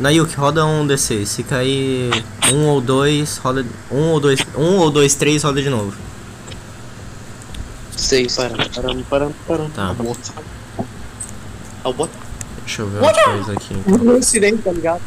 [0.00, 1.26] Nayuki, roda um D6.
[1.26, 3.64] Se cair um ou dois, roda.
[3.90, 4.40] Um ou dois.
[4.56, 5.92] Um ou dois, três, roda de novo.
[7.94, 8.34] Seis.
[8.34, 9.70] Param, param, param.
[9.70, 9.94] Tá.
[11.84, 12.10] Ao bot.
[12.64, 13.74] Deixa eu ver outra coisa aqui.
[13.74, 14.16] então.
[14.16, 15.02] Incidente, tá ligado?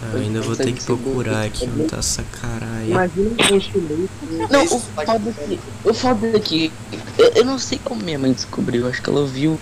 [0.00, 2.90] Tá, ainda vou ter que procurar aqui onde tá essa caralho.
[2.90, 4.10] Imagina um chinês.
[4.48, 5.60] Não, o foda é que.
[5.84, 6.72] O foda é que.
[7.18, 8.86] Eu, eu não sei como minha mãe descobriu.
[8.86, 9.58] Acho que ela viu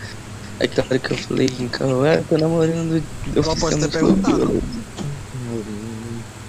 [0.61, 2.05] aquela hora que eu falei em carro.
[2.05, 3.03] Ah, tô namorando.
[3.35, 4.63] Eu Ela pode ter perguntado.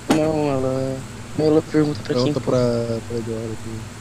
[0.09, 0.97] Não, ela.
[1.37, 2.23] Ela pergunta pra quem.
[2.23, 2.59] Pergunta pra,
[3.07, 3.99] pra Eduardo aqui.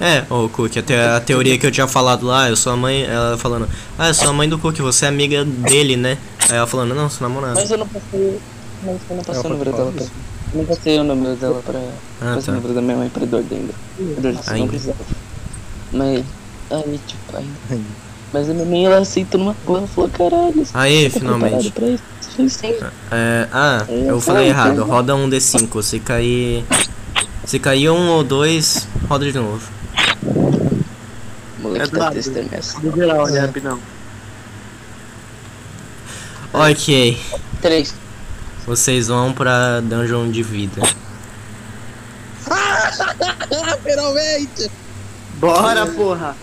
[0.00, 3.04] É, ô Cook, até a teoria que eu tinha falado lá, eu sou a mãe,
[3.04, 6.18] ela falando, ah, eu sou a mãe do Cook, você é amiga dele, né?
[6.50, 7.54] Aí ela falando, não, sou namorada.
[7.54, 8.40] Mas eu não passei.
[8.82, 10.04] Mas eu não passei o número dela pra.
[10.04, 11.78] Eu não passei o número dela pra.
[12.20, 12.52] Ah, passei o tá.
[12.52, 13.72] número da minha mãe pra Eduardo ainda.
[14.00, 14.98] Eduardo, você não precisava.
[15.92, 16.24] Mas.
[16.70, 18.03] Aí, tipo, ainda.
[18.34, 21.72] Mas a minha mãe ela aceitou numa boa, ela falou, caralho, Aí, tá finalmente.
[22.36, 22.74] Eu sim.
[23.12, 26.64] É, ah, eu falei errado, roda um D5, se cair.
[27.46, 29.62] Se cair um ou dois, roda de novo.
[30.24, 32.16] O moleque tá Eduardo.
[32.16, 32.80] testando essa.
[32.80, 33.78] Do geral, né, rapidão.
[36.52, 37.16] Ok,
[37.62, 37.94] Três.
[38.66, 40.82] vocês vão pra dungeon de vida.
[43.84, 44.68] Finalmente!
[45.36, 46.36] Bora, porra.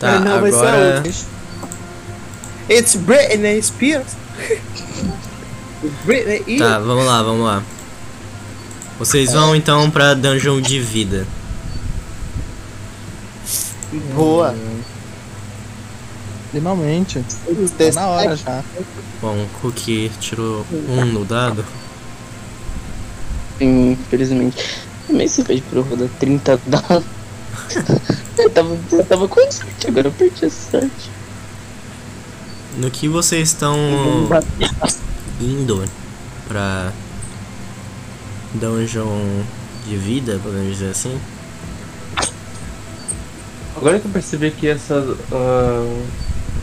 [0.00, 1.35] Tá, Não, vai ser agora.
[2.68, 4.16] It's Britney Spears.
[6.04, 7.62] Britney e Tá, vamos lá, vamos lá.
[8.98, 11.26] Vocês vão então pra dungeon de vida.
[14.14, 14.54] boa.
[16.50, 17.22] Finalmente.
[17.76, 18.64] Tá na hora já.
[19.20, 21.64] Bom, o Cook tirou um no dado.
[23.60, 24.86] Infelizmente.
[25.06, 27.04] Também você fez pra eu rodar 30 dados.
[28.38, 31.15] eu, tava, eu tava com sorte, agora eu perdi a sorte.
[32.76, 33.76] No que vocês estão
[35.40, 35.84] indo
[36.46, 36.92] pra
[38.54, 39.42] dungeon
[39.86, 41.18] de vida, podemos dizer assim?
[43.76, 45.04] Agora que eu percebi que essa.
[45.32, 46.02] ah,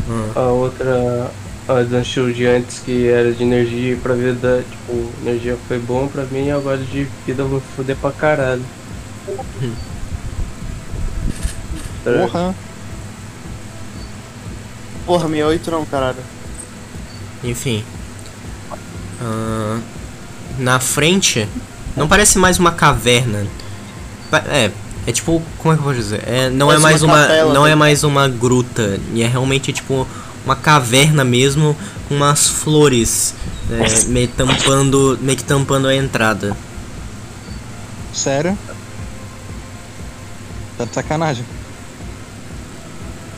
[0.09, 0.31] Hum.
[0.35, 1.31] a outra.
[1.65, 6.25] A Dungeon de antes que era de energia pra vida, tipo, energia foi bom pra
[6.25, 8.61] mim, agora de vida eu vou me foder pra caralho.
[12.03, 12.53] Porra.
[15.05, 16.17] Porra, 68 não, caralho.
[17.43, 17.83] Enfim.
[19.21, 19.79] Ah,
[20.57, 21.47] na frente,
[21.95, 23.45] não parece mais uma caverna.
[24.49, 24.71] É,
[25.05, 26.23] é tipo, como é que eu vou dizer?
[26.27, 27.71] É, não é mais uma uma, capela, não né?
[27.71, 30.07] é mais uma gruta, e é realmente tipo
[30.45, 31.75] uma caverna mesmo
[32.07, 33.33] com umas flores
[33.69, 36.55] é, meio tampando, meio que tampando a entrada.
[38.13, 38.57] Sério?
[40.77, 41.45] Tá de sacanagem.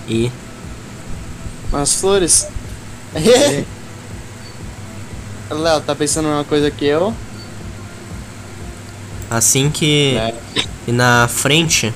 [0.07, 0.31] E
[1.76, 2.47] Umas flores.
[5.52, 7.14] Léo, tá pensando numa coisa que eu?
[9.30, 10.34] assim que É.
[10.88, 11.91] e na frente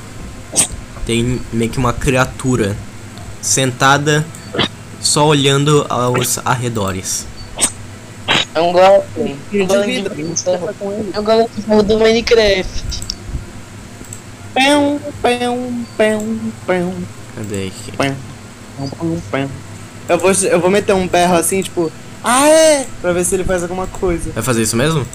[1.05, 2.75] tem meio que uma criatura
[3.41, 4.25] sentada
[4.99, 7.25] só olhando aos arredores.
[8.53, 9.37] É um golem.
[9.53, 10.09] Um golem de
[11.13, 13.03] É um golem ferro do Minecraft.
[14.53, 16.93] Pão, pão, pão, pão,
[17.35, 17.91] Cadê aqui?
[17.95, 18.15] pão,
[18.89, 19.49] pão, pão.
[20.09, 21.91] Eu vou, eu vou meter um berro assim, tipo,
[22.23, 22.85] Ah, é!
[23.01, 24.31] Pra ver se ele faz alguma coisa.
[24.31, 25.05] Vai fazer isso mesmo?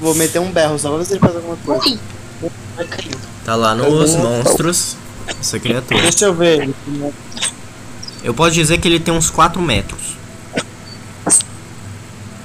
[0.00, 1.98] Vou meter um berro só pra ver se ele faz alguma coisa.
[2.76, 3.14] Vai cair.
[3.44, 4.96] Tá lá nos monstros.
[5.40, 6.00] Essa criatura.
[6.00, 6.70] Deixa eu ver.
[8.22, 10.16] Eu posso dizer que ele tem uns 4 metros.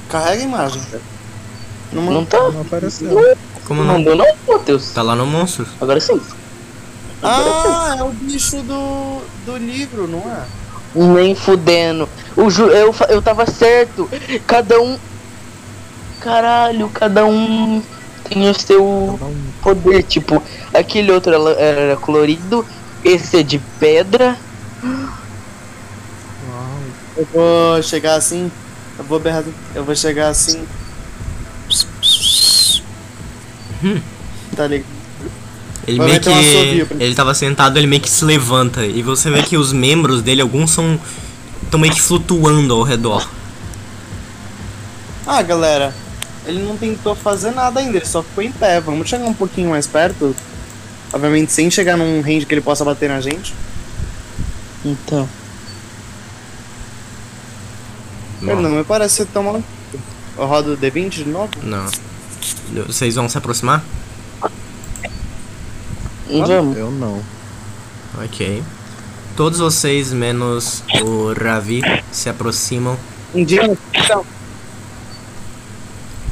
[0.10, 0.82] Carrega a imagem.
[1.92, 2.40] Não, Não tá?
[2.52, 3.10] Não apareceu.
[3.66, 4.00] Como Não não?
[4.00, 4.90] mandou não, Matheus?
[4.92, 5.68] Tá lá no monstros.
[5.80, 6.20] Agora sim.
[7.24, 10.44] Ah, é o bicho do, do livro, não é?
[10.96, 12.08] Nem fudendo.
[12.36, 14.10] O ju eu, fa- eu tava certo.
[14.48, 14.98] Cada um.
[16.22, 17.82] Caralho, cada um
[18.30, 19.20] tem o seu
[19.62, 20.04] poder.
[20.04, 20.42] Tipo,
[20.74, 22.66] aquele outro era, era colorido.
[23.04, 24.38] Esse é de pedra.
[27.18, 28.52] Eu vou chegar assim.
[28.98, 29.44] Eu vou berrar.
[29.74, 30.66] Eu vou chegar assim.
[34.56, 34.95] Tá ligado?
[35.88, 36.96] Ele Vai meio que.
[37.00, 38.86] Ele tava sentado, ele meio que se levanta.
[38.86, 41.00] E você vê que os membros dele, alguns são.
[41.64, 43.30] estão meio que flutuando ao redor.
[45.28, 45.94] Ah, galera.
[46.46, 48.80] Ele não tentou fazer nada ainda, ele só ficou em pé.
[48.80, 50.36] Vamos chegar um pouquinho mais perto.
[51.14, 53.54] Obviamente sem chegar num range que ele possa bater na gente.
[54.84, 55.28] Então.
[58.42, 59.64] Ele não me parece ser tão mal.
[60.38, 61.50] Eu rodo o D20 de novo?
[61.64, 61.86] Não.
[62.86, 63.84] Vocês vão se aproximar?
[66.28, 66.78] Vamos.
[66.78, 67.22] Eu não.
[68.24, 68.64] Ok.
[69.36, 71.82] Todos vocês, menos o Ravi,
[72.12, 72.98] se aproximam
[73.34, 74.26] Indiana, então.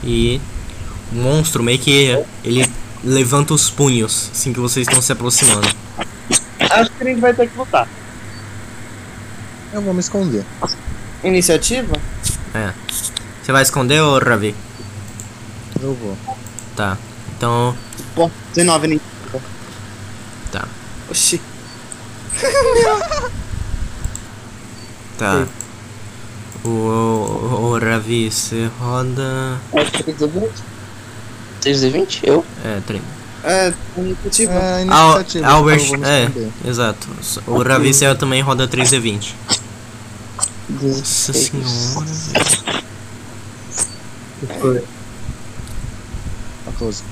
[0.04, 0.40] e
[1.12, 2.66] o monstro meio que ele
[3.04, 5.68] levanta os punhos assim que vocês estão se aproximando.
[6.60, 7.88] Acho que a gente vai ter que lutar.
[9.74, 10.46] Eu vou me esconder.
[11.24, 11.94] Iniciativa?
[12.54, 12.72] É.
[13.42, 14.56] Você vai esconder ou Ravi?
[15.82, 16.18] Eu vou.
[16.76, 16.98] Tá.
[17.36, 17.76] Então.
[18.16, 19.02] Bom, 19 nem.
[20.54, 20.68] Tá.
[21.10, 21.42] Oxi.
[25.16, 25.48] Tá.
[26.66, 29.60] O, o, o Ravi, você roda.
[29.72, 30.52] É 3 de 20?
[31.62, 32.22] 3 de 20?
[32.24, 32.46] Eu?
[32.66, 33.06] É, treino.
[33.44, 34.54] É, iniciativa.
[34.54, 35.48] É, Al iniciativa.
[35.48, 36.32] Albert, então é,
[36.68, 37.08] exato.
[37.46, 39.34] O Ravi você também roda 3D20.
[40.70, 41.38] Nossa 16.
[41.38, 42.84] senhora, velho.
[44.60, 44.84] Foi.
[46.66, 47.04] 14.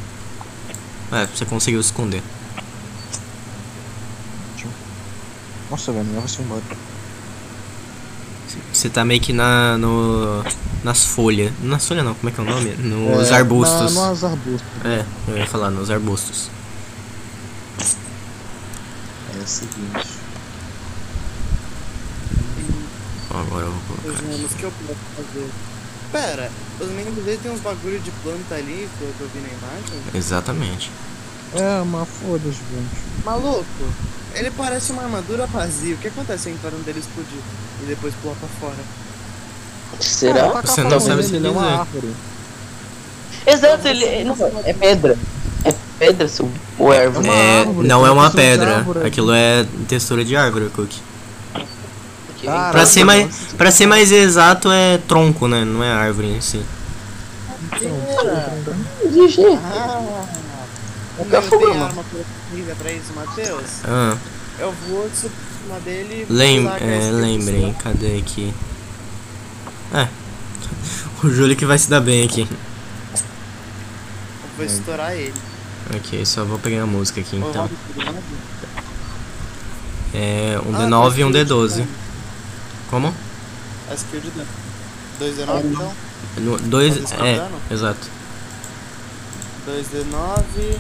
[1.12, 2.24] É, você conseguiu esconder.
[5.72, 6.62] Nossa, velho, não vai se embora.
[8.74, 9.78] Você tá meio que na.
[9.78, 10.44] no.
[10.84, 11.52] nas folhas.
[11.64, 12.70] Nas folhas não, como é que é o nome?
[12.76, 13.96] Nos É, arbustos.
[13.96, 14.68] Na, nos arbustos.
[14.86, 16.50] É, eu ia falar, nos arbustos.
[19.34, 20.08] É o seguinte.
[23.30, 24.22] Agora eu vou Os colocar.
[24.24, 25.50] membros que eu posso fazer.
[26.12, 30.02] Pera, os membros dele tem uns bagulho de planta ali, que eu vi na imagem.
[30.14, 30.92] Exatamente.
[31.54, 33.02] É, uma folha gigante.
[33.24, 33.64] Maluco,
[34.36, 35.96] ele parece uma armadura vazia.
[35.96, 37.40] O que acontece se a entrada dele explodir
[37.84, 38.76] e depois pular pra fora?
[40.00, 40.50] Será?
[40.50, 41.74] Taca Você a não sabe se ele é uma dizer.
[41.80, 42.10] árvore.
[43.46, 45.18] Exato, ele é, não, é pedra.
[45.66, 46.50] É pedra, seu
[46.80, 47.28] o árvore.
[47.28, 48.86] É, árvore, não é uma pedra.
[49.06, 50.92] Aquilo é textura de árvore, Cook.
[52.44, 53.56] Caraca, Pra ser, mais, nossa.
[53.56, 55.64] pra ser mais exato, é tronco, né?
[55.64, 56.62] Não é árvore em si.
[59.14, 60.26] Ah,
[61.20, 61.86] Eu fogo, mano.
[61.86, 64.18] arma protegida pra isso, Matheus, Ah,
[64.60, 68.54] eu vou subir em cima dele e lem é, lembrem, cadê aqui?
[69.94, 70.08] É.
[71.24, 72.48] O Júlio que vai se dar bem aqui.
[73.14, 75.34] Eu vou estourar ele.
[75.96, 77.66] Ok, só vou pegar a música aqui então.
[77.66, 78.24] né?
[80.14, 81.86] É um Ah, D9 e um tá D12.
[82.90, 83.14] Como?
[83.90, 84.48] A skill de dano.
[85.20, 85.94] 2 de 9 então?
[86.38, 86.96] No, dois.
[86.98, 88.08] Pode ser É, exato.
[89.66, 90.80] 2 de 9 e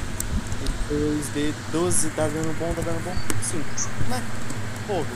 [0.91, 3.15] 2 de 12 tá dando bom, tá dando bom.
[3.41, 3.63] Sim.
[4.09, 4.21] Né?
[4.85, 5.07] Fogo.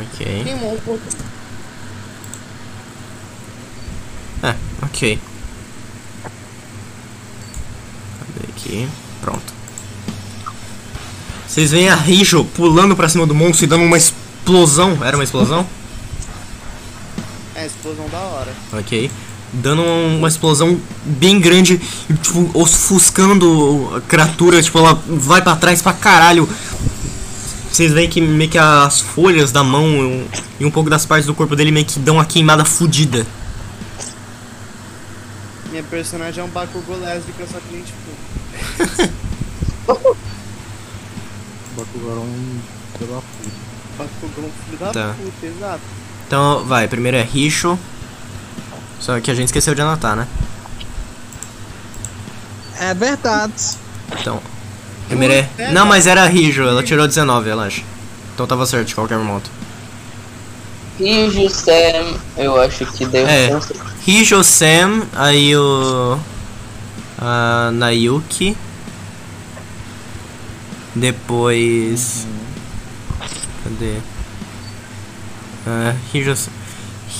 [0.00, 0.44] Ok.
[0.44, 1.02] Queimou um pouco.
[4.42, 5.20] É, ok.
[8.18, 8.88] Cadê aqui?
[9.20, 9.54] Pronto.
[11.46, 14.98] Vocês veem a Rijo pulando pra cima do monstro e dando uma explosão.
[15.04, 15.66] Era uma explosão?
[17.54, 18.54] É, explosão da hora.
[18.72, 19.10] Ok.
[19.62, 21.78] Dando uma explosão bem grande
[22.22, 26.48] tipo, ofuscando a criatura, tipo, ela vai pra trás pra caralho.
[27.70, 30.24] Vocês veem que meio que as folhas da mão
[30.58, 33.26] e um- pouco das partes do corpo dele meio que dão uma queimada fudida.
[35.70, 39.06] Minha personagem é um Bakugou lésbica, só que nem tipo.
[41.76, 42.60] Bakugou é um
[42.98, 43.56] filho da puta.
[43.98, 45.14] Bakugou um filho da Tá.
[45.18, 45.80] puta, exato.
[46.26, 47.78] Então, vai, primeiro é Richo.
[49.00, 50.26] Só que a gente esqueceu de anotar, né?
[52.78, 53.52] É verdade.
[54.20, 54.40] Então,
[55.08, 55.72] primeiro é.
[55.72, 57.82] Não, mas era Rijo, ela tirou 19, relaxa.
[58.34, 59.48] Então tava certo de qualquer modo.
[60.98, 63.50] Rijo, Sam, eu acho que deu É.
[64.06, 66.18] Hijo Sam, aí o.
[67.18, 68.56] A Nayuki.
[70.94, 72.26] Depois.
[73.64, 73.98] Cadê?
[75.66, 76.34] Ah, Hijo,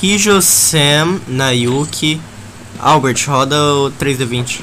[0.03, 2.21] Hijo Sam, Nayuki.
[2.79, 4.61] Albert, roda o 3D20.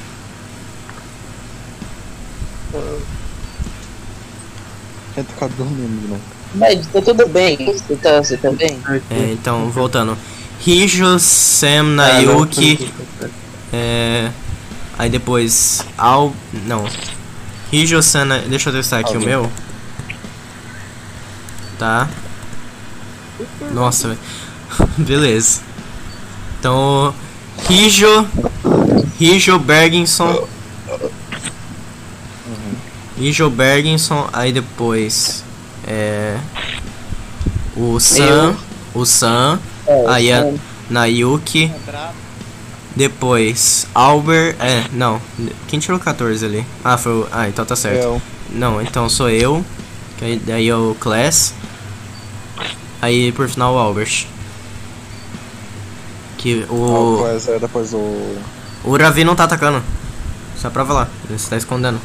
[5.14, 6.20] Quer ficar dormindo de novo.
[6.54, 8.78] Mas tá tudo bem, você tá, você tá bem?
[9.10, 10.16] É, então, voltando.
[10.64, 12.90] Hijo Sam, Nayuki.
[13.72, 14.30] É.
[14.96, 15.84] Aí depois.
[15.98, 16.32] Al.
[16.66, 16.88] Não.
[17.72, 18.38] Hijo Sam.
[18.48, 19.28] Deixa eu testar aqui o Alguém.
[19.28, 19.50] meu.
[21.78, 22.08] Tá.
[23.72, 24.20] Nossa, velho.
[24.98, 25.60] Beleza.
[26.58, 27.14] Então.
[27.68, 28.26] Hijo.
[29.20, 30.46] Hijo Berginson.
[33.16, 34.28] Hijo Berginson.
[34.32, 35.44] Aí depois.
[35.86, 36.38] É.
[37.76, 38.56] O Sam.
[38.94, 39.58] O Sam.
[40.08, 40.52] Aí a
[40.90, 41.70] Nayuki.
[42.96, 44.56] Depois, Albert.
[44.60, 45.20] É, não.
[45.66, 46.64] Quem tirou 14 ali?
[46.84, 47.28] Ah, foi o.
[47.32, 48.02] Ah, então tá certo.
[48.02, 48.22] Eu.
[48.50, 49.64] Não, então sou eu.
[50.16, 51.54] Que aí, daí é o Class.
[53.02, 54.26] Aí por final o Albert.
[56.44, 57.16] Que o.
[57.16, 58.36] Depois, é, depois o.
[58.84, 59.82] O Ravi não tá atacando.
[60.58, 61.08] Só prova lá.
[61.24, 61.98] Ele está escondendo.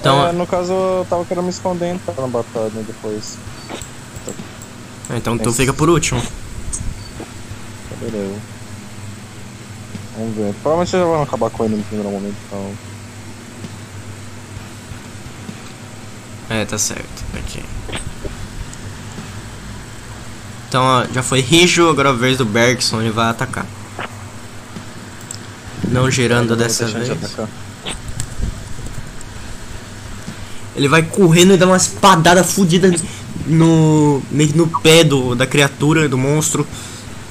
[0.00, 0.26] Então.
[0.26, 3.36] É, no caso, eu tava querendo me esconder então na batalha depois.
[5.10, 6.18] Então tu fica por último.
[6.22, 6.28] Tá,
[8.00, 8.40] beleza.
[10.16, 10.54] Vamos ver.
[10.62, 12.72] Provavelmente já vão acabar com ele no primeiro momento, então.
[16.48, 17.22] É, tá certo.
[17.38, 17.62] Aqui.
[20.70, 23.66] Então, ó, já foi Rijo, agora a vez do Bergson, ele vai atacar.
[25.88, 27.10] Não girando dessa de vez.
[30.76, 32.94] Ele vai correndo e dá uma espadada fodida
[33.48, 34.22] no.
[34.30, 36.64] meio no pé do, da criatura, do monstro.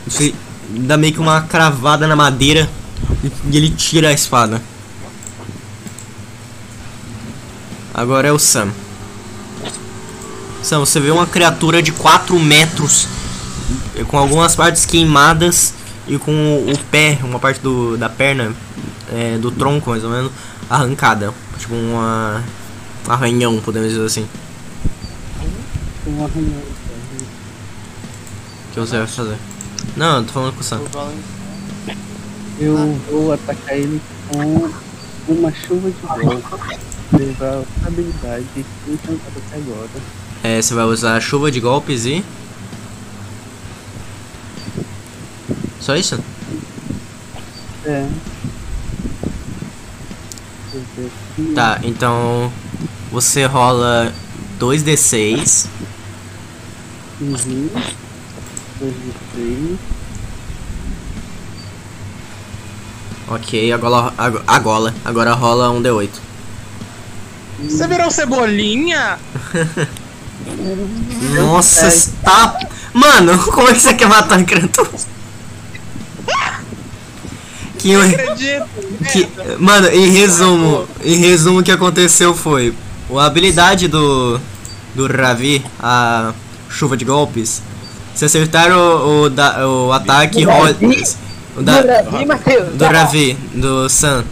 [0.06, 0.36] Você
[0.72, 2.70] dá meio que uma cravada na madeira
[3.24, 4.61] e, ele tira a espada.
[7.94, 8.68] Agora é o Sam.
[10.61, 13.07] Sam, você vê uma criatura de 4 metros
[14.08, 15.74] com algumas partes queimadas
[16.08, 18.54] e com o, o pé, uma parte do, da perna,
[19.12, 20.32] eh, do tronco mais ou menos,
[20.70, 21.34] arrancada.
[21.58, 22.44] Tipo uma
[23.08, 24.28] um arranhão, podemos dizer assim.
[26.06, 26.62] Um arranhão.
[28.70, 29.38] O que você vai fazer?
[29.98, 30.82] Não, eu tô falando com o Sam.
[32.60, 34.70] Eu vou atacar ele com
[35.28, 36.80] uma chuva de golpe.
[37.18, 38.46] Levar a habilidade
[38.88, 39.90] encantada até agora.
[40.44, 42.24] É, você vai usar a chuva de golpes e.
[45.80, 46.20] Só isso?
[47.86, 48.08] É.
[51.56, 52.52] Tá, então.
[53.12, 54.14] Você rola
[54.60, 55.66] 2d6.
[57.22, 57.70] Uhum.
[58.80, 59.80] Dois de três.
[63.28, 66.10] Ok, agora, ag- agora, agora rola um d8.
[67.64, 69.20] Você virou cebolinha?
[71.36, 72.58] Nossa, está.
[72.94, 74.90] Mano, como é que você quer matar a criatura?
[77.82, 78.66] Que, Acredito.
[79.12, 79.28] que,
[79.58, 82.74] mano, em resumo, em resumo o que aconteceu foi
[83.16, 84.40] a habilidade do
[84.96, 86.34] do Ravi, a
[86.70, 87.62] chuva de golpes.
[88.16, 90.76] Se acertar o, o, da- o ataque, rola
[91.56, 91.82] o da,
[92.74, 94.26] do Ravi, do Sam.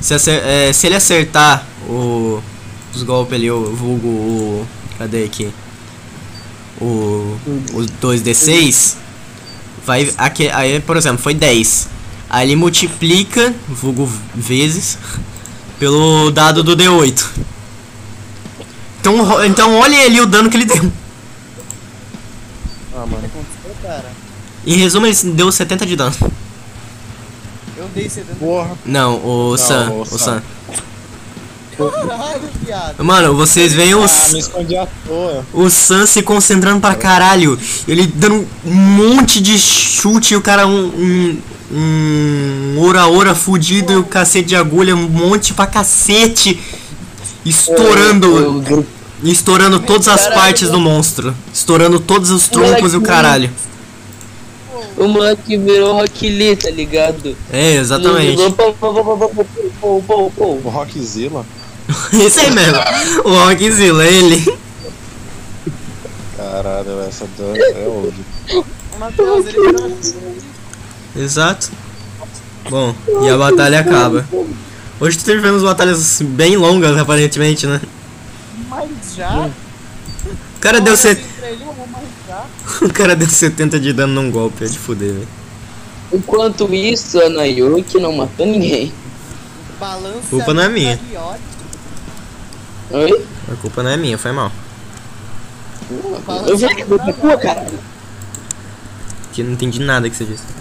[0.00, 2.42] Se, acer- é, se ele acertar o,
[2.94, 4.66] os golpes ali, o vulgo, o.
[4.98, 5.48] Cadê aqui?
[6.80, 7.36] O.
[7.74, 8.96] Os 2D6.
[9.86, 10.12] Vai.
[10.18, 11.88] Aqui, aí, por exemplo, foi 10.
[12.30, 14.96] Aí ele multiplica, vulgo vezes,
[15.80, 17.26] pelo dado do D8.
[19.00, 20.92] Então, então olha ali o dano que ele deu.
[22.94, 23.26] Ah, mano.
[23.26, 24.12] aconteceu, cara?
[24.64, 26.14] Em resumo, ele deu 70 de dano.
[27.76, 28.38] Eu dei 70.
[28.38, 28.78] Porra.
[28.84, 29.90] Não, o Sam.
[29.90, 30.18] o Sam.
[30.18, 30.42] Sam.
[31.90, 33.04] Caralho, viado.
[33.04, 34.04] Mano, vocês veem o.
[34.04, 35.46] Ah, me escondi à toa.
[35.52, 37.58] O Sam se concentrando pra caralho.
[37.88, 40.86] Ele dando um monte de chute e o cara um.
[40.86, 41.38] um
[41.72, 46.60] um ora-ora fudido e o cacete de agulha, um monte pra cacete,
[47.44, 48.64] estourando.
[48.66, 48.86] Eu,
[49.22, 51.34] Estourando todas as partes do monstro.
[51.52, 53.50] Estourando todos os troncos e o caralho.
[54.96, 57.36] O moleque virou Rock Lee, tá ligado?
[57.52, 58.40] É, exatamente.
[59.82, 61.44] O Rockzilla.
[62.12, 62.78] Esse aí mesmo.
[63.24, 64.58] O Rockzilla, é ele.
[66.36, 68.64] Caralho, essa dança é óbvio.
[68.98, 70.49] Matheus, ele tá-
[71.16, 71.70] Exato.
[72.68, 74.26] Bom, e a batalha acaba.
[75.00, 77.80] Hoje tivemos batalhas bem longas, aparentemente, né?
[78.68, 79.48] Mas já?
[80.56, 81.18] O cara deu, set...
[81.42, 82.46] ele, eu vou manjar.
[82.82, 85.28] O cara deu 70 de dano num golpe, é de fuder, velho.
[86.12, 88.92] Enquanto isso, a Nayuki não matou ninguém.
[89.78, 90.20] Balança.
[90.28, 91.00] Culpa não é minha.
[92.90, 93.24] Oi?
[93.50, 94.52] A culpa não é minha, foi mal.
[96.46, 97.78] Eu vi que foi tua, caralho.
[99.32, 100.59] Que não entendi nada que você disse.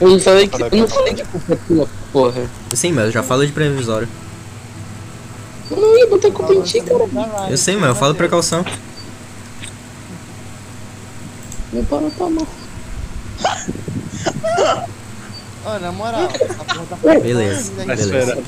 [0.00, 2.50] Eu não falei que, eu não falei que a culpa é tua, porra.
[2.74, 4.08] Sim, mas eu já falo de previsório.
[5.70, 7.50] Eu não ia botar culpa em ti, cara.
[7.50, 8.64] Eu sei, mas eu falo precaução.
[11.72, 12.46] Meu pau não tá mal.
[15.66, 17.86] Ó, na moral, essa porra tá Beleza, hein?
[17.86, 18.42] beleza.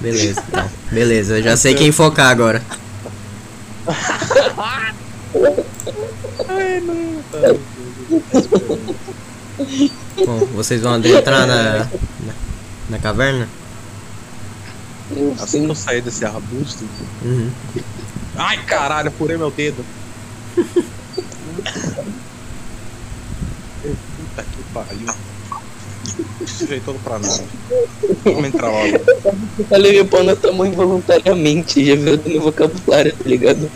[0.00, 0.70] Beleza, então.
[0.90, 2.62] Beleza, eu já sei quem focar agora.
[10.24, 12.34] Bom, vocês vão adentrar na, na,
[12.90, 13.48] na caverna?
[15.14, 16.84] Eu Assim que eu sair desse arbusto.
[17.22, 17.50] Uhum.
[18.36, 19.84] Ai, caralho, furei meu dedo.
[23.82, 25.08] Puta que pariu.
[26.46, 27.44] Sujei todo pra nada.
[28.24, 28.96] Vamos entrar logo.
[29.58, 31.84] Eu falei meu pau na tua mão involuntariamente.
[31.84, 33.70] Já viu no vocabulário, tá ligado?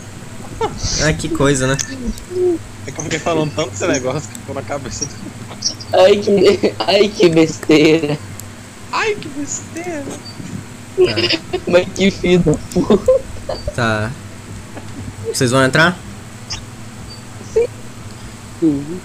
[1.03, 1.77] Ah, que coisa, né?
[2.85, 5.07] É que eu fiquei falando tanto desse negócio que ficou na cabeça.
[5.93, 8.17] Ai que, ai, que besteira.
[8.91, 10.03] Ai, que besteira.
[11.67, 13.21] Mas que filho da puta.
[13.75, 14.11] Tá.
[15.33, 15.97] Vocês vão entrar?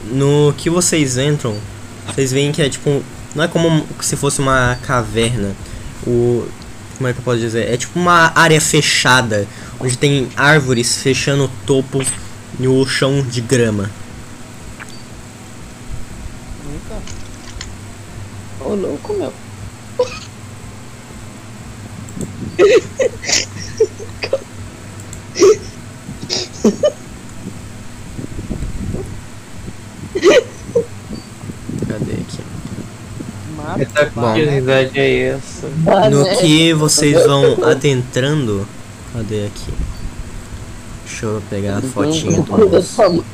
[0.04, 1.56] No que vocês entram,
[2.06, 3.02] vocês veem que é tipo.
[3.34, 5.54] Não é como se fosse uma caverna.
[6.06, 6.46] O.
[6.96, 7.72] Como é que eu posso dizer?
[7.72, 9.46] É tipo uma área fechada.
[9.80, 12.02] Onde tem árvores fechando o topo
[12.58, 13.90] e o chão de grama.
[18.60, 19.32] Ô louco, meu.
[31.86, 32.42] Cadê aqui?
[33.56, 34.34] Mata, Bom.
[34.34, 35.68] Que é essa?
[36.10, 38.66] No que vocês vão adentrando.
[39.12, 39.72] Cadê aqui?
[41.06, 43.24] Deixa eu pegar a fotinha do moço.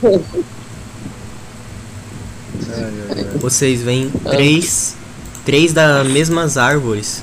[3.40, 4.96] Vocês veem três.
[5.44, 7.22] Três das mesmas árvores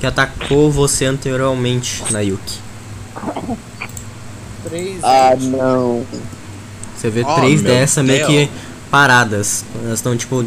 [0.00, 2.58] que atacou você anteriormente, Nayuki.
[4.64, 5.04] três.
[5.04, 6.06] Ah, não.
[6.96, 8.48] Você vê Oh, três meu dessas meio que
[8.90, 9.64] paradas.
[9.84, 10.44] Elas estão tipo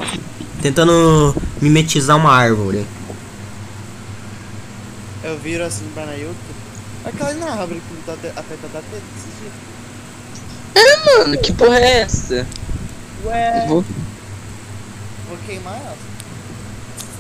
[0.62, 2.86] tentando mimetizar uma árvore.
[5.24, 6.34] Eu viro assim pra Nayuki.
[7.06, 11.18] Aquela na árvore que tá te- afeta da teta esses dias.
[11.18, 12.46] Mano, que porra é essa?
[13.26, 13.84] Ué, Vou,
[15.28, 15.96] vou queimar ela.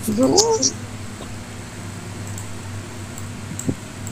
[0.08, 0.60] vou...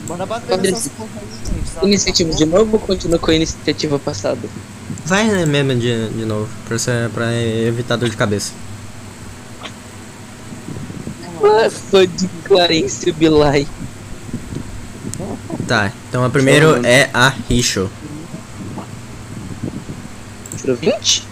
[0.06, 1.70] Bora bater nessas porra aí, gente.
[1.72, 1.86] tá?
[1.86, 4.48] Iniciativa de novo ou continua com a iniciativa passada?
[5.04, 8.52] Vai né, mesmo de, de novo, pra, você, pra evitar dor de cabeça.
[11.42, 13.66] Ah, fã de Clarence Bilai.
[15.70, 17.88] Tá, então a primeiro é a Risho.
[20.56, 21.22] Tirou 20?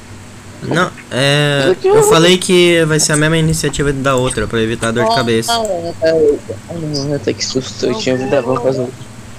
[0.63, 1.75] Não, é.
[1.83, 5.53] Eu falei que vai ser a mesma iniciativa da outra, pra evitar dor de cabeça.
[5.53, 8.87] Ah, ah, não, até que susto, eu tinha ouvido a voz fazer.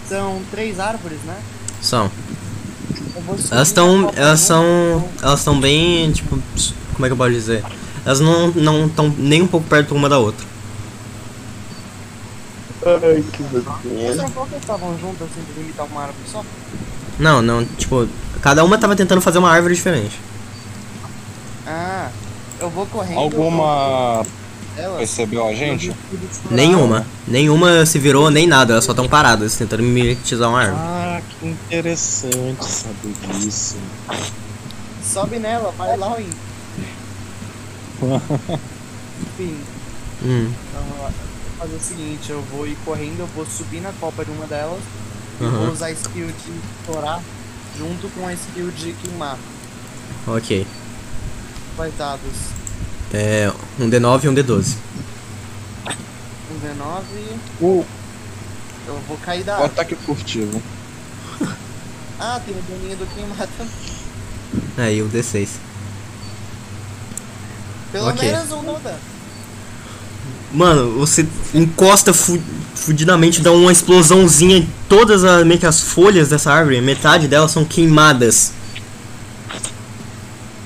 [0.06, 1.38] São três árvores, né?
[1.82, 2.12] São.
[3.52, 4.12] Elas estão.
[4.18, 5.10] Elas são.
[5.22, 6.12] Elas estão bem.
[6.12, 6.38] Tipo.
[6.94, 7.64] Como é que eu posso dizer?
[8.06, 10.46] Elas não não estão nem um pouco perto uma da outra.
[12.86, 16.44] Ai, que Vocês não falam que eles estavam juntos assim pra limitar uma árvore só?
[17.20, 18.08] Não, não, tipo.
[18.42, 20.18] Cada uma tava tentando fazer uma árvore diferente.
[21.68, 22.10] Ah,
[22.60, 23.20] eu vou correndo.
[23.20, 24.26] Alguma
[24.78, 24.98] Elas.
[24.98, 25.92] percebeu a gente?
[26.50, 27.06] Nenhuma.
[27.28, 28.74] Nenhuma se virou, nem nada.
[28.74, 30.82] Elas só estão paradas, tentando mimetizar uma árvore.
[30.82, 33.76] Ah, que interessante saber disso.
[35.04, 36.30] Sobe nela, vai lá, Win.
[39.22, 39.58] Enfim,
[40.24, 40.52] Hum.
[40.70, 41.08] então vou
[41.60, 44.80] fazer o seguinte, eu vou ir correndo, eu vou subir na copa de uma delas
[45.42, 47.22] e vou usar a skill de estourar
[47.78, 49.38] junto com a skill de queimar.
[50.26, 50.66] Ok.
[51.76, 52.32] Quais dados?
[53.14, 53.52] É.
[53.80, 54.76] Um D9 e um D12.
[56.52, 57.04] Um D9.
[57.62, 57.86] Uh,
[58.88, 60.62] Eu vou cair da o ataque furtivo.
[62.22, 63.74] Ah, tem o daninho do queimar também.
[64.78, 65.52] Aí, o D6.
[67.94, 68.30] Pelo Ok.
[68.30, 68.98] menos um não dá.
[70.52, 72.42] Mano, você encosta fu
[72.76, 77.52] fudidamente, dá uma explosãozinha em todas as, meio que as folhas dessa árvore, metade delas
[77.52, 78.54] são queimadas.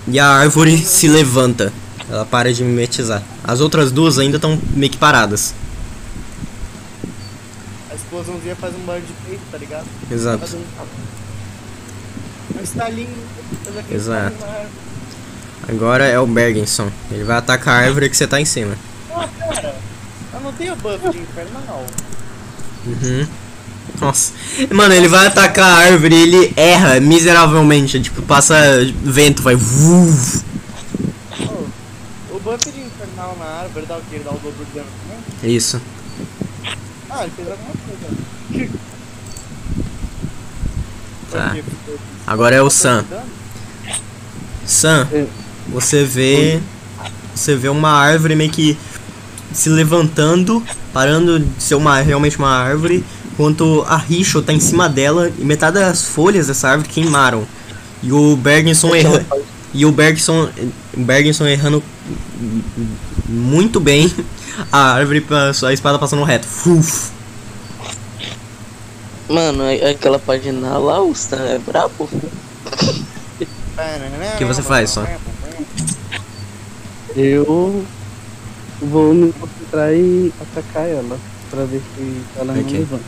[0.08, 1.74] E a árvore se levanta.
[2.10, 3.24] Ela para de mimetizar.
[3.44, 5.56] As outras duas ainda estão meio que paradas.
[7.90, 9.86] As explosãozinha faz um barulho de peito, tá ligado?
[10.12, 10.40] Exato.
[10.40, 10.62] Faz um.
[12.60, 13.10] Um estalinho.
[13.64, 14.36] faz aquele Exato.
[15.68, 16.92] Agora é o Bergenson.
[17.10, 18.76] Ele vai atacar a árvore que você tá em cima.
[19.16, 19.76] Ah, cara,
[20.34, 21.86] eu não tenho buff de infernal.
[22.86, 23.28] Uhum.
[24.02, 24.34] Nossa.
[24.72, 28.02] Mano, ele vai atacar a árvore e ele erra miseravelmente.
[28.02, 28.56] Tipo, passa
[29.04, 29.56] vento, vai.
[29.56, 29.58] Oh,
[32.36, 34.16] o buff de infernal na árvore dá o quê?
[34.16, 35.56] Ele dá o dobro de dano também?
[35.56, 35.82] Isso.
[37.10, 38.08] Ah, ele fez alguma coisa.
[41.32, 41.56] Tá.
[42.28, 43.04] Agora é o Sam.
[44.66, 45.26] Sam, É.
[45.70, 46.60] você vê.
[47.36, 48.78] Você vê uma árvore meio que
[49.54, 50.62] se levantando,
[50.92, 55.44] parando de ser uma, realmente uma árvore, enquanto a Richo tá em cima dela e
[55.44, 57.46] metade das folhas dessa árvore queimaram.
[58.02, 59.26] E o Bergenson erra.
[59.76, 60.50] E o Bergson,
[60.96, 61.82] Bergson errando
[63.28, 64.14] muito bem
[64.72, 66.46] a árvore, passou- a espada passando reto.
[66.46, 67.10] Fuf.
[69.28, 72.08] Mano, é- aquela página lá, o Stan é brabo.
[72.08, 72.10] O
[74.38, 75.08] que você faz, só?
[77.16, 77.84] Eu
[78.90, 81.18] vou me concentrar e atacar ela.
[81.50, 82.64] Pra ver se ela Ok.
[82.64, 83.04] não levanta.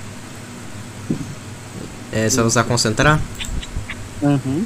[2.12, 3.20] É só usar concentrar?
[4.22, 4.66] Uhum.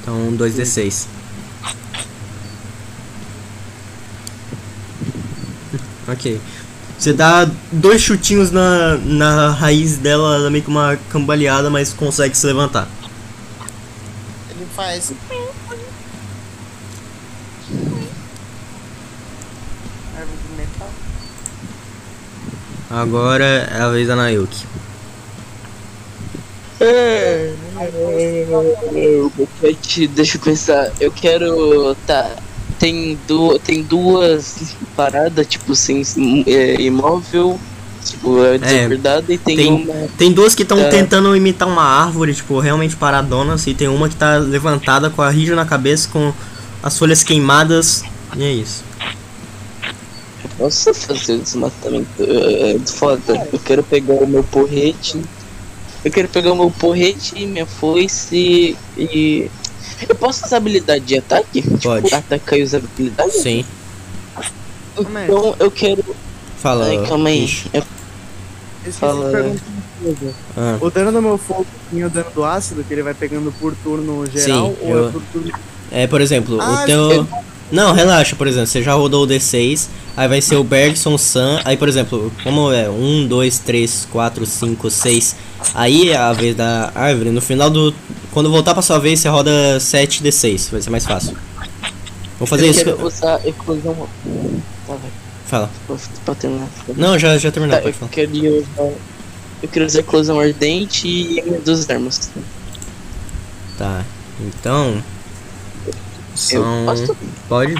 [0.00, 1.06] Então 2d6.
[6.08, 6.40] Ok.
[6.98, 11.92] Você dá dois chutinhos na, na raiz dela, ela é meio que uma cambaleada, mas
[11.94, 12.86] consegue se levantar.
[14.50, 15.12] Ele faz.
[20.16, 20.90] Árvore de metal.
[22.90, 24.66] Agora é a vez da Nayuki.
[26.80, 27.52] É,
[30.14, 30.90] deixa eu pensar.
[30.98, 31.94] Eu quero.
[32.06, 32.30] Tá.
[32.78, 36.02] Tem, du tem duas paradas, tipo, sem
[36.46, 37.60] é, imóvel,
[38.02, 40.08] tipo, é desacordada, e tem, tem- uma.
[40.16, 40.88] Tem duas que estão É.
[40.88, 45.28] tentando imitar uma árvore, tipo, realmente paradonas, e tem uma que tá levantada com a
[45.28, 46.32] rijo na cabeça, com
[46.82, 48.02] as folhas queimadas,
[48.34, 48.82] e é isso.
[50.60, 53.48] Eu posso fazer o desmatamento é, foda.
[53.50, 55.18] Eu quero pegar o meu porrete.
[56.04, 59.50] Eu quero pegar o meu porrete e minha foice e.
[60.06, 61.62] Eu posso usar habilidade de ataque?
[61.82, 62.04] Pode.
[62.04, 63.32] Tipo, atacar e usar habilidade?
[63.32, 63.64] Sim.
[64.98, 66.04] Então eu quero.
[66.58, 66.84] Fala.
[66.86, 67.48] Ai, calma aí.
[67.72, 67.82] Eu-
[68.92, 69.30] Fala.
[69.32, 69.58] de.
[70.56, 73.52] Ah, O dano do meu fogo e o dano do ácido, que ele vai pegando
[73.60, 75.52] por turno geral, Sim, ou eu- é por turno.
[75.90, 77.28] É, por exemplo, Ah, o teu.
[77.70, 79.86] Não, relaxa, por exemplo, você já rodou o D6,
[80.16, 84.44] aí vai ser o Bergson Sam, aí por exemplo, como é 1, 2, 3, 4,
[84.44, 85.36] 5, 6,
[85.74, 87.94] aí é a vez da árvore, no final do.
[88.32, 91.36] Quando voltar pra sua vez, você roda 7 D6, vai ser mais fácil.
[92.38, 92.84] Vou fazer eu isso.
[92.84, 94.08] quero usar eclosão.
[94.86, 95.10] Tá, vai.
[95.46, 95.70] Fala.
[96.24, 96.68] Pra- terminar.
[96.96, 98.10] Não, já, já terminou, Tá, eu falar.
[98.10, 98.92] queria usar.
[99.62, 102.30] Eu queria usar eclosão ardente e duas armas.
[103.76, 104.04] Tá,
[104.40, 105.02] então.
[106.34, 106.86] São.
[107.48, 107.74] Pode?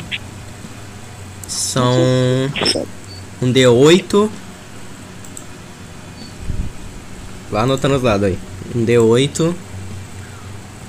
[1.47, 1.97] São.
[3.43, 4.31] Um D8.
[7.51, 8.39] Vai anotando os lados aí.
[8.75, 9.55] Um D8.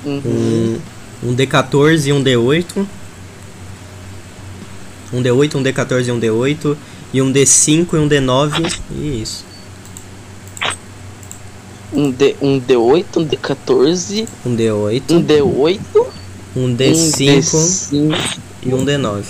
[0.04, 0.22] Uhum.
[0.26, 0.82] Um,
[1.24, 2.86] um D14 e um D8.
[5.14, 6.78] Um D8, um D14 e um D8.
[7.14, 8.80] E um D5 e um D9.
[8.92, 9.52] E isso.
[11.94, 16.08] Um, D, um D8, um D14, Um D8, um D8,
[16.56, 18.40] um um D5 D5.
[18.64, 19.24] e um D9.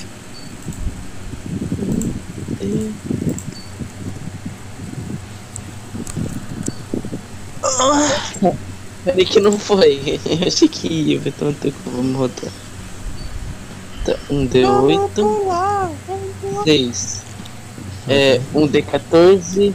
[9.03, 10.19] Peraí que não foi.
[10.25, 12.51] Eu achei que ia, vai tomar tempo, vamos rodar.
[14.05, 15.41] Tá, um D8,
[16.63, 17.21] 6.
[18.07, 19.73] É, um D14,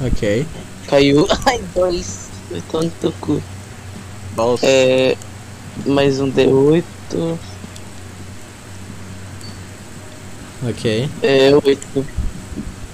[0.00, 0.46] Ok.
[0.88, 1.26] caiu.
[1.46, 2.29] Ai, dois.
[2.50, 3.42] Vai tomar no teu cu.
[4.34, 4.66] Bolsa.
[4.66, 5.16] É,
[5.86, 6.84] mais um D8,
[10.68, 11.08] Ok.
[11.22, 12.06] é 8.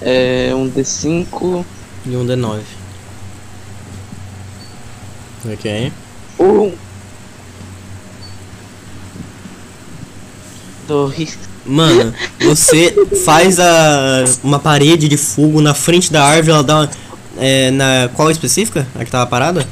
[0.01, 1.65] É, um D5,
[2.05, 2.61] E um D9.
[5.51, 5.91] Ok.
[6.39, 6.71] um.
[10.87, 11.37] Dois.
[11.65, 16.89] Mano, você faz a, uma parede de fogo na frente da árvore, ela dá uma,
[17.39, 18.87] é, na qual específica?
[18.95, 19.65] A que tava parada?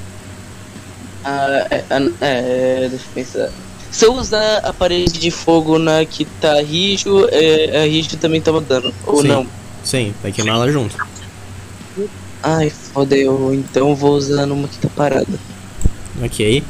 [1.24, 3.50] Ah, é, é, é, deixa eu pensar.
[3.92, 8.42] Se eu usar a parede de fogo na que tá rijo, é, a rijo também
[8.42, 8.94] toma dano.
[9.06, 9.28] Ou Sim.
[9.28, 9.48] não?
[9.84, 10.96] Sim, vai queimar ela junto.
[12.44, 13.54] Ai, fodeu.
[13.54, 15.40] Então eu vou usar numa que tá parada.
[16.22, 16.64] Ok.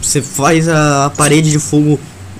[0.00, 1.98] Você faz a, a parede de fogo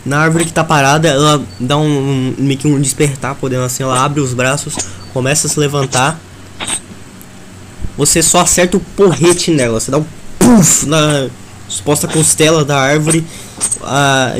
[0.08, 3.82] na árvore que tá parada, ela dá um, um meio que um despertar, podendo assim,
[3.82, 4.74] ela abre os braços,
[5.12, 6.18] começa a se levantar.
[7.98, 10.06] Você só acerta o porrete nela, você dá um
[10.38, 11.28] puff na
[11.68, 13.26] suposta costela da árvore
[13.82, 14.34] a,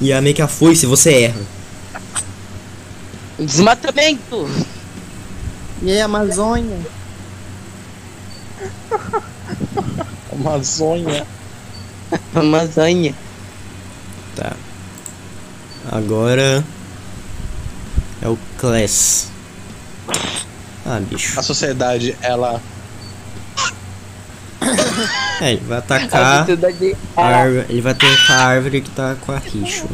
[0.00, 1.40] e a meio que a foice você erra.
[3.38, 4.50] Desmatamento!
[5.80, 6.78] E aí, Amazônia?
[10.32, 11.26] Amazônia.
[12.34, 13.14] Amazônia.
[14.34, 14.52] Tá.
[15.92, 16.64] Agora
[18.20, 19.28] é o Class.
[20.84, 21.38] Ah, bicho.
[21.38, 22.60] A sociedade, ela.
[25.40, 26.46] É, ele vai A atacar
[27.16, 29.88] a árvore, ele vai atacar a árvore que tá com a Richo.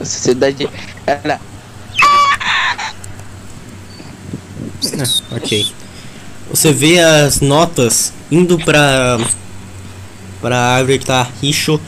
[0.00, 0.68] A sociedade.
[1.06, 1.40] Ela.
[4.98, 5.66] Ah, ok.
[6.50, 9.18] Você vê as notas indo pra
[10.40, 11.80] pra árvore que tá Richo.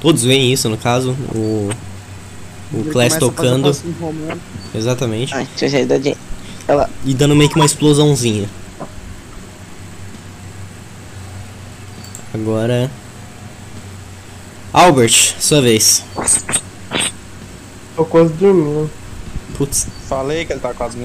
[0.00, 1.16] Todos veem isso no caso.
[1.34, 1.70] O
[2.72, 3.76] o Class tocando.
[4.74, 5.34] Exatamente.
[5.34, 6.16] A sociedade.
[7.04, 8.48] E dando meio que uma explosãozinha.
[12.32, 12.90] Agora.
[14.72, 16.04] Albert, sua vez.
[17.96, 18.90] Tô quase dormindo.
[19.56, 19.88] Putz.
[20.08, 20.98] Falei que ele tá quase.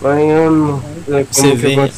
[0.00, 0.82] Baiano.
[1.08, 1.90] É, Você como que vê-?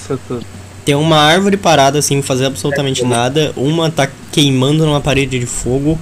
[0.85, 3.53] Tem uma árvore parada sem fazer absolutamente nada.
[3.57, 5.99] Uma tá queimando numa parede de fogo.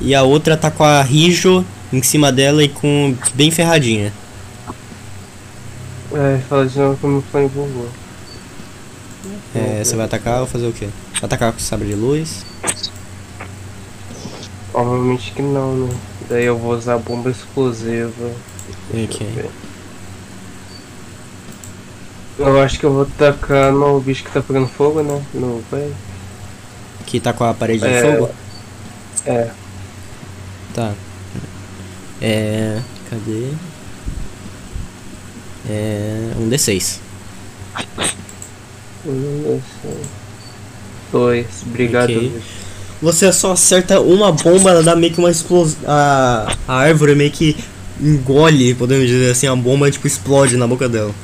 [0.00, 4.12] E a outra tá com a Rijo em cima dela e com bem ferradinha.
[6.12, 7.88] É, fala de novo como foi empolgou.
[9.54, 10.88] É, você vai atacar ou fazer o quê?
[11.20, 12.44] Atacar com sabre de luz?
[14.72, 15.94] Obviamente que não, né?
[16.28, 18.30] Daí eu vou usar bomba explosiva.
[18.92, 19.26] Deixa Ok.
[19.36, 19.50] eu.
[22.38, 25.22] Eu acho que eu vou tacar no bicho que tá pegando fogo, né?
[25.32, 25.94] No velho.
[27.06, 28.02] Que tá com a parede de É.
[28.02, 28.30] fogo?
[29.24, 29.50] É.
[30.74, 30.92] Tá.
[32.20, 32.80] É.
[33.10, 33.50] Cadê?
[35.68, 36.32] É.
[36.38, 36.98] Um D6.
[39.04, 40.06] Um, dois, três.
[41.12, 41.46] Dois.
[41.66, 42.10] Obrigado.
[42.10, 42.30] Ok.
[42.30, 42.66] bicho.
[43.02, 45.78] Você só acerta uma bomba, ela dá meio que uma explosão.
[45.86, 47.56] A, a árvore meio que
[48.00, 51.14] engole, podemos dizer assim, a bomba tipo explode na boca dela.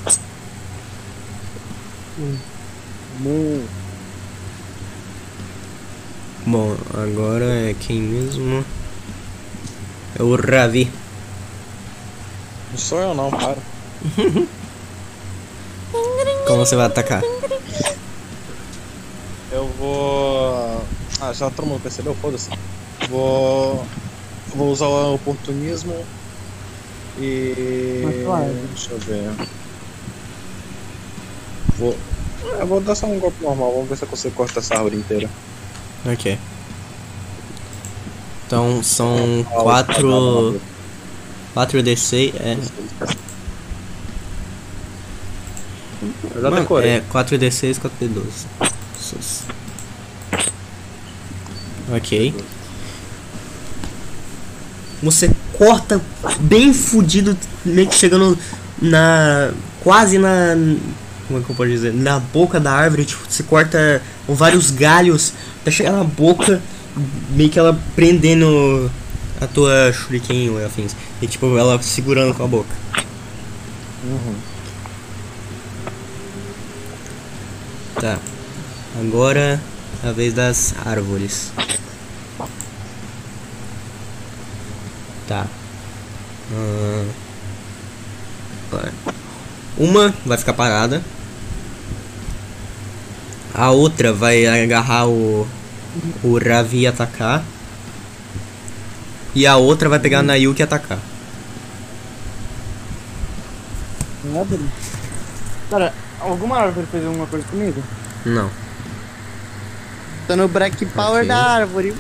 [6.45, 8.65] Bom, agora é quem mesmo?
[10.19, 10.91] É o Ravi.
[12.71, 13.57] Não sou eu não, para.
[16.47, 17.23] Como você vai atacar?
[19.51, 20.83] Eu vou.
[21.21, 22.15] Ah, já todo mundo percebeu?
[22.15, 22.51] Foda-se.
[23.09, 23.85] Vou.
[24.55, 26.05] Vou usar o oportunismo.
[27.19, 28.03] E.
[28.05, 28.55] Mas claro.
[28.75, 29.31] Deixa eu ver.
[31.79, 31.97] Vou.
[32.59, 34.97] Eu vou dar só um golpe normal, vamos ver se eu consigo cortar essa árvore
[34.97, 35.31] inteira.
[36.05, 36.39] Ok.
[38.53, 40.61] Então são 4
[41.57, 42.59] 4d6, é,
[46.51, 46.79] Mano.
[46.83, 48.23] É 4d6, 4d12.
[49.01, 49.41] Sus.
[51.91, 52.35] Ok.
[55.03, 55.99] Você corta
[56.41, 57.35] bem fudido,
[57.65, 58.39] meio que chegando
[58.83, 59.51] na.
[59.83, 60.55] quase na.
[61.27, 61.95] Como é que eu posso dizer?
[61.95, 66.61] Na boca da árvore, tipo, você corta com vários galhos até chegar na boca,
[67.31, 68.91] meio que ela prendendo
[69.41, 70.95] a tua shuriken ou afins.
[71.21, 72.75] E tipo, ela segurando com a boca.
[78.01, 78.19] Tá.
[79.01, 79.61] Agora
[80.03, 81.53] a vez das árvores.
[85.29, 85.47] Tá.
[88.71, 88.93] Vai.
[89.79, 91.03] Uma vai ficar parada.
[93.55, 95.47] A outra vai agarrar o.
[96.23, 97.43] O Ravi atacar.
[99.35, 100.99] E a outra vai pegar na Yuki e atacar.
[105.71, 107.83] Cara, alguma árvore fez alguma coisa comigo?
[108.25, 108.51] Não.
[110.27, 111.29] Tô no Black Power Ok.
[111.29, 111.95] da árvore.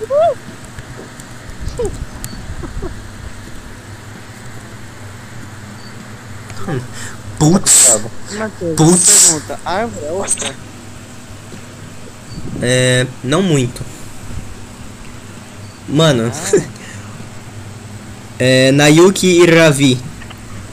[7.38, 7.88] Putz!
[8.38, 9.26] Matheus, Putz.
[9.28, 9.60] pergunta.
[9.64, 10.54] Árvore é outra?
[12.60, 13.06] É.
[13.22, 13.82] Não muito.
[15.88, 16.30] Mano.
[18.38, 19.98] é, Nayuki e Ravi.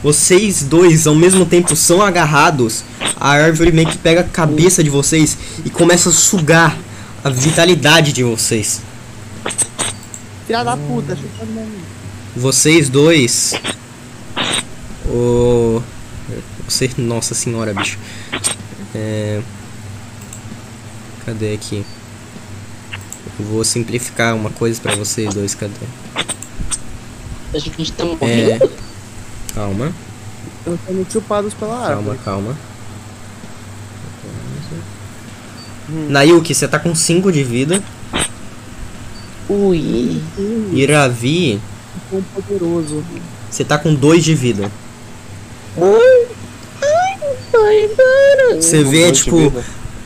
[0.02, 2.84] Vocês dois ao mesmo tempo são agarrados.
[3.16, 6.76] A árvore meio que pega a cabeça de vocês e começa a sugar
[7.22, 8.80] a vitalidade de vocês.
[10.46, 11.68] Filha da puta, chutando.
[12.34, 13.54] Vocês dois.
[15.06, 15.82] O.
[16.66, 16.90] Você.
[16.96, 17.98] Nossa senhora, bicho.
[18.94, 19.40] É.
[21.30, 21.86] Cadê aqui?
[23.38, 25.74] Eu vou simplificar uma coisa pra vocês dois, cadê?
[27.54, 28.64] A gente tá morrendo.
[28.64, 28.68] É.
[29.54, 29.92] Calma,
[30.84, 32.18] sendo chupados pela calma, árvore.
[32.24, 32.56] calma.
[35.88, 37.80] Nayuki, você tá com 5 de vida.
[39.48, 40.20] Ui.
[40.72, 41.60] E Ravi,
[42.08, 43.04] Quão poderoso.
[43.48, 44.68] você tá com 2 de vida.
[45.76, 46.26] Ui.
[46.82, 47.18] Ai,
[47.54, 48.60] ai, cara.
[48.60, 49.52] Você vê, tipo.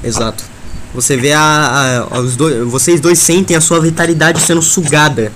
[0.03, 0.53] Exato.
[0.95, 5.33] Você vê a, a- os dois, vocês dois sentem a sua vitalidade sendo sugada.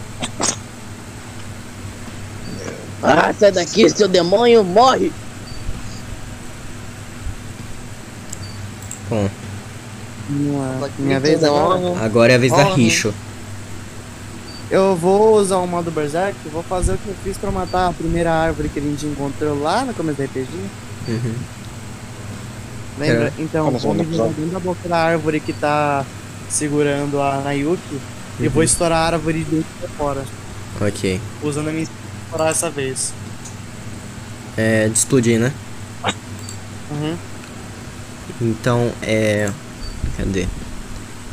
[3.02, 5.12] Ah, sai daqui, seu demônio, morre.
[9.10, 9.28] Bom,
[10.28, 12.04] Minha, minha vez agora.
[12.04, 13.14] agora é a vez da Ó, Richo.
[14.70, 17.92] Eu vou usar o modo Berserk, vou fazer o que eu fiz pra matar a
[17.92, 20.48] primeira árvore que a gente encontrou lá no começo do RPG.
[21.08, 21.34] Uhum.
[22.98, 23.32] Lembra?
[23.38, 24.34] Então, Como vou me segundo jogar episódio.
[24.44, 26.04] dentro da boca da árvore que tá
[26.48, 28.00] segurando a Nayuki
[28.40, 30.24] e vou estourar a árvore de dentro pra fora,
[30.80, 31.20] Ok.
[31.42, 31.84] usando a minha
[32.24, 33.12] estourar essa vez.
[34.56, 35.52] É de explodir, né?
[36.90, 37.16] Uhum.
[38.40, 39.50] Então é.
[40.16, 40.46] Cadê?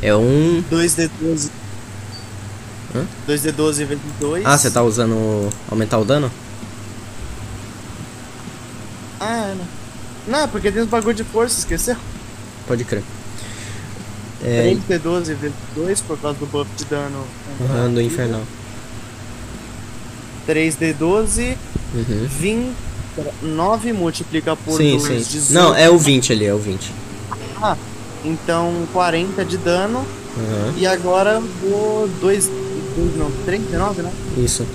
[0.02, 0.62] É um.
[0.70, 1.50] 2d12.
[2.94, 3.04] Hã?
[3.26, 4.44] 2d12 vezes 2.
[4.46, 6.30] Ah, você tá usando aumentar o dano?
[9.18, 9.64] Ah, é, né?
[10.26, 11.96] Não, porque tem os bagulho de força, esqueceu?
[12.66, 13.02] Pode crer.
[14.44, 14.74] É.
[14.88, 17.24] 3d12 vezes 2 por causa do buff de dano.
[17.60, 18.42] Uhum, do infernal.
[20.46, 21.56] 3d12,
[21.94, 22.26] Uhum.
[22.28, 22.74] 20.
[23.42, 25.38] 9 multiplica por Sim, 2, sim.
[25.38, 25.52] 18.
[25.54, 26.92] Não, é o 20 ali, é o 20.
[28.24, 30.00] Então 40 de dano.
[30.36, 30.74] Uhum.
[30.76, 32.50] E agora vou 2.
[33.16, 34.12] Não, 3 d9, né?
[34.36, 34.66] Isso.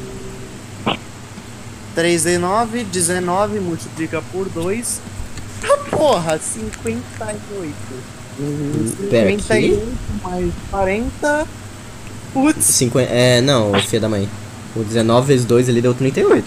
[1.96, 5.00] 3d9, 19 multiplica por 2.
[5.64, 7.74] Ah, porra, 58.
[9.10, 9.42] Pera aqui.
[9.42, 11.48] 58 mais 40.
[12.34, 14.30] Putz, 50, é, não, filha da mãe.
[14.76, 16.46] O 19 vezes 2 ele deu 38.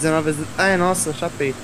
[0.00, 0.46] 19 vezes.
[0.56, 1.54] Ah, é, nossa, chapei.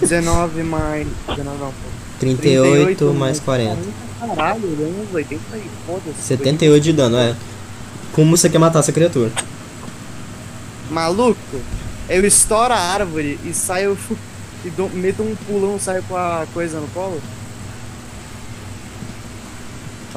[0.00, 1.06] 19 mais.
[1.28, 1.88] 19 não, pô.
[2.18, 3.78] 38, mais 40.
[4.20, 6.22] Caralho, deu uns 80 e foda-se.
[6.22, 7.34] 78 de dano, é.
[8.12, 9.30] Como você quer matar essa criatura?
[10.90, 11.38] Maluco,
[12.08, 13.96] eu estouro a árvore e saio.
[14.64, 17.20] E dou, meto um pulão, saio com a coisa no colo.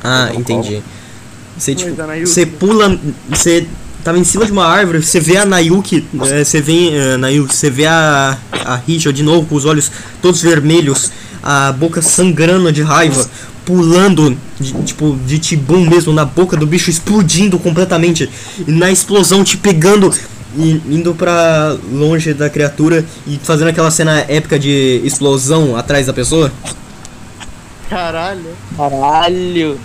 [0.04, 0.82] Ah, entendi.
[1.58, 3.00] Você, Coisa, tipo, você pula,
[3.30, 3.68] você
[4.04, 7.56] tava em cima de uma árvore, você vê a Nayuki, é, você vê, é, Nayuki,
[7.56, 9.92] você vê a, a Risha de novo com os olhos
[10.22, 11.12] todos vermelhos,
[11.42, 13.30] a boca sangrando de raiva,
[13.64, 18.30] pulando, de- tipo, de tibum mesmo, na boca do bicho, explodindo completamente,
[18.68, 20.12] e na explosão te pegando
[20.43, 26.14] e indo pra longe da criatura e fazendo aquela cena épica de explosão atrás da
[26.14, 26.52] pessoa.
[27.90, 28.56] Caralho.
[28.78, 29.80] Caralho.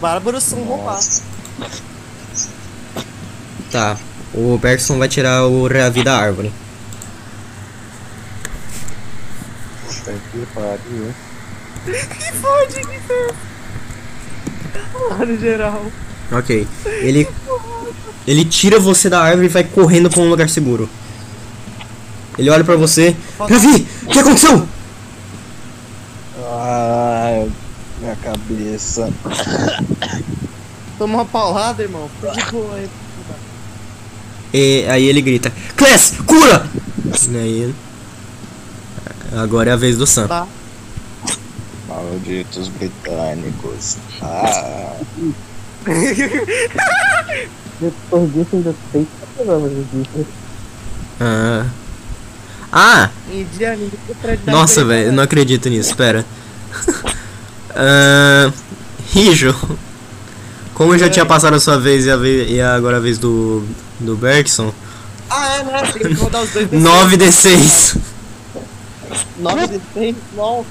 [0.00, 1.22] Bárbaros são roubados.
[3.70, 3.96] Tá,
[4.32, 6.52] o Bergson vai tirar o Reavi da árvore.
[10.32, 11.14] Que pariu.
[15.26, 15.86] No geral.
[16.32, 16.66] Ok.
[16.84, 17.28] Ele.
[18.26, 20.88] Ele tira você da árvore e vai correndo pra um lugar seguro.
[22.36, 23.16] Ele olha pra você.
[23.38, 23.86] Ravi!
[24.02, 24.66] O que aconteceu?
[26.48, 27.48] Ai,
[28.00, 29.10] minha cabeça.
[30.98, 32.10] Toma uma paulada, irmão.
[32.20, 32.90] Fica de boa aí.
[34.52, 36.68] E aí ele grita: Class, cura!
[37.30, 37.74] E aí.
[39.36, 40.26] Agora é a vez do Sam.
[40.26, 40.46] Tá.
[41.88, 43.96] Malditos britânicos.
[44.20, 44.96] Ah,
[47.80, 49.06] Depois disso ainda tem
[49.36, 50.26] problemas disso.
[51.20, 51.66] Ah.
[52.72, 53.10] Ah!
[54.46, 56.24] Nossa, velho, eu não acredito nisso, pera.
[57.78, 58.50] Ah,
[59.12, 59.54] Rijo.
[60.72, 63.66] Como já tinha passado a sua vez e, a vez, e agora a vez do.
[64.00, 64.72] do Bergson.
[65.28, 65.92] Ah, é, né?
[65.92, 67.98] Tem que rodar os dois 9d6.
[69.38, 70.66] 9 de 6, LOL.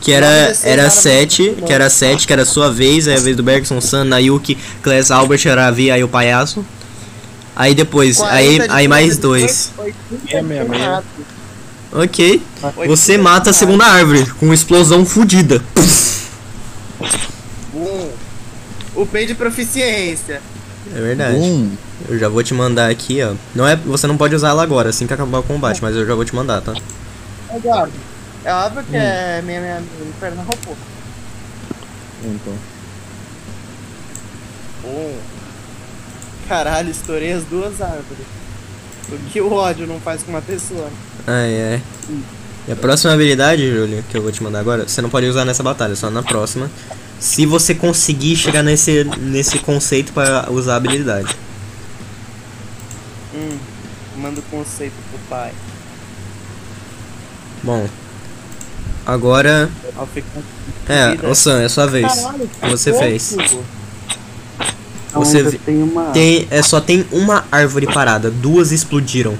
[0.00, 1.66] Que era, 9d6 era era 7, muito bom.
[1.66, 4.56] que era 7, que era a sua vez, aí a vez do Bergson, Sam, Nayuki,
[4.82, 6.64] Class, Albert, Aravi, aí o palhaço.
[7.54, 9.94] Aí depois, aí, 40 de aí mais 2, 2.
[10.26, 11.06] 80 de quatro.
[11.92, 12.42] Ok.
[12.62, 15.62] 80 Você mata a segunda árvore, com uma explosão fodida.
[18.94, 20.40] O P de proficiência.
[20.94, 21.68] É verdade.
[22.08, 23.34] Eu já vou te mandar aqui, ó.
[23.54, 26.06] Não é, você não pode usar ela agora, assim que acabar o combate, mas eu
[26.06, 26.74] já vou te mandar, tá?
[27.54, 27.92] Eduardo.
[28.46, 30.76] É óbvio que é minha, minha, minha perna roubou.
[32.24, 32.54] então.
[34.84, 35.18] Um.
[36.46, 38.24] Caralho, estourei as duas árvores.
[39.08, 40.88] O que o ódio não faz com uma pessoa?
[41.26, 41.82] Ai, ai.
[42.68, 45.44] E a próxima habilidade, Júlio, que eu vou te mandar agora, você não pode usar
[45.44, 46.70] nessa batalha, só na próxima.
[47.18, 51.34] Se você conseguir chegar nesse, nesse conceito para usar a habilidade.
[53.34, 53.58] Hum,
[54.18, 55.52] manda o conceito pro pai.
[57.64, 57.88] Bom.
[59.06, 59.70] Agora.
[60.88, 62.12] É, o Sam, é sua vez.
[62.12, 63.04] Caralho, Você fofo.
[63.04, 63.36] fez.
[65.14, 66.10] Você vi- tem uma.
[66.10, 69.38] Tem, é, só tem uma árvore parada, duas explodiram.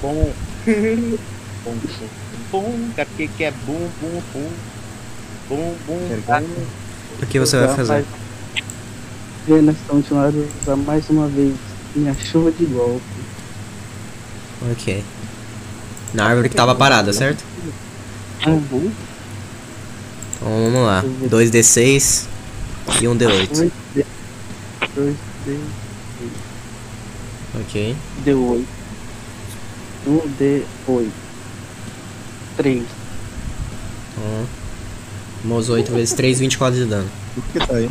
[0.00, 0.32] Bom.
[1.64, 2.08] bom, bom,
[2.52, 2.78] bom.
[2.94, 4.50] Porque que é bom, bom, bom.
[5.48, 6.18] Bom, bom.
[6.26, 6.42] tá?
[7.22, 8.04] O que você vai fazer?
[9.48, 11.54] Nessa última hora usar mais uma vez
[11.94, 13.00] minha chuva de golpe.
[14.72, 15.04] Ok.
[16.14, 17.44] Na árvore que tava parada, certo?
[18.46, 18.90] Uhum.
[20.36, 21.04] Então vamos lá.
[21.28, 22.24] 2d6
[23.00, 23.48] e 1d8.
[23.48, 24.06] 2 D.
[24.94, 25.58] 2 D.
[27.60, 27.96] Ok.
[28.24, 28.64] D8.
[30.06, 31.10] 1 D8.
[32.56, 32.82] 3.
[34.12, 34.46] Então.
[35.44, 37.08] Vamos 8 vezes 3, 24 de dano.
[37.36, 37.90] O que tá aí?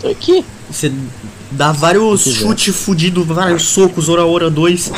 [0.00, 0.44] Tô aqui.
[0.70, 0.92] Você
[1.50, 4.92] dá vários chutes fudidos, vários socos, ora ora 2.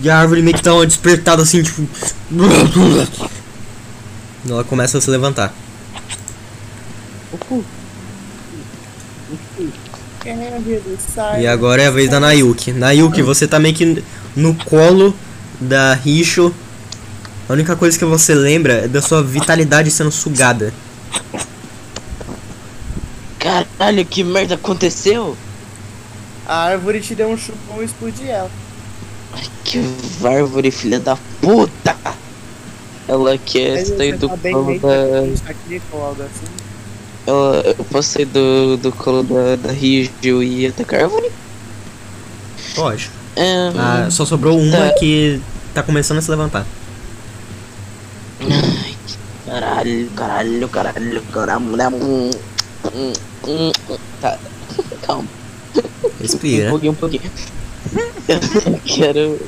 [0.00, 1.86] E a árvore meio que dá uma despertada assim, tipo.
[4.48, 5.54] Ela começa a se levantar.
[11.38, 12.72] E agora é a vez da Nayuki.
[12.72, 14.02] Nayuki, você tá meio que
[14.34, 15.14] no colo
[15.60, 16.52] da Richo.
[17.48, 20.72] A única coisa que você lembra é da sua vitalidade sendo sugada.
[23.38, 25.36] Caralho, que merda aconteceu?
[26.46, 28.50] A árvore te deu um chupão e explodiu ela.
[29.72, 31.96] Que árvore, filha da puta!
[33.08, 35.50] Ela quer Mas sair do tá bem colo da.
[35.50, 35.80] aqui
[36.22, 36.46] assim.
[37.26, 41.32] Ela, eu posso sair do, do colo da, da Rígio e atacar a árvore?
[42.74, 43.10] Pode.
[43.34, 44.94] É, Ah, só sobrou uma Tá.
[44.98, 45.40] que
[45.72, 46.66] tá começando a se levantar.
[48.40, 48.96] Ai,
[49.46, 51.96] caralho, caralho, caralho, caralho.
[51.96, 52.30] Hum,
[52.94, 53.12] hum,
[53.46, 53.96] hum, hum.
[54.20, 54.38] Tá,
[55.06, 55.28] calma.
[55.76, 56.70] Um Respira.
[56.70, 57.22] pouquinho, um pouquinho.
[58.28, 59.40] Eu quero.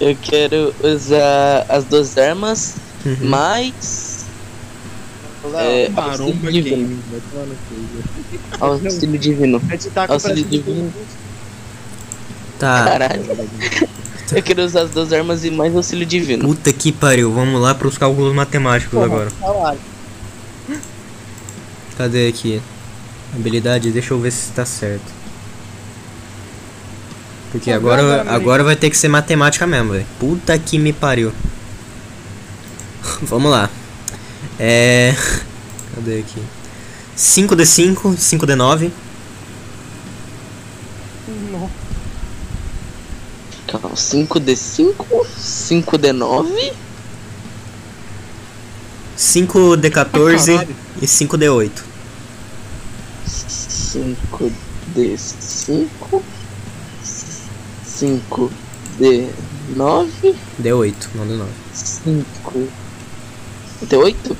[0.00, 2.74] Eu quero usar as duas armas,
[3.04, 3.16] Uhum.
[3.22, 4.26] mas.
[5.54, 6.98] É, auxílio divino.
[8.60, 9.60] Auxílio divino.
[9.94, 10.92] Tá Auxílio divino.
[12.58, 12.84] Tá.
[12.84, 13.22] Caralho.
[14.34, 16.42] Eu quero usar as duas armas e mais auxílio divino.
[16.44, 17.30] Puta que pariu.
[17.32, 19.30] Vamos lá pros cálculos matemáticos agora.
[19.38, 19.80] Salário.
[21.98, 22.62] Cadê aqui?
[23.34, 25.04] Habilidade, deixa eu ver se tá certo.
[27.52, 30.06] Porque agora, agora vai ter que ser matemática mesmo, velho.
[30.18, 31.30] Puta que me pariu.
[33.22, 33.68] Vamos lá.
[34.58, 35.14] É.
[35.94, 36.42] Cadê aqui?
[37.16, 38.90] 5d5, 5d9.
[43.66, 44.94] Calma, 5D5,
[45.38, 46.72] 5D9.
[49.16, 50.68] 5d14
[51.00, 51.70] e 5d8.
[53.26, 56.22] 5D5.
[58.02, 60.34] 5D9.
[60.60, 61.46] D8, não D9.
[61.72, 62.68] 5.
[63.84, 64.36] D8?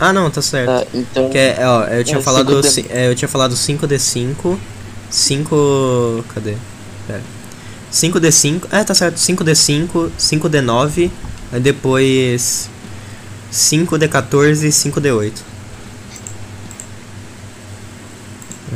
[0.00, 0.68] Ah, não, tá certo.
[0.70, 1.28] Tá, então.
[1.30, 2.70] Que é, ó, eu tinha É, falado 5D9.
[2.70, 4.56] ci- é, eu tinha falado 5d5,
[5.10, 6.56] 5 cadê?
[7.06, 7.22] Pera.
[7.92, 11.10] 5d5, é, tá certo, 5d5, 5d9,
[11.50, 12.68] aí depois
[13.50, 15.32] 5d14 e 5d8.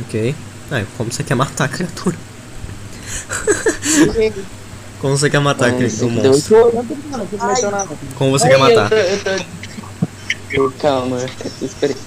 [0.01, 0.35] OK.
[0.71, 2.17] Ah, como você quer matar a criatura?
[4.99, 6.11] como você quer matar a É, criatura?
[6.11, 6.23] 5D8.
[7.37, 7.89] Não mexeu nada.
[8.15, 8.89] Como você quer matar?
[10.79, 11.19] Calma,
[11.61, 11.99] espera aí.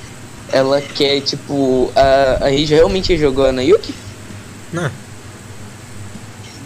[0.53, 1.91] Ela quer, tipo.
[1.97, 3.93] A, a Rija realmente jogou a Nayuki?
[4.73, 4.91] Não.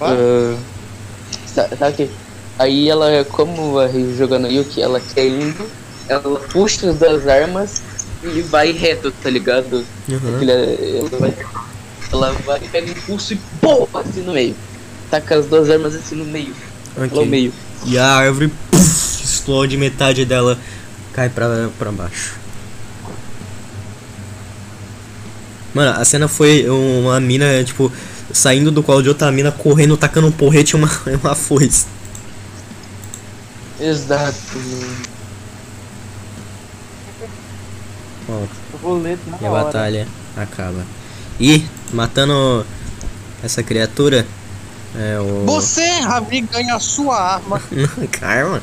[0.00, 0.56] Ah,
[1.54, 2.10] tá, tá aqui.
[2.58, 5.66] Aí ela, como a Rija jogou a Nayuki, ela quer indo,
[6.08, 7.82] ela puxa as duas armas
[8.22, 9.84] e vai reto, tá ligado?
[10.08, 10.42] Uhum.
[10.42, 11.34] Ela, ela vai.
[12.12, 14.54] Ela vai, pega impulso e pô, assim no meio.
[15.10, 16.54] Taca as duas armas assim no meio.
[16.96, 17.52] Lá no meio.
[17.86, 20.58] E a árvore puf, explode, metade dela
[21.12, 22.34] cai pra, pra baixo.
[25.72, 27.92] Mano, a cena foi uma mina, tipo,
[28.32, 30.90] saindo do colo de outra mina, correndo, tacando um porrete e uma,
[31.22, 31.86] uma foice.
[33.80, 34.36] Exato.
[38.28, 38.32] Ó,
[38.72, 39.64] Eu vou ler na e a hora.
[39.64, 40.84] batalha acaba.
[41.38, 42.64] E, matando
[43.42, 44.26] essa criatura,
[44.94, 45.44] é o...
[45.46, 47.60] Você, Ravi, ganha a sua arma.
[48.12, 48.62] Karma?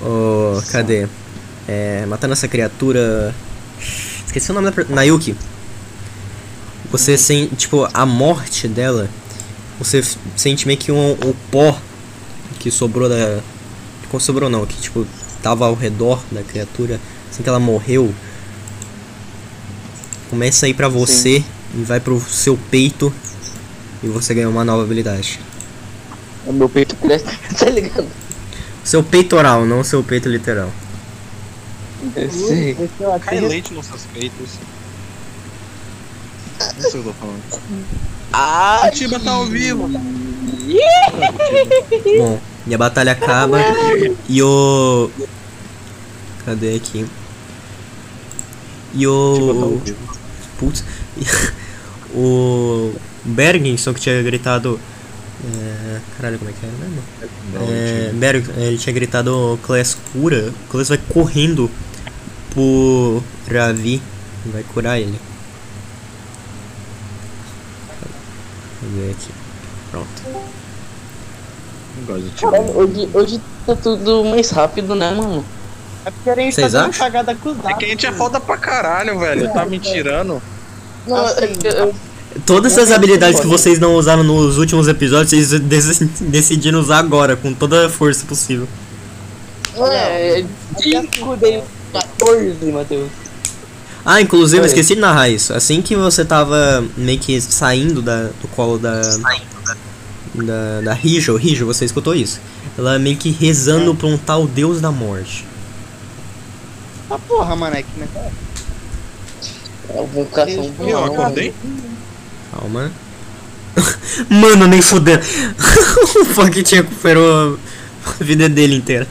[0.00, 1.06] Ô, cadê?
[1.66, 3.34] É, matando essa criatura.
[4.26, 4.84] Esqueci o nome da.
[4.88, 5.36] Nayuki.
[6.90, 9.08] Você sente, tipo, a morte dela
[9.78, 10.02] você
[10.36, 11.76] sente meio que um, o pó
[12.60, 13.40] que sobrou da.
[14.10, 15.04] Que sobrou não, que tipo,
[15.42, 17.00] tava ao redor da criatura,
[17.30, 18.14] assim que ela morreu.
[20.30, 21.42] Começa a ir pra você
[21.76, 23.12] e vai pro seu peito
[24.02, 25.40] e você ganha uma nova habilidade.
[26.46, 27.24] O meu peito cresce.
[27.58, 28.06] Tá ligado?
[28.82, 30.70] Seu peitoral, não seu peito literal.
[32.14, 32.76] Eu sei.
[33.00, 34.50] Eu Cai leite nos seus peitos.
[36.60, 37.42] Não sei o que eu tô falando.
[38.32, 39.88] Ah, A Tiba tá ao vivo.
[42.18, 43.58] Bom, e a batalha acaba
[44.28, 45.10] e o.
[46.44, 47.06] Cadê aqui?
[48.92, 49.80] E o.
[50.58, 50.84] Putz.
[52.14, 52.92] o.
[53.24, 54.78] Bergenson que tinha gritado.
[55.44, 56.00] É...
[56.16, 57.02] Caralho, como é que é mesmo?
[57.68, 60.52] É, Berg, ele tinha gritado Class cura.
[60.66, 61.70] O Class vai correndo
[62.50, 64.00] pro Ravi
[64.46, 65.18] e vai curar ele.
[68.80, 69.30] Cadê aqui?
[69.90, 70.08] Pronto.
[71.96, 72.40] Não gosto de ti.
[72.42, 75.44] caralho, hoje, hoje tá tudo mais rápido, né, mano?
[76.04, 77.06] É porque a gente Vocês tá dando acham?
[77.06, 79.50] cagada com os É que a gente é foda pra caralho, velho.
[79.52, 80.42] Tá me tirando.
[81.06, 81.94] Não, Assim, é eu,
[82.44, 87.36] Todas essas habilidades que vocês não usaram nos últimos episódios, vocês dec- decidiram usar agora,
[87.36, 88.66] com toda a força possível.
[89.90, 90.44] é,
[90.78, 91.62] 5 dei
[91.92, 93.08] 14, Matheus.
[94.04, 94.66] Ah, inclusive, eu Oi.
[94.68, 95.52] esqueci de narrar isso.
[95.54, 99.00] Assim que você tava meio que saindo da, do colo da.
[100.34, 102.40] Da, da Rijo, Rijo, você escutou isso?
[102.76, 105.46] Ela meio que rezando pra um tal Deus da Morte.
[107.08, 108.08] Ah, porra, maneque, né?
[109.88, 111.06] É uma vocação E eu boa.
[111.06, 111.54] acordei?
[112.52, 112.90] Calma.
[114.30, 115.22] Mano, nem fudendo.
[116.20, 117.58] o Funk tinha recuperou
[118.06, 119.06] a vida dele inteira.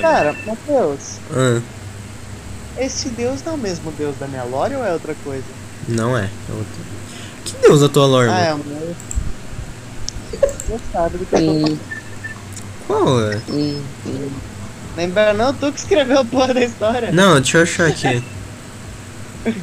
[0.00, 1.60] Cara, Matheus, Ah,
[2.78, 5.44] esse deus não é o mesmo deus da minha lore ou é outra coisa?
[5.88, 6.24] não é.
[6.24, 6.94] é outro.
[7.44, 8.94] Que Deus da tua lore, Ah, é o meu.
[10.32, 11.72] Você sabe do que eu tô falando.
[11.72, 11.78] Hum.
[12.86, 13.36] Qual é?
[13.50, 14.30] Hum, hum.
[14.96, 15.54] Lembra não?
[15.54, 17.12] Tu que escreveu a porra da história.
[17.12, 18.22] Não, deixa eu achar aqui.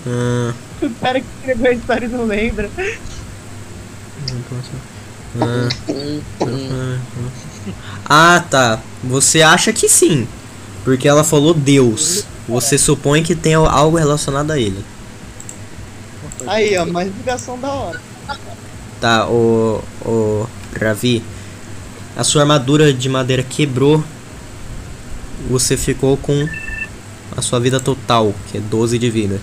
[0.08, 2.70] Ah, O cara que escreveu a história não lembra.
[5.40, 5.70] ah.
[8.06, 8.80] Ah, tá.
[9.04, 10.28] Você acha que sim.
[10.84, 12.26] Porque ela falou Deus.
[12.48, 14.84] Você supõe que tem algo relacionado a ele.
[16.48, 18.02] Aí, ó, mais ligação da hora.
[19.00, 19.82] Tá, o.
[20.04, 20.48] O.
[20.80, 21.24] Ravi.
[22.16, 24.04] A sua armadura de madeira quebrou.
[25.50, 26.48] Você ficou com
[27.36, 29.40] a sua vida total, que é 12 de vida.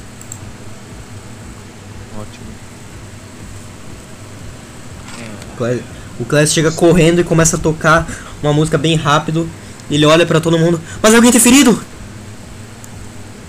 [6.20, 8.06] O Clés chega correndo e começa a tocar
[8.42, 9.48] uma música bem rápido.
[9.90, 10.80] Ele olha pra todo mundo.
[11.02, 11.80] Mas alguém tem ferido!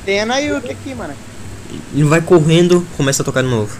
[0.05, 1.13] Tem a Nayuki aqui, mano.
[1.93, 3.75] Ele vai correndo, começa a tocar de novo.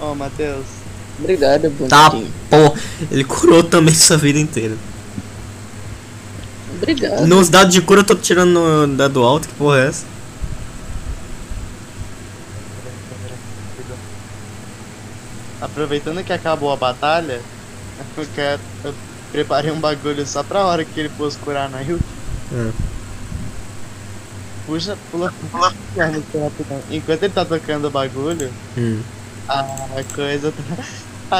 [0.00, 0.64] Ó, Matheus.
[1.18, 2.32] Obrigado, Tá, bonitinho.
[2.50, 2.74] pô.
[3.10, 4.76] Ele curou também sua vida inteira.
[6.76, 7.26] Obrigado.
[7.26, 8.50] Nos dados de cura eu tô tirando
[8.88, 10.04] no dado alto, que porra é essa?
[15.64, 17.40] Aproveitando que acabou a batalha,
[18.16, 18.60] eu quero.
[18.84, 18.94] Eu
[19.32, 22.04] preparei um bagulho só pra hora que ele fosse curar a Nayuki.
[22.52, 22.72] Hum.
[24.66, 25.72] Puxa, pula, pula.
[26.90, 29.02] Enquanto ele tá tocando o bagulho, Hum.
[29.48, 29.64] a
[30.14, 30.52] coisa.
[30.52, 30.84] tá-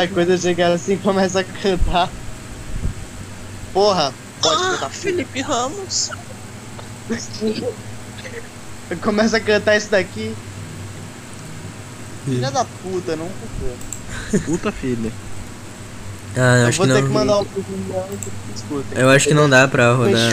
[0.03, 2.09] A coisa chega assim e começa a cantar.
[3.73, 4.13] Porra!
[4.43, 4.91] Pode cantar.
[4.91, 6.11] Felipe Ramos.
[9.03, 10.35] Começa a cantar isso daqui.
[12.25, 13.77] Filha da puta, não ficou.
[14.45, 15.11] Puta filha.
[16.37, 17.09] Ah, eu Eu acho vou que ter não.
[17.09, 17.47] que mandar um
[18.55, 18.99] escutem.
[19.03, 20.33] Eu acho que não dá pra rodar.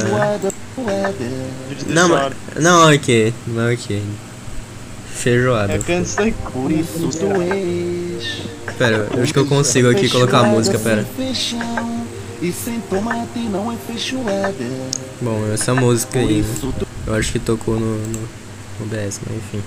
[1.88, 2.34] Não, mas.
[2.56, 3.34] Não, ok.
[3.48, 4.04] Não, ok.
[5.14, 5.74] Feijoada.
[5.74, 6.16] És.
[8.78, 11.06] Pera, eu acho que eu consigo aqui colocar a música, pera.
[11.16, 12.06] Sem feijão,
[12.42, 14.56] e sem tomate não é feijoada.
[15.22, 16.72] Bom, essa música aí, né?
[17.06, 18.20] Eu acho que tocou no, no,
[18.80, 19.62] no BS, mas enfim.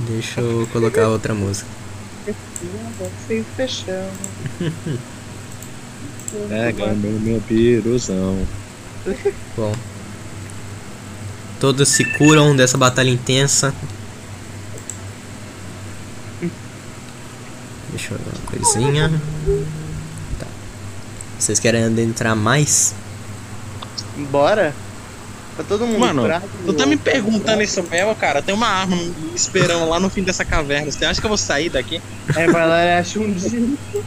[0.00, 1.68] Deixa eu colocar outra música.
[3.26, 4.10] Sem fechão.
[6.48, 8.46] Pega no meu piruzão.
[9.56, 9.74] Bom.
[11.60, 13.74] Todos se curam dessa batalha intensa.
[17.90, 19.20] Deixa eu ver uma coisinha.
[20.38, 20.46] Tá.
[21.38, 22.94] Vocês querem adentrar mais?
[24.30, 24.74] Bora?
[25.56, 26.22] Tá todo mundo Mano?
[26.64, 28.40] Tu tá me perguntando isso mesmo, cara?
[28.40, 28.96] Tem uma arma
[29.34, 30.90] esperando lá no fim dessa caverna.
[30.90, 32.00] Você acha que eu vou sair daqui?
[32.34, 33.60] É, vai lá e acha um dia.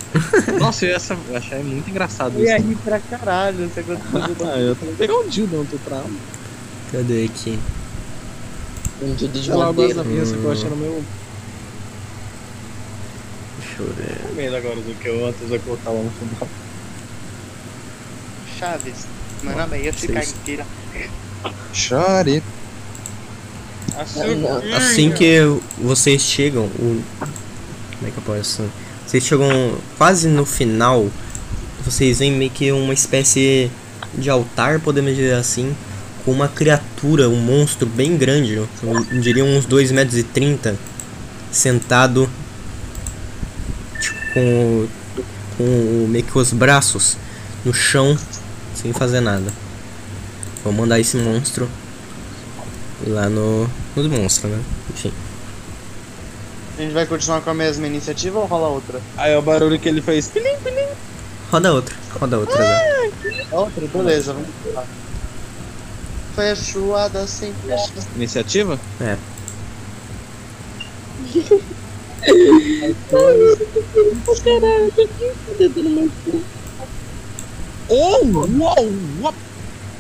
[0.60, 2.68] Nossa, eu ia essa- eu achei muito engraçado Eu ia isso.
[2.68, 3.70] rir pra caralho.
[3.70, 6.02] Você gostou Ah, eu vou pegar um dildo, não tô pra.
[6.92, 7.60] Cadê aqui?
[9.04, 10.04] Um dildo de lá, eu gosto madeira.
[10.04, 11.04] da minha, só que eu achei no meu.
[13.80, 14.18] eu ver.
[14.28, 16.48] Com medo agora do que eu antes eu cortar lá no final.
[18.58, 19.06] Chaves.
[19.44, 20.34] Meu nome é Yoshi Seis.
[21.74, 22.42] Chore.
[24.76, 25.40] Assim que
[25.78, 27.02] vocês chegam, o.
[27.20, 28.64] Como é que eu posso.
[29.06, 31.08] Vocês chegam quase no final,
[31.86, 33.72] vocês veem meio que uma espécie
[34.14, 35.76] de altar, podemos dizer assim,
[36.26, 38.68] com uma criatura, um monstro bem grande, eu
[39.22, 40.76] diria uns 2 metros e 30,
[41.52, 42.28] sentado
[44.00, 44.88] tipo, com,
[45.58, 47.16] com meio que os braços
[47.64, 48.18] no chão,
[48.74, 49.65] sem fazer nada.
[50.66, 51.70] Vou mandar esse monstro
[53.06, 54.64] lá no, nos monstros, né?
[54.90, 55.14] Enfim.
[56.76, 59.00] A gente vai continuar com a mesma iniciativa ou rola outra?
[59.16, 60.28] Aí é o barulho que ele fez.
[60.28, 60.88] Pilim, pilim.
[61.52, 63.12] Roda outra, roda outra agora.
[63.52, 63.88] Outra?
[63.94, 64.84] Beleza, vamos lá.
[66.36, 67.94] Feijoada sem fecha.
[68.16, 68.80] Iniciativa?
[69.00, 69.18] É.
[77.88, 78.76] Oh, uau,
[79.22, 79.34] uau.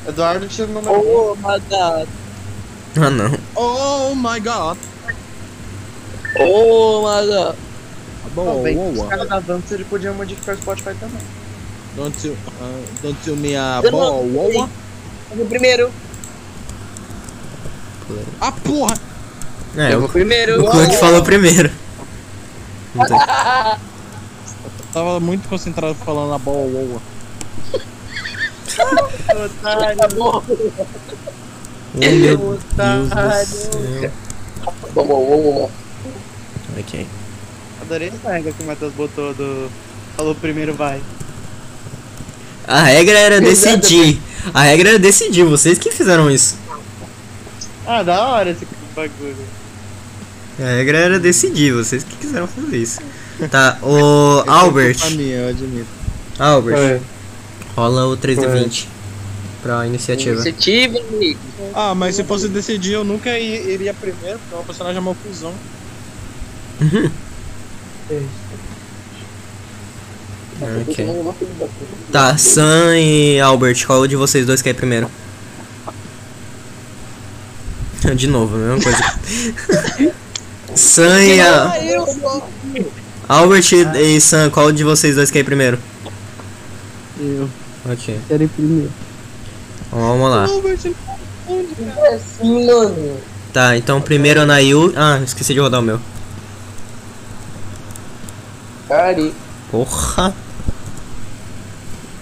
[0.07, 0.99] Eduardo tira o número um.
[0.99, 2.07] Oh my god.
[2.97, 3.37] Ah não.
[3.55, 4.77] Oh my god.
[6.39, 7.55] Oh my god.
[7.55, 11.21] Tá bom, bem, uau, os caras da dança ele podia modificar o Spotify também.
[11.95, 14.23] Don't you, uh, don't you me a uau.
[15.31, 15.91] Eu vou primeiro.
[18.39, 18.95] Ah, porra.
[19.77, 20.61] É, eu o, vou primeiro.
[20.63, 21.69] o Clank falou primeiro.
[22.93, 23.17] Tem-
[24.93, 27.01] Tava muito concentrado falando a uau, uau.
[29.45, 30.43] Otário, Tá bom.
[31.93, 34.11] Meu otário.
[34.93, 35.71] Bom, bom, bom, bom.
[36.79, 37.07] Ok.
[37.81, 39.69] Adorei essa regra que o Matheus botou do.
[40.17, 41.01] Falou primeiro vai.
[42.67, 44.19] A regra era decidir.
[44.53, 46.55] A regra era decidir, vocês que fizeram isso.
[47.85, 49.35] Ah, da hora esse bagulho.
[50.59, 52.99] A regra era decidir, vocês que quiseram fazer isso.
[53.51, 54.97] Tá, o Albert.
[55.03, 55.87] A minha, eu admito.
[56.39, 57.01] Albert, Oi.
[57.75, 58.89] Rola o 3 de 20
[59.65, 60.35] pra iniciativa.
[60.35, 61.39] Iniciativa, amigo.
[61.73, 65.53] Ah, mas se fosse decidir, eu nunca iria primeiro, porque é uma personagem mal fusão.
[70.61, 71.05] Ok.
[72.13, 75.09] Tá, Sam e Albert, qual de vocês dois quer ir primeiro?
[78.15, 80.13] De novo, a mesma coisa.
[80.75, 81.73] Sam e a...
[83.27, 83.65] Albert
[83.99, 85.77] e Sam, qual de vocês dois quer ir primeiro?
[87.19, 87.49] Eu
[87.87, 88.91] Ok, quero ir primeiro.
[89.91, 90.45] vamos lá.
[92.13, 93.17] Assim, mano.
[93.53, 94.91] Tá, então primeiro na Yu.
[94.95, 95.99] Ah, esqueci de rodar o meu.
[98.87, 99.31] Cari.
[99.69, 100.33] Porra.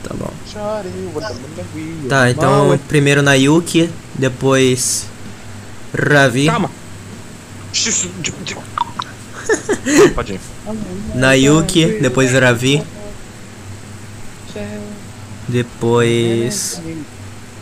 [0.03, 0.30] Tá bom.
[0.53, 5.07] The Tá, então primeiro na Yuki, depois
[5.94, 6.48] Ravi.
[6.48, 6.69] Calma.
[10.14, 10.40] Pode ir.
[11.15, 12.84] Na Yuki, depois Ravi.
[15.54, 16.82] Depois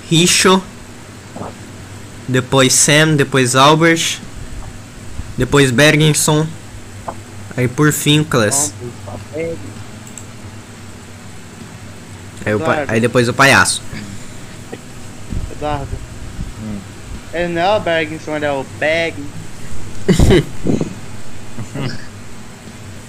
[0.10, 0.64] Risho.
[2.28, 4.20] Depois Sam, depois Albert.
[5.38, 6.48] Depois Bergenson.
[7.58, 8.74] Aí por fim o Class.
[12.46, 13.82] Aí, pa- aí depois o palhaço.
[15.52, 15.88] Eduardo.
[17.34, 19.14] Ele não é o Bergson, ele é o Bag.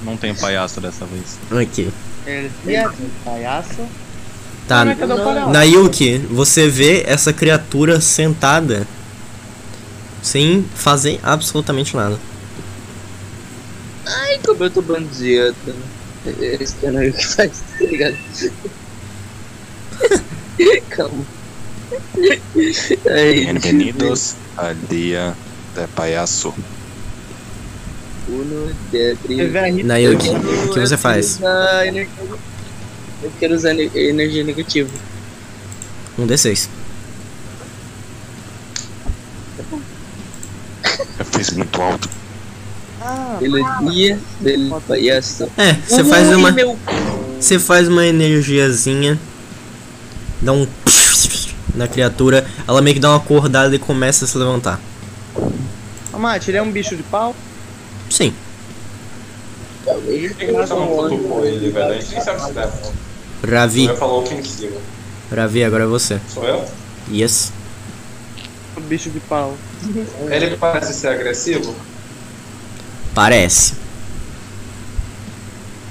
[0.03, 1.39] Não tem palhaço dessa vez.
[1.63, 1.93] Aqui.
[2.27, 2.89] Ele é
[3.25, 3.87] palhaço.
[4.67, 8.87] Tá, é é na Yuki, você vê essa criatura sentada
[10.23, 12.19] sem fazer absolutamente nada.
[14.07, 15.75] Ai, como eu tô bandido.
[16.41, 18.17] Esse cara aí que faz, tá ligado?
[20.91, 21.25] Calma.
[23.11, 25.35] Ai, Bienvenidos al dia
[25.75, 26.55] de palhaço.
[28.29, 31.41] Uno, de, Na Yuki, o que você faz?
[33.23, 34.91] Energia- Eu quero usar ener- energia negativa.
[36.19, 36.69] Um D6.
[41.19, 42.09] Eu fiz muito alto.
[43.41, 45.49] Energia del palhaço.
[45.57, 46.51] É, você faz uma.
[46.53, 46.79] meu
[47.41, 49.19] Você faz uma energiazinha.
[50.41, 50.67] Dá um.
[51.75, 52.47] Na criatura.
[52.69, 54.79] Ela meio que dá uma acordada e começa a se levantar.
[56.13, 57.35] Ô, Mate, ele é um bicho de pau?
[58.11, 58.33] Sim.
[59.85, 60.33] talvez.
[60.37, 61.93] com ele, velho.
[61.93, 62.71] A gente nem sabe se der.
[63.45, 63.89] Ravi.
[63.97, 64.81] falou que impossível.
[65.35, 66.21] Ravi, agora é você.
[66.29, 66.65] Sou eu?
[67.11, 67.53] Yes.
[68.77, 69.57] Um bicho de pau.
[70.31, 71.75] Ele parece ser agressivo?
[73.15, 73.75] Parece.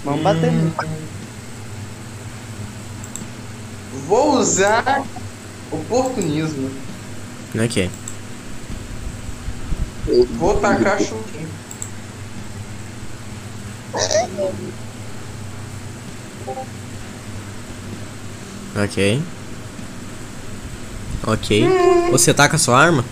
[0.03, 0.72] Vamos bater nele.
[4.07, 5.03] Vou usar
[5.72, 6.72] oportunismo.
[7.56, 7.90] Ok.
[10.38, 11.49] Vou tacar chuquinho.
[18.76, 19.22] Ok.
[21.27, 21.65] Ok.
[22.11, 23.06] Você tá com a sua arma?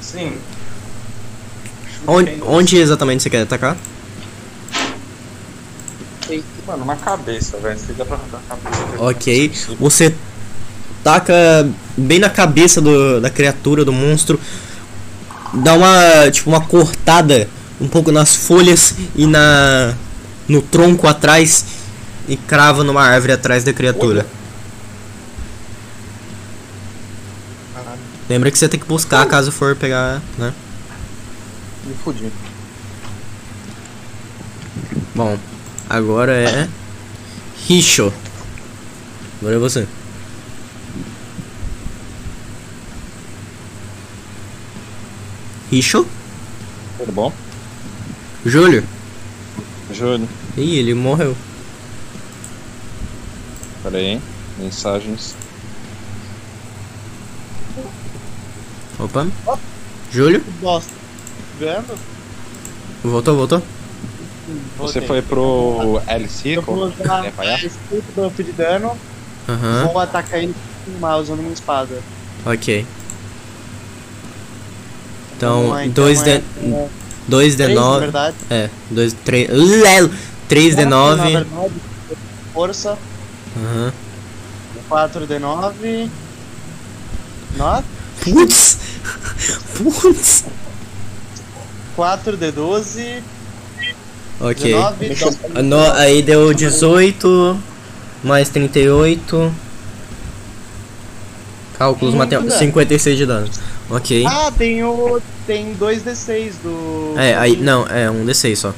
[0.00, 0.32] Sim.
[2.06, 3.76] Onde, onde exatamente você quer atacar?
[6.66, 7.78] Mano, na cabeça, velho.
[7.78, 9.02] Se dá pra arrancar a cabeça.
[9.02, 9.52] Ok.
[9.78, 10.14] Você
[11.04, 11.34] taca
[11.96, 14.38] bem na cabeça do, da criatura, do monstro.
[15.54, 17.48] Dá uma, tipo, uma cortada
[17.80, 19.94] um pouco nas folhas e na
[20.48, 21.64] no tronco atrás
[22.28, 24.26] e crava numa árvore atrás da criatura.
[28.28, 30.52] Lembra que você tem que buscar caso for pegar, né?
[31.84, 32.32] Me fudi.
[35.14, 35.38] Bom,
[35.88, 36.68] agora é
[37.68, 38.12] Richo.
[39.40, 39.86] Agora é você.
[45.70, 46.06] Richo?
[46.98, 47.32] Tudo bom?
[48.44, 48.84] Júlio?
[49.92, 50.28] Júlio.
[50.56, 51.36] Ih, ele morreu.
[53.86, 54.20] Pera aí.
[54.58, 55.36] Mensagens.
[58.98, 59.28] Opa.
[60.10, 60.42] Júlio?
[60.60, 60.90] Bosta.
[61.60, 61.96] Vendo?
[63.04, 63.62] Voltou, voltou?
[64.78, 66.56] Você foi pro LC?
[66.56, 67.54] Eu vou usar É, lá?
[67.54, 67.78] esse
[68.16, 68.98] buff de dano.
[69.48, 69.84] Aham.
[69.86, 70.52] Vou atacar ele
[70.84, 72.00] com uma usando uma espada.
[72.44, 72.84] Ok.
[75.36, 76.30] Então, Vamos lá, 2 é- de
[76.74, 76.88] é
[77.28, 78.00] 2 de três, na 9.
[78.00, 78.36] verdade.
[78.50, 80.10] É, 2 3 Lelo.
[80.48, 81.22] 3 de Quatro, Na 9.
[81.32, 81.76] verdade,
[82.52, 82.98] força.
[83.56, 83.92] Aham.
[84.88, 86.10] 4 de 9.
[87.56, 87.84] 9.
[88.22, 88.78] Putz.
[89.76, 90.44] Putz.
[91.96, 93.22] 4 de 12.
[94.40, 94.74] Ok.
[94.98, 95.38] 19.
[95.54, 97.58] Ah, no- aí deu 18
[98.22, 99.52] mais 38.
[101.78, 102.54] Cálculos matemáticos.
[102.58, 102.66] dano.
[102.72, 103.50] 56 de dano.
[103.90, 104.24] Ok.
[104.26, 105.20] Ah, tem o.
[105.46, 107.14] Tem 2 D6 do.
[107.18, 107.56] É, aí.
[107.56, 108.74] Não, é um D6 só.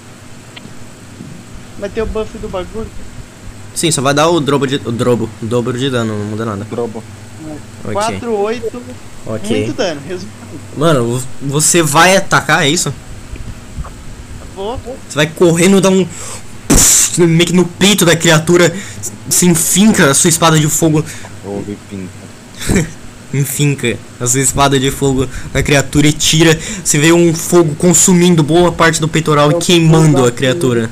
[1.78, 2.88] Vai ter o buff do bagulho.
[3.78, 4.74] Sim, só vai dar o drobo de.
[4.84, 5.30] O drobo.
[5.40, 6.66] O dobro de dano, não muda nada.
[6.68, 7.02] Drobo.
[7.84, 7.92] Ok.
[7.92, 8.82] 4, 8.
[9.24, 9.56] Ok.
[9.56, 10.00] Muito dano.
[10.08, 10.48] Resultado.
[10.76, 12.92] Mano, vo- você vai atacar, é isso?
[14.56, 14.76] Vou.
[15.08, 16.04] Você vai correndo, dá um.
[16.66, 18.74] Puf, meio que no peito da criatura.
[19.30, 21.04] Se enfinca a sua espada de fogo.
[21.44, 22.88] Ouve pinta.
[23.32, 26.58] Enfinca a sua espada de fogo na criatura e tira.
[26.82, 30.90] Você vê um fogo consumindo boa parte do peitoral e queimando a criatura.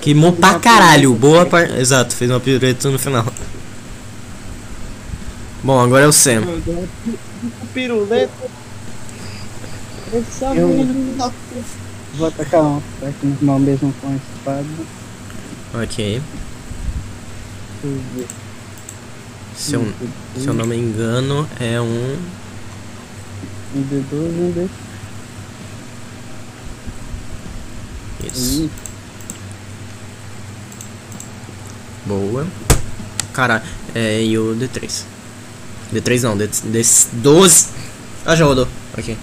[0.00, 1.74] Queimou pra caralho, boa parte.
[1.74, 3.26] Exato, fez uma pirueta no final.
[5.62, 6.42] Bom, agora é o Sam.
[6.42, 8.32] O piruleta.
[10.56, 11.32] Eu-
[12.14, 14.66] Vou atacar um ataque normal mesmo com a espada.
[15.84, 16.20] Ok.
[19.56, 19.92] Se eu,
[20.36, 22.16] se eu não me engano, é um.
[23.76, 24.68] Um D12 e um D.
[28.26, 28.68] Isso.
[32.10, 32.44] Boa.
[33.32, 33.62] Cara,
[33.94, 35.04] é e o D3.
[35.94, 37.68] D3 não, D, D12.
[38.26, 38.66] Ah, já rodou.
[38.98, 39.16] Ok.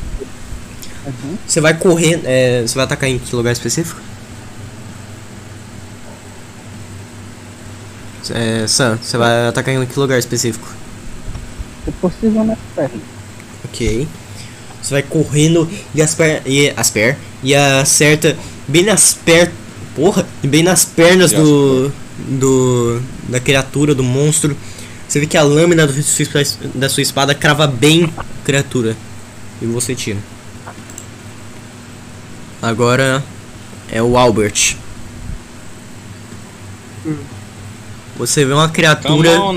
[1.06, 1.38] Uhum.
[1.46, 2.22] Você vai correr.
[2.24, 4.00] É, você vai atacar em que lugar específico?
[8.30, 10.68] É, Sam, você vai atacar em que lugar específico?
[11.84, 13.02] Se possível nas pernas.
[13.66, 14.08] Ok.
[14.82, 19.52] Você vai correndo e as per e as per e acerta bem nas per
[19.94, 24.56] porra, e bem nas pernas E as do do da criatura do monstro.
[25.08, 25.88] Você vê que a lâmina
[26.76, 28.96] da sua espada crava bem a criatura
[29.62, 30.18] e você tira.
[32.62, 33.24] Agora
[33.90, 34.76] é o Albert.
[38.18, 39.54] Você vê uma criatura on,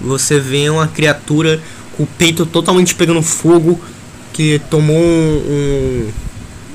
[0.00, 1.60] você vê uma criatura
[1.96, 3.78] com o peito totalmente pegando fogo
[4.32, 6.10] que tomou um,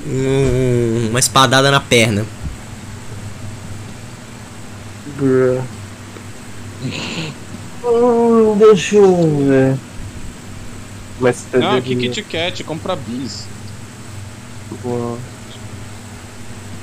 [0.07, 2.25] um- um- uma espadada na perna.
[7.83, 9.77] Hum, deixa eu ver.
[11.19, 13.45] Mas tá Ah, devia- que Kit Kat, compra bis.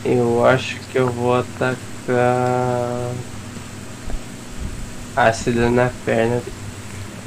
[0.05, 1.77] Eu acho que eu vou atacar.
[5.17, 6.41] Ácido na perna.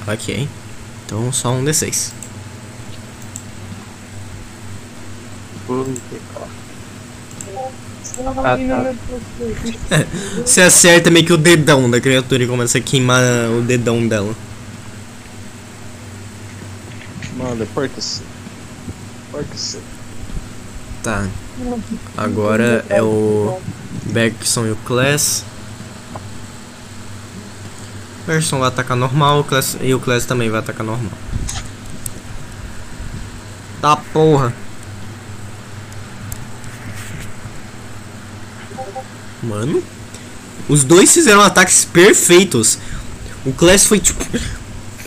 [0.07, 0.47] Ok.
[1.05, 2.11] Então só um D6.
[5.69, 5.93] Hum,
[8.19, 8.57] Ah,
[9.90, 10.06] tá.
[10.45, 13.22] Você acerta meio que o dedão da criatura e começa a queimar
[13.57, 14.35] o dedão dela.
[17.38, 18.22] Mano, porta-se.
[19.31, 19.80] Porta-se.
[21.02, 21.27] Tá.
[22.15, 23.60] Agora é o
[24.06, 25.44] Bergson e o Class.
[28.22, 31.11] O Bergson vai atacar normal o Class, e o Class também vai atacar normal.
[33.81, 34.53] Tá porra.
[39.44, 39.84] Mano.
[40.70, 42.78] Os dois fizeram ataques perfeitos.
[43.45, 44.24] O Class foi tipo.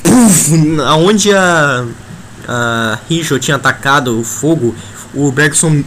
[0.02, 0.52] Puf,
[0.86, 1.86] aonde a.
[2.48, 4.72] A Rijo tinha atacado o fogo,
[5.12, 5.82] o Bergson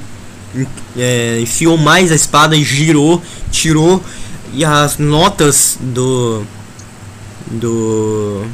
[0.97, 3.21] é, enfiou mais a espada e girou,
[3.51, 4.03] tirou.
[4.53, 6.43] E as notas do.
[7.47, 8.45] Do.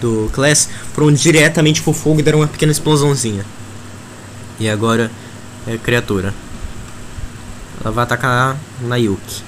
[0.00, 3.44] Do Class foram diretamente pro fogo e deram uma pequena explosãozinha.
[4.58, 5.10] E agora
[5.66, 6.32] é criatura.
[7.82, 9.42] Ela vai atacar na Yuki.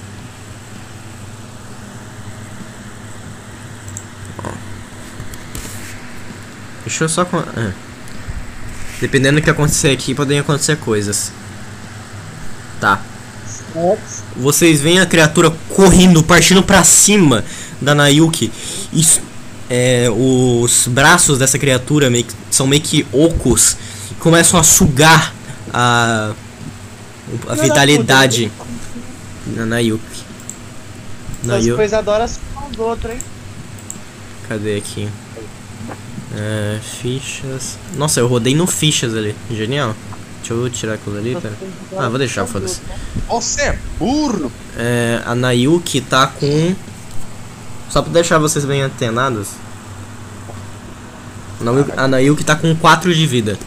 [4.45, 4.49] Ó.
[6.85, 7.23] Deixa eu só.
[7.57, 7.73] é.
[9.01, 11.33] Dependendo do que acontecer aqui, podem acontecer coisas.
[12.81, 13.01] Tá.
[14.37, 17.45] Vocês veem a criatura correndo, partindo pra cima
[17.81, 18.53] da Nayuki.
[18.93, 19.21] E s-
[19.69, 23.77] é, os braços dessa criatura meio que- são meio que ocos.
[24.21, 25.33] Começam a sugar
[25.73, 26.33] a,
[27.49, 28.51] a vitalidade
[29.47, 30.03] da Nayuki.
[31.43, 32.39] Essas Nayu, coisas adoram as
[32.71, 33.19] dos outros, hein?
[34.49, 35.09] cadê aqui?
[36.35, 37.77] É, fichas.
[37.97, 39.35] Nossa, eu rodei no fichas ali.
[39.51, 39.95] Genial.
[40.39, 41.55] Deixa eu tirar aquilo ali, pera.
[41.97, 42.81] Ah, vou deixar, foda-se.
[43.29, 44.51] Você é burro!
[44.77, 46.75] É, a Nayuki tá com.
[47.91, 49.49] Só pra deixar vocês bem antenados.
[51.61, 53.59] A Nayuki- A Nayuki tá com 4 de vida.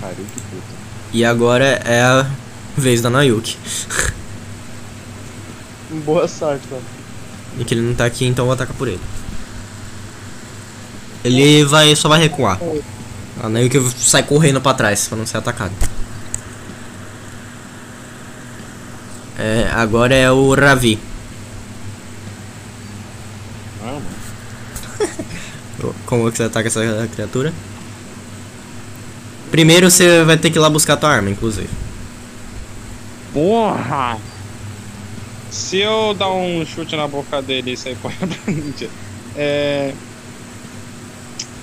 [0.00, 0.76] Pariu que puta.
[1.12, 2.26] E agora é a
[2.76, 3.56] vez da Nayuki.
[6.04, 6.82] Boa sorte, mano.
[7.58, 9.00] E que ele não tá aqui, então eu vou atacar por ele.
[11.24, 12.58] Ele vai só vai recuar.
[13.42, 15.72] A Nayuki sai correndo pra trás pra não ser atacado.
[19.38, 20.98] É, agora é o Ravi.
[23.82, 24.00] Ah.
[26.06, 27.52] Como que você ataca essa criatura?
[29.50, 31.68] Primeiro você vai ter que ir lá buscar tua arma, inclusive.
[33.32, 34.18] Porra!
[35.50, 38.88] Se eu dar um chute na boca dele e sair correndo pra ninja,
[39.36, 39.92] é.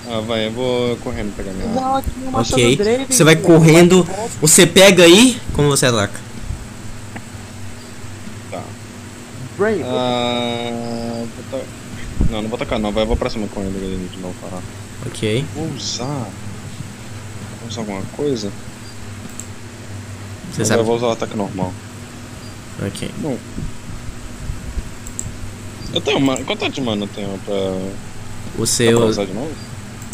[0.06, 2.02] Ah, vai, eu vou correndo pegar minha arma.
[2.34, 2.78] Ok.
[3.08, 4.06] Você vai correndo,
[4.40, 6.20] você pega aí, como você ataca?
[8.50, 8.62] Tá.
[9.56, 9.82] Brain.
[9.84, 11.24] Ah.
[11.50, 11.66] vou ta-
[12.30, 14.62] Não, não vou tacar não, vai, eu vou pra cima correndo dele de novo parar.
[15.06, 15.44] Ok.
[15.54, 16.26] Vou usar.
[17.68, 18.50] Usar alguma coisa?
[20.52, 20.80] Você sabe?
[20.80, 21.72] Eu vou usar o ataque normal.
[22.86, 23.10] Ok.
[23.22, 23.38] Não.
[25.92, 26.36] Eu tenho uma.
[26.38, 27.54] Quanto de mana eu tenho pra.
[28.58, 29.22] Você Dá pra usa.
[29.22, 29.52] usar de novo?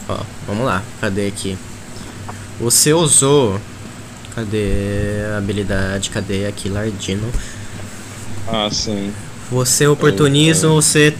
[0.09, 0.83] Ó, vamos lá.
[1.01, 1.57] Cadê aqui?
[2.61, 3.61] Você usou.
[4.35, 6.11] Cadê a habilidade?
[6.11, 6.69] Cadê aqui?
[6.69, 7.31] Lardino.
[8.47, 9.13] Ah, sim.
[9.51, 11.15] Você oportuniza, você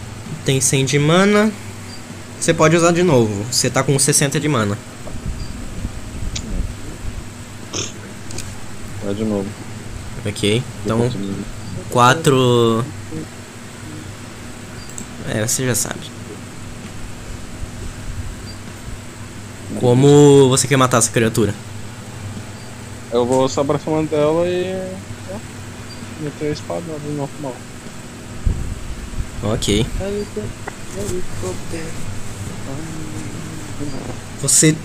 [0.45, 1.51] tem 100 de mana.
[2.39, 3.45] Você pode usar de novo.
[3.51, 4.77] Você tá com 60 de mana.
[9.03, 9.47] Vai de novo.
[10.25, 10.63] Ok.
[10.85, 11.09] Então.
[11.89, 12.85] 4.
[15.29, 15.99] É, você já sabe.
[19.79, 21.53] Como você quer matar essa criatura?
[23.11, 24.73] Eu vou só pra cima dela e.
[25.31, 25.37] ó,
[26.21, 27.55] Meter a espada no normal.
[29.43, 29.85] Ok.
[34.41, 34.75] Você.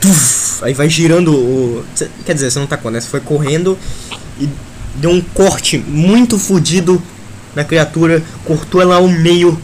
[0.00, 1.84] Tuf, aí vai girando o.
[2.24, 3.00] Quer dizer, você não tacou, né?
[3.00, 3.78] Você foi correndo
[4.38, 4.48] e
[4.96, 7.02] deu um corte muito fodido
[7.54, 9.60] na criatura, cortou ela ao meio.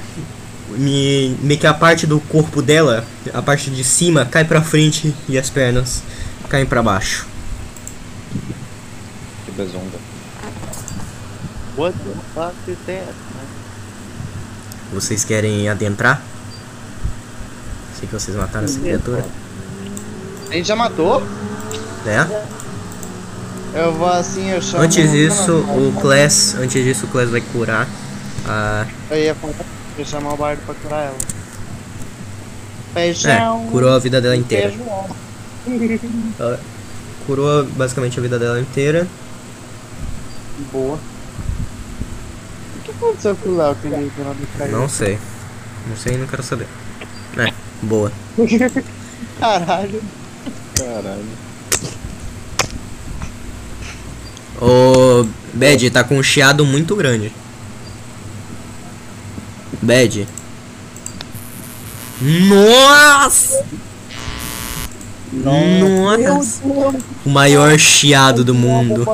[0.71, 3.05] Me, meio que a parte do corpo dela,
[3.35, 6.03] a parte de cima, cai pra frente e as pernas
[6.49, 7.27] caem pra baixo.
[9.45, 9.99] Que bezonga.
[11.77, 13.15] What the fuck is that?
[14.93, 16.23] Vocês querem adentrar?
[17.99, 19.25] Sei que vocês mataram essa criatura.
[20.51, 21.22] A gente já matou?
[22.05, 22.51] É?
[23.72, 24.82] Eu vou assim, eu chamo.
[24.82, 26.56] Antes disso, o Class.
[26.59, 27.86] Antes disso, o Class vai curar
[28.48, 28.85] a.
[29.10, 29.36] Eu ia
[29.97, 31.16] eu chamar o bardo pra curar ela.
[32.97, 33.68] É, Feijão.
[33.70, 34.70] curou a vida dela inteira.
[34.70, 35.16] Feijão.
[36.40, 36.59] Ela
[37.27, 39.06] curou basicamente a vida dela inteira.
[40.72, 40.98] Boa.
[42.77, 44.72] O que aconteceu com o Léo que ele não me caiu?
[44.72, 45.18] Não sei.
[45.86, 46.66] Não sei e não quero saber.
[47.36, 47.52] É,
[47.82, 48.10] boa.
[49.39, 50.02] Caralho.
[50.81, 51.24] Caralho.
[54.62, 57.31] O Bad tá com um chiado muito grande.
[59.82, 60.27] Bad.
[62.20, 63.65] Nossa!
[65.32, 66.62] Nossa!
[67.24, 69.07] O maior chiado do mundo.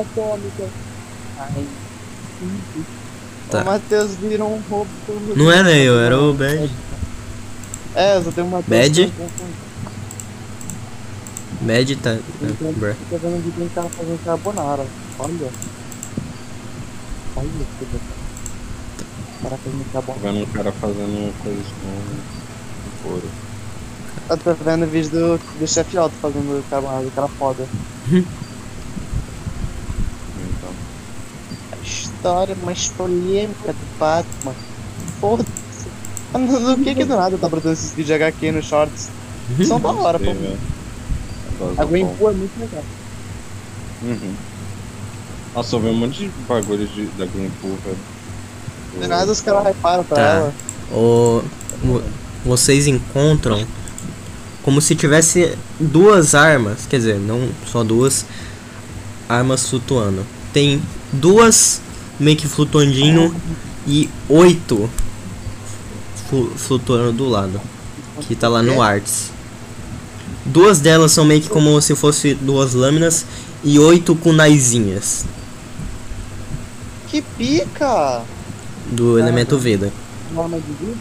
[3.49, 3.61] Tá.
[3.61, 4.89] O Matheus virou um roubo.
[5.05, 6.69] todo Não era eu, era o Bad.
[7.93, 8.67] É, só tem um Matheus.
[8.67, 9.13] Bad?
[11.61, 12.19] Medita.
[12.41, 12.95] Então, bruh.
[13.09, 14.85] Tô vendo um vídeo em que tava fazendo carbonara.
[15.19, 15.49] Olha.
[17.35, 17.99] Olha que do-
[19.39, 20.21] O cara fazendo Tô carbonara.
[20.33, 23.29] vendo um cara fazendo coisas com couro.
[24.29, 27.65] Eu tô vendo o vídeo do, do chefe Otto fazendo carbonara, o cara foda.
[30.37, 30.69] Então.
[31.71, 34.53] A história mais polêmica do Batman.
[35.19, 35.47] Foda-se.
[36.33, 39.09] Do que que do nada tá botando esses vídeos HQ nos shorts?
[39.65, 40.25] São da hora, pô.
[41.77, 42.15] A do Green pão.
[42.15, 42.83] Pool é muito legal.
[44.03, 44.33] Uhum.
[45.55, 47.97] Nossa, eu vi um monte de bagulho de, da Green Pool, velho.
[49.01, 50.21] Do nada os caras reparam pra Tá.
[50.23, 50.53] ela.
[50.91, 51.41] O,
[51.83, 52.03] vo-
[52.45, 53.65] vocês encontram
[54.63, 58.25] como se tivesse duas armas, quer dizer, não só duas
[59.27, 60.25] armas flutuando.
[60.53, 60.81] Tem
[61.11, 61.81] duas
[62.19, 63.33] meio que flutuandinho
[63.85, 64.89] e oito
[66.29, 67.59] flu- flutuando do lado,
[68.21, 69.31] que tá lá no Arts.
[70.45, 73.25] Duas delas são meio que como se fosse duas lâminas
[73.63, 75.25] e oito kunaizinhas
[77.07, 78.21] Que pica!
[78.91, 79.91] do elemento Veda.
[80.33, 80.97] Norma de vida?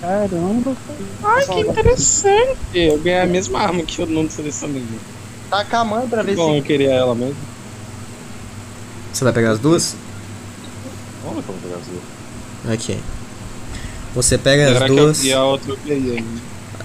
[0.00, 0.74] Caramba,
[1.22, 2.58] Ai, que interessante!
[2.74, 4.84] Eu ganhei a mesma arma que eu não selecionei.
[5.50, 6.66] Taca a mãe pra ver Bom, eu se.
[6.66, 7.36] queria ela mesmo.
[9.12, 9.94] Você vai pegar as duas?
[11.22, 12.74] Como pegar as duas.
[12.74, 12.98] Ok.
[14.14, 15.24] Você pega Será as que eu- duas.
[15.24, 16.40] E a outra eu peguei ainda.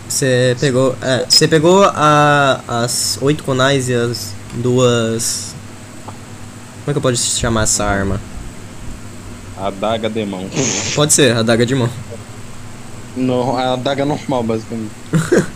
[0.07, 0.95] Você pegou.
[1.01, 5.55] É, você pegou a, as oito conais e as duas.
[6.05, 8.21] Como é que eu posso chamar essa arma?
[9.57, 10.47] A adaga de mão.
[10.93, 11.89] Pode ser, a daga de mão.
[13.17, 14.91] Não, a adaga normal, basicamente.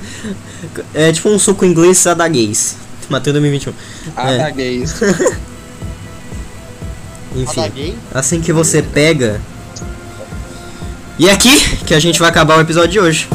[0.94, 2.76] É tipo um suco inglês adaguês.
[3.10, 3.74] Matei 2021.
[4.18, 4.94] É, Adaguês.
[7.36, 7.96] enfim.
[8.14, 9.40] Assim que você pega.
[11.20, 13.28] E é aqui que a gente vai acabar o episódio de hoje.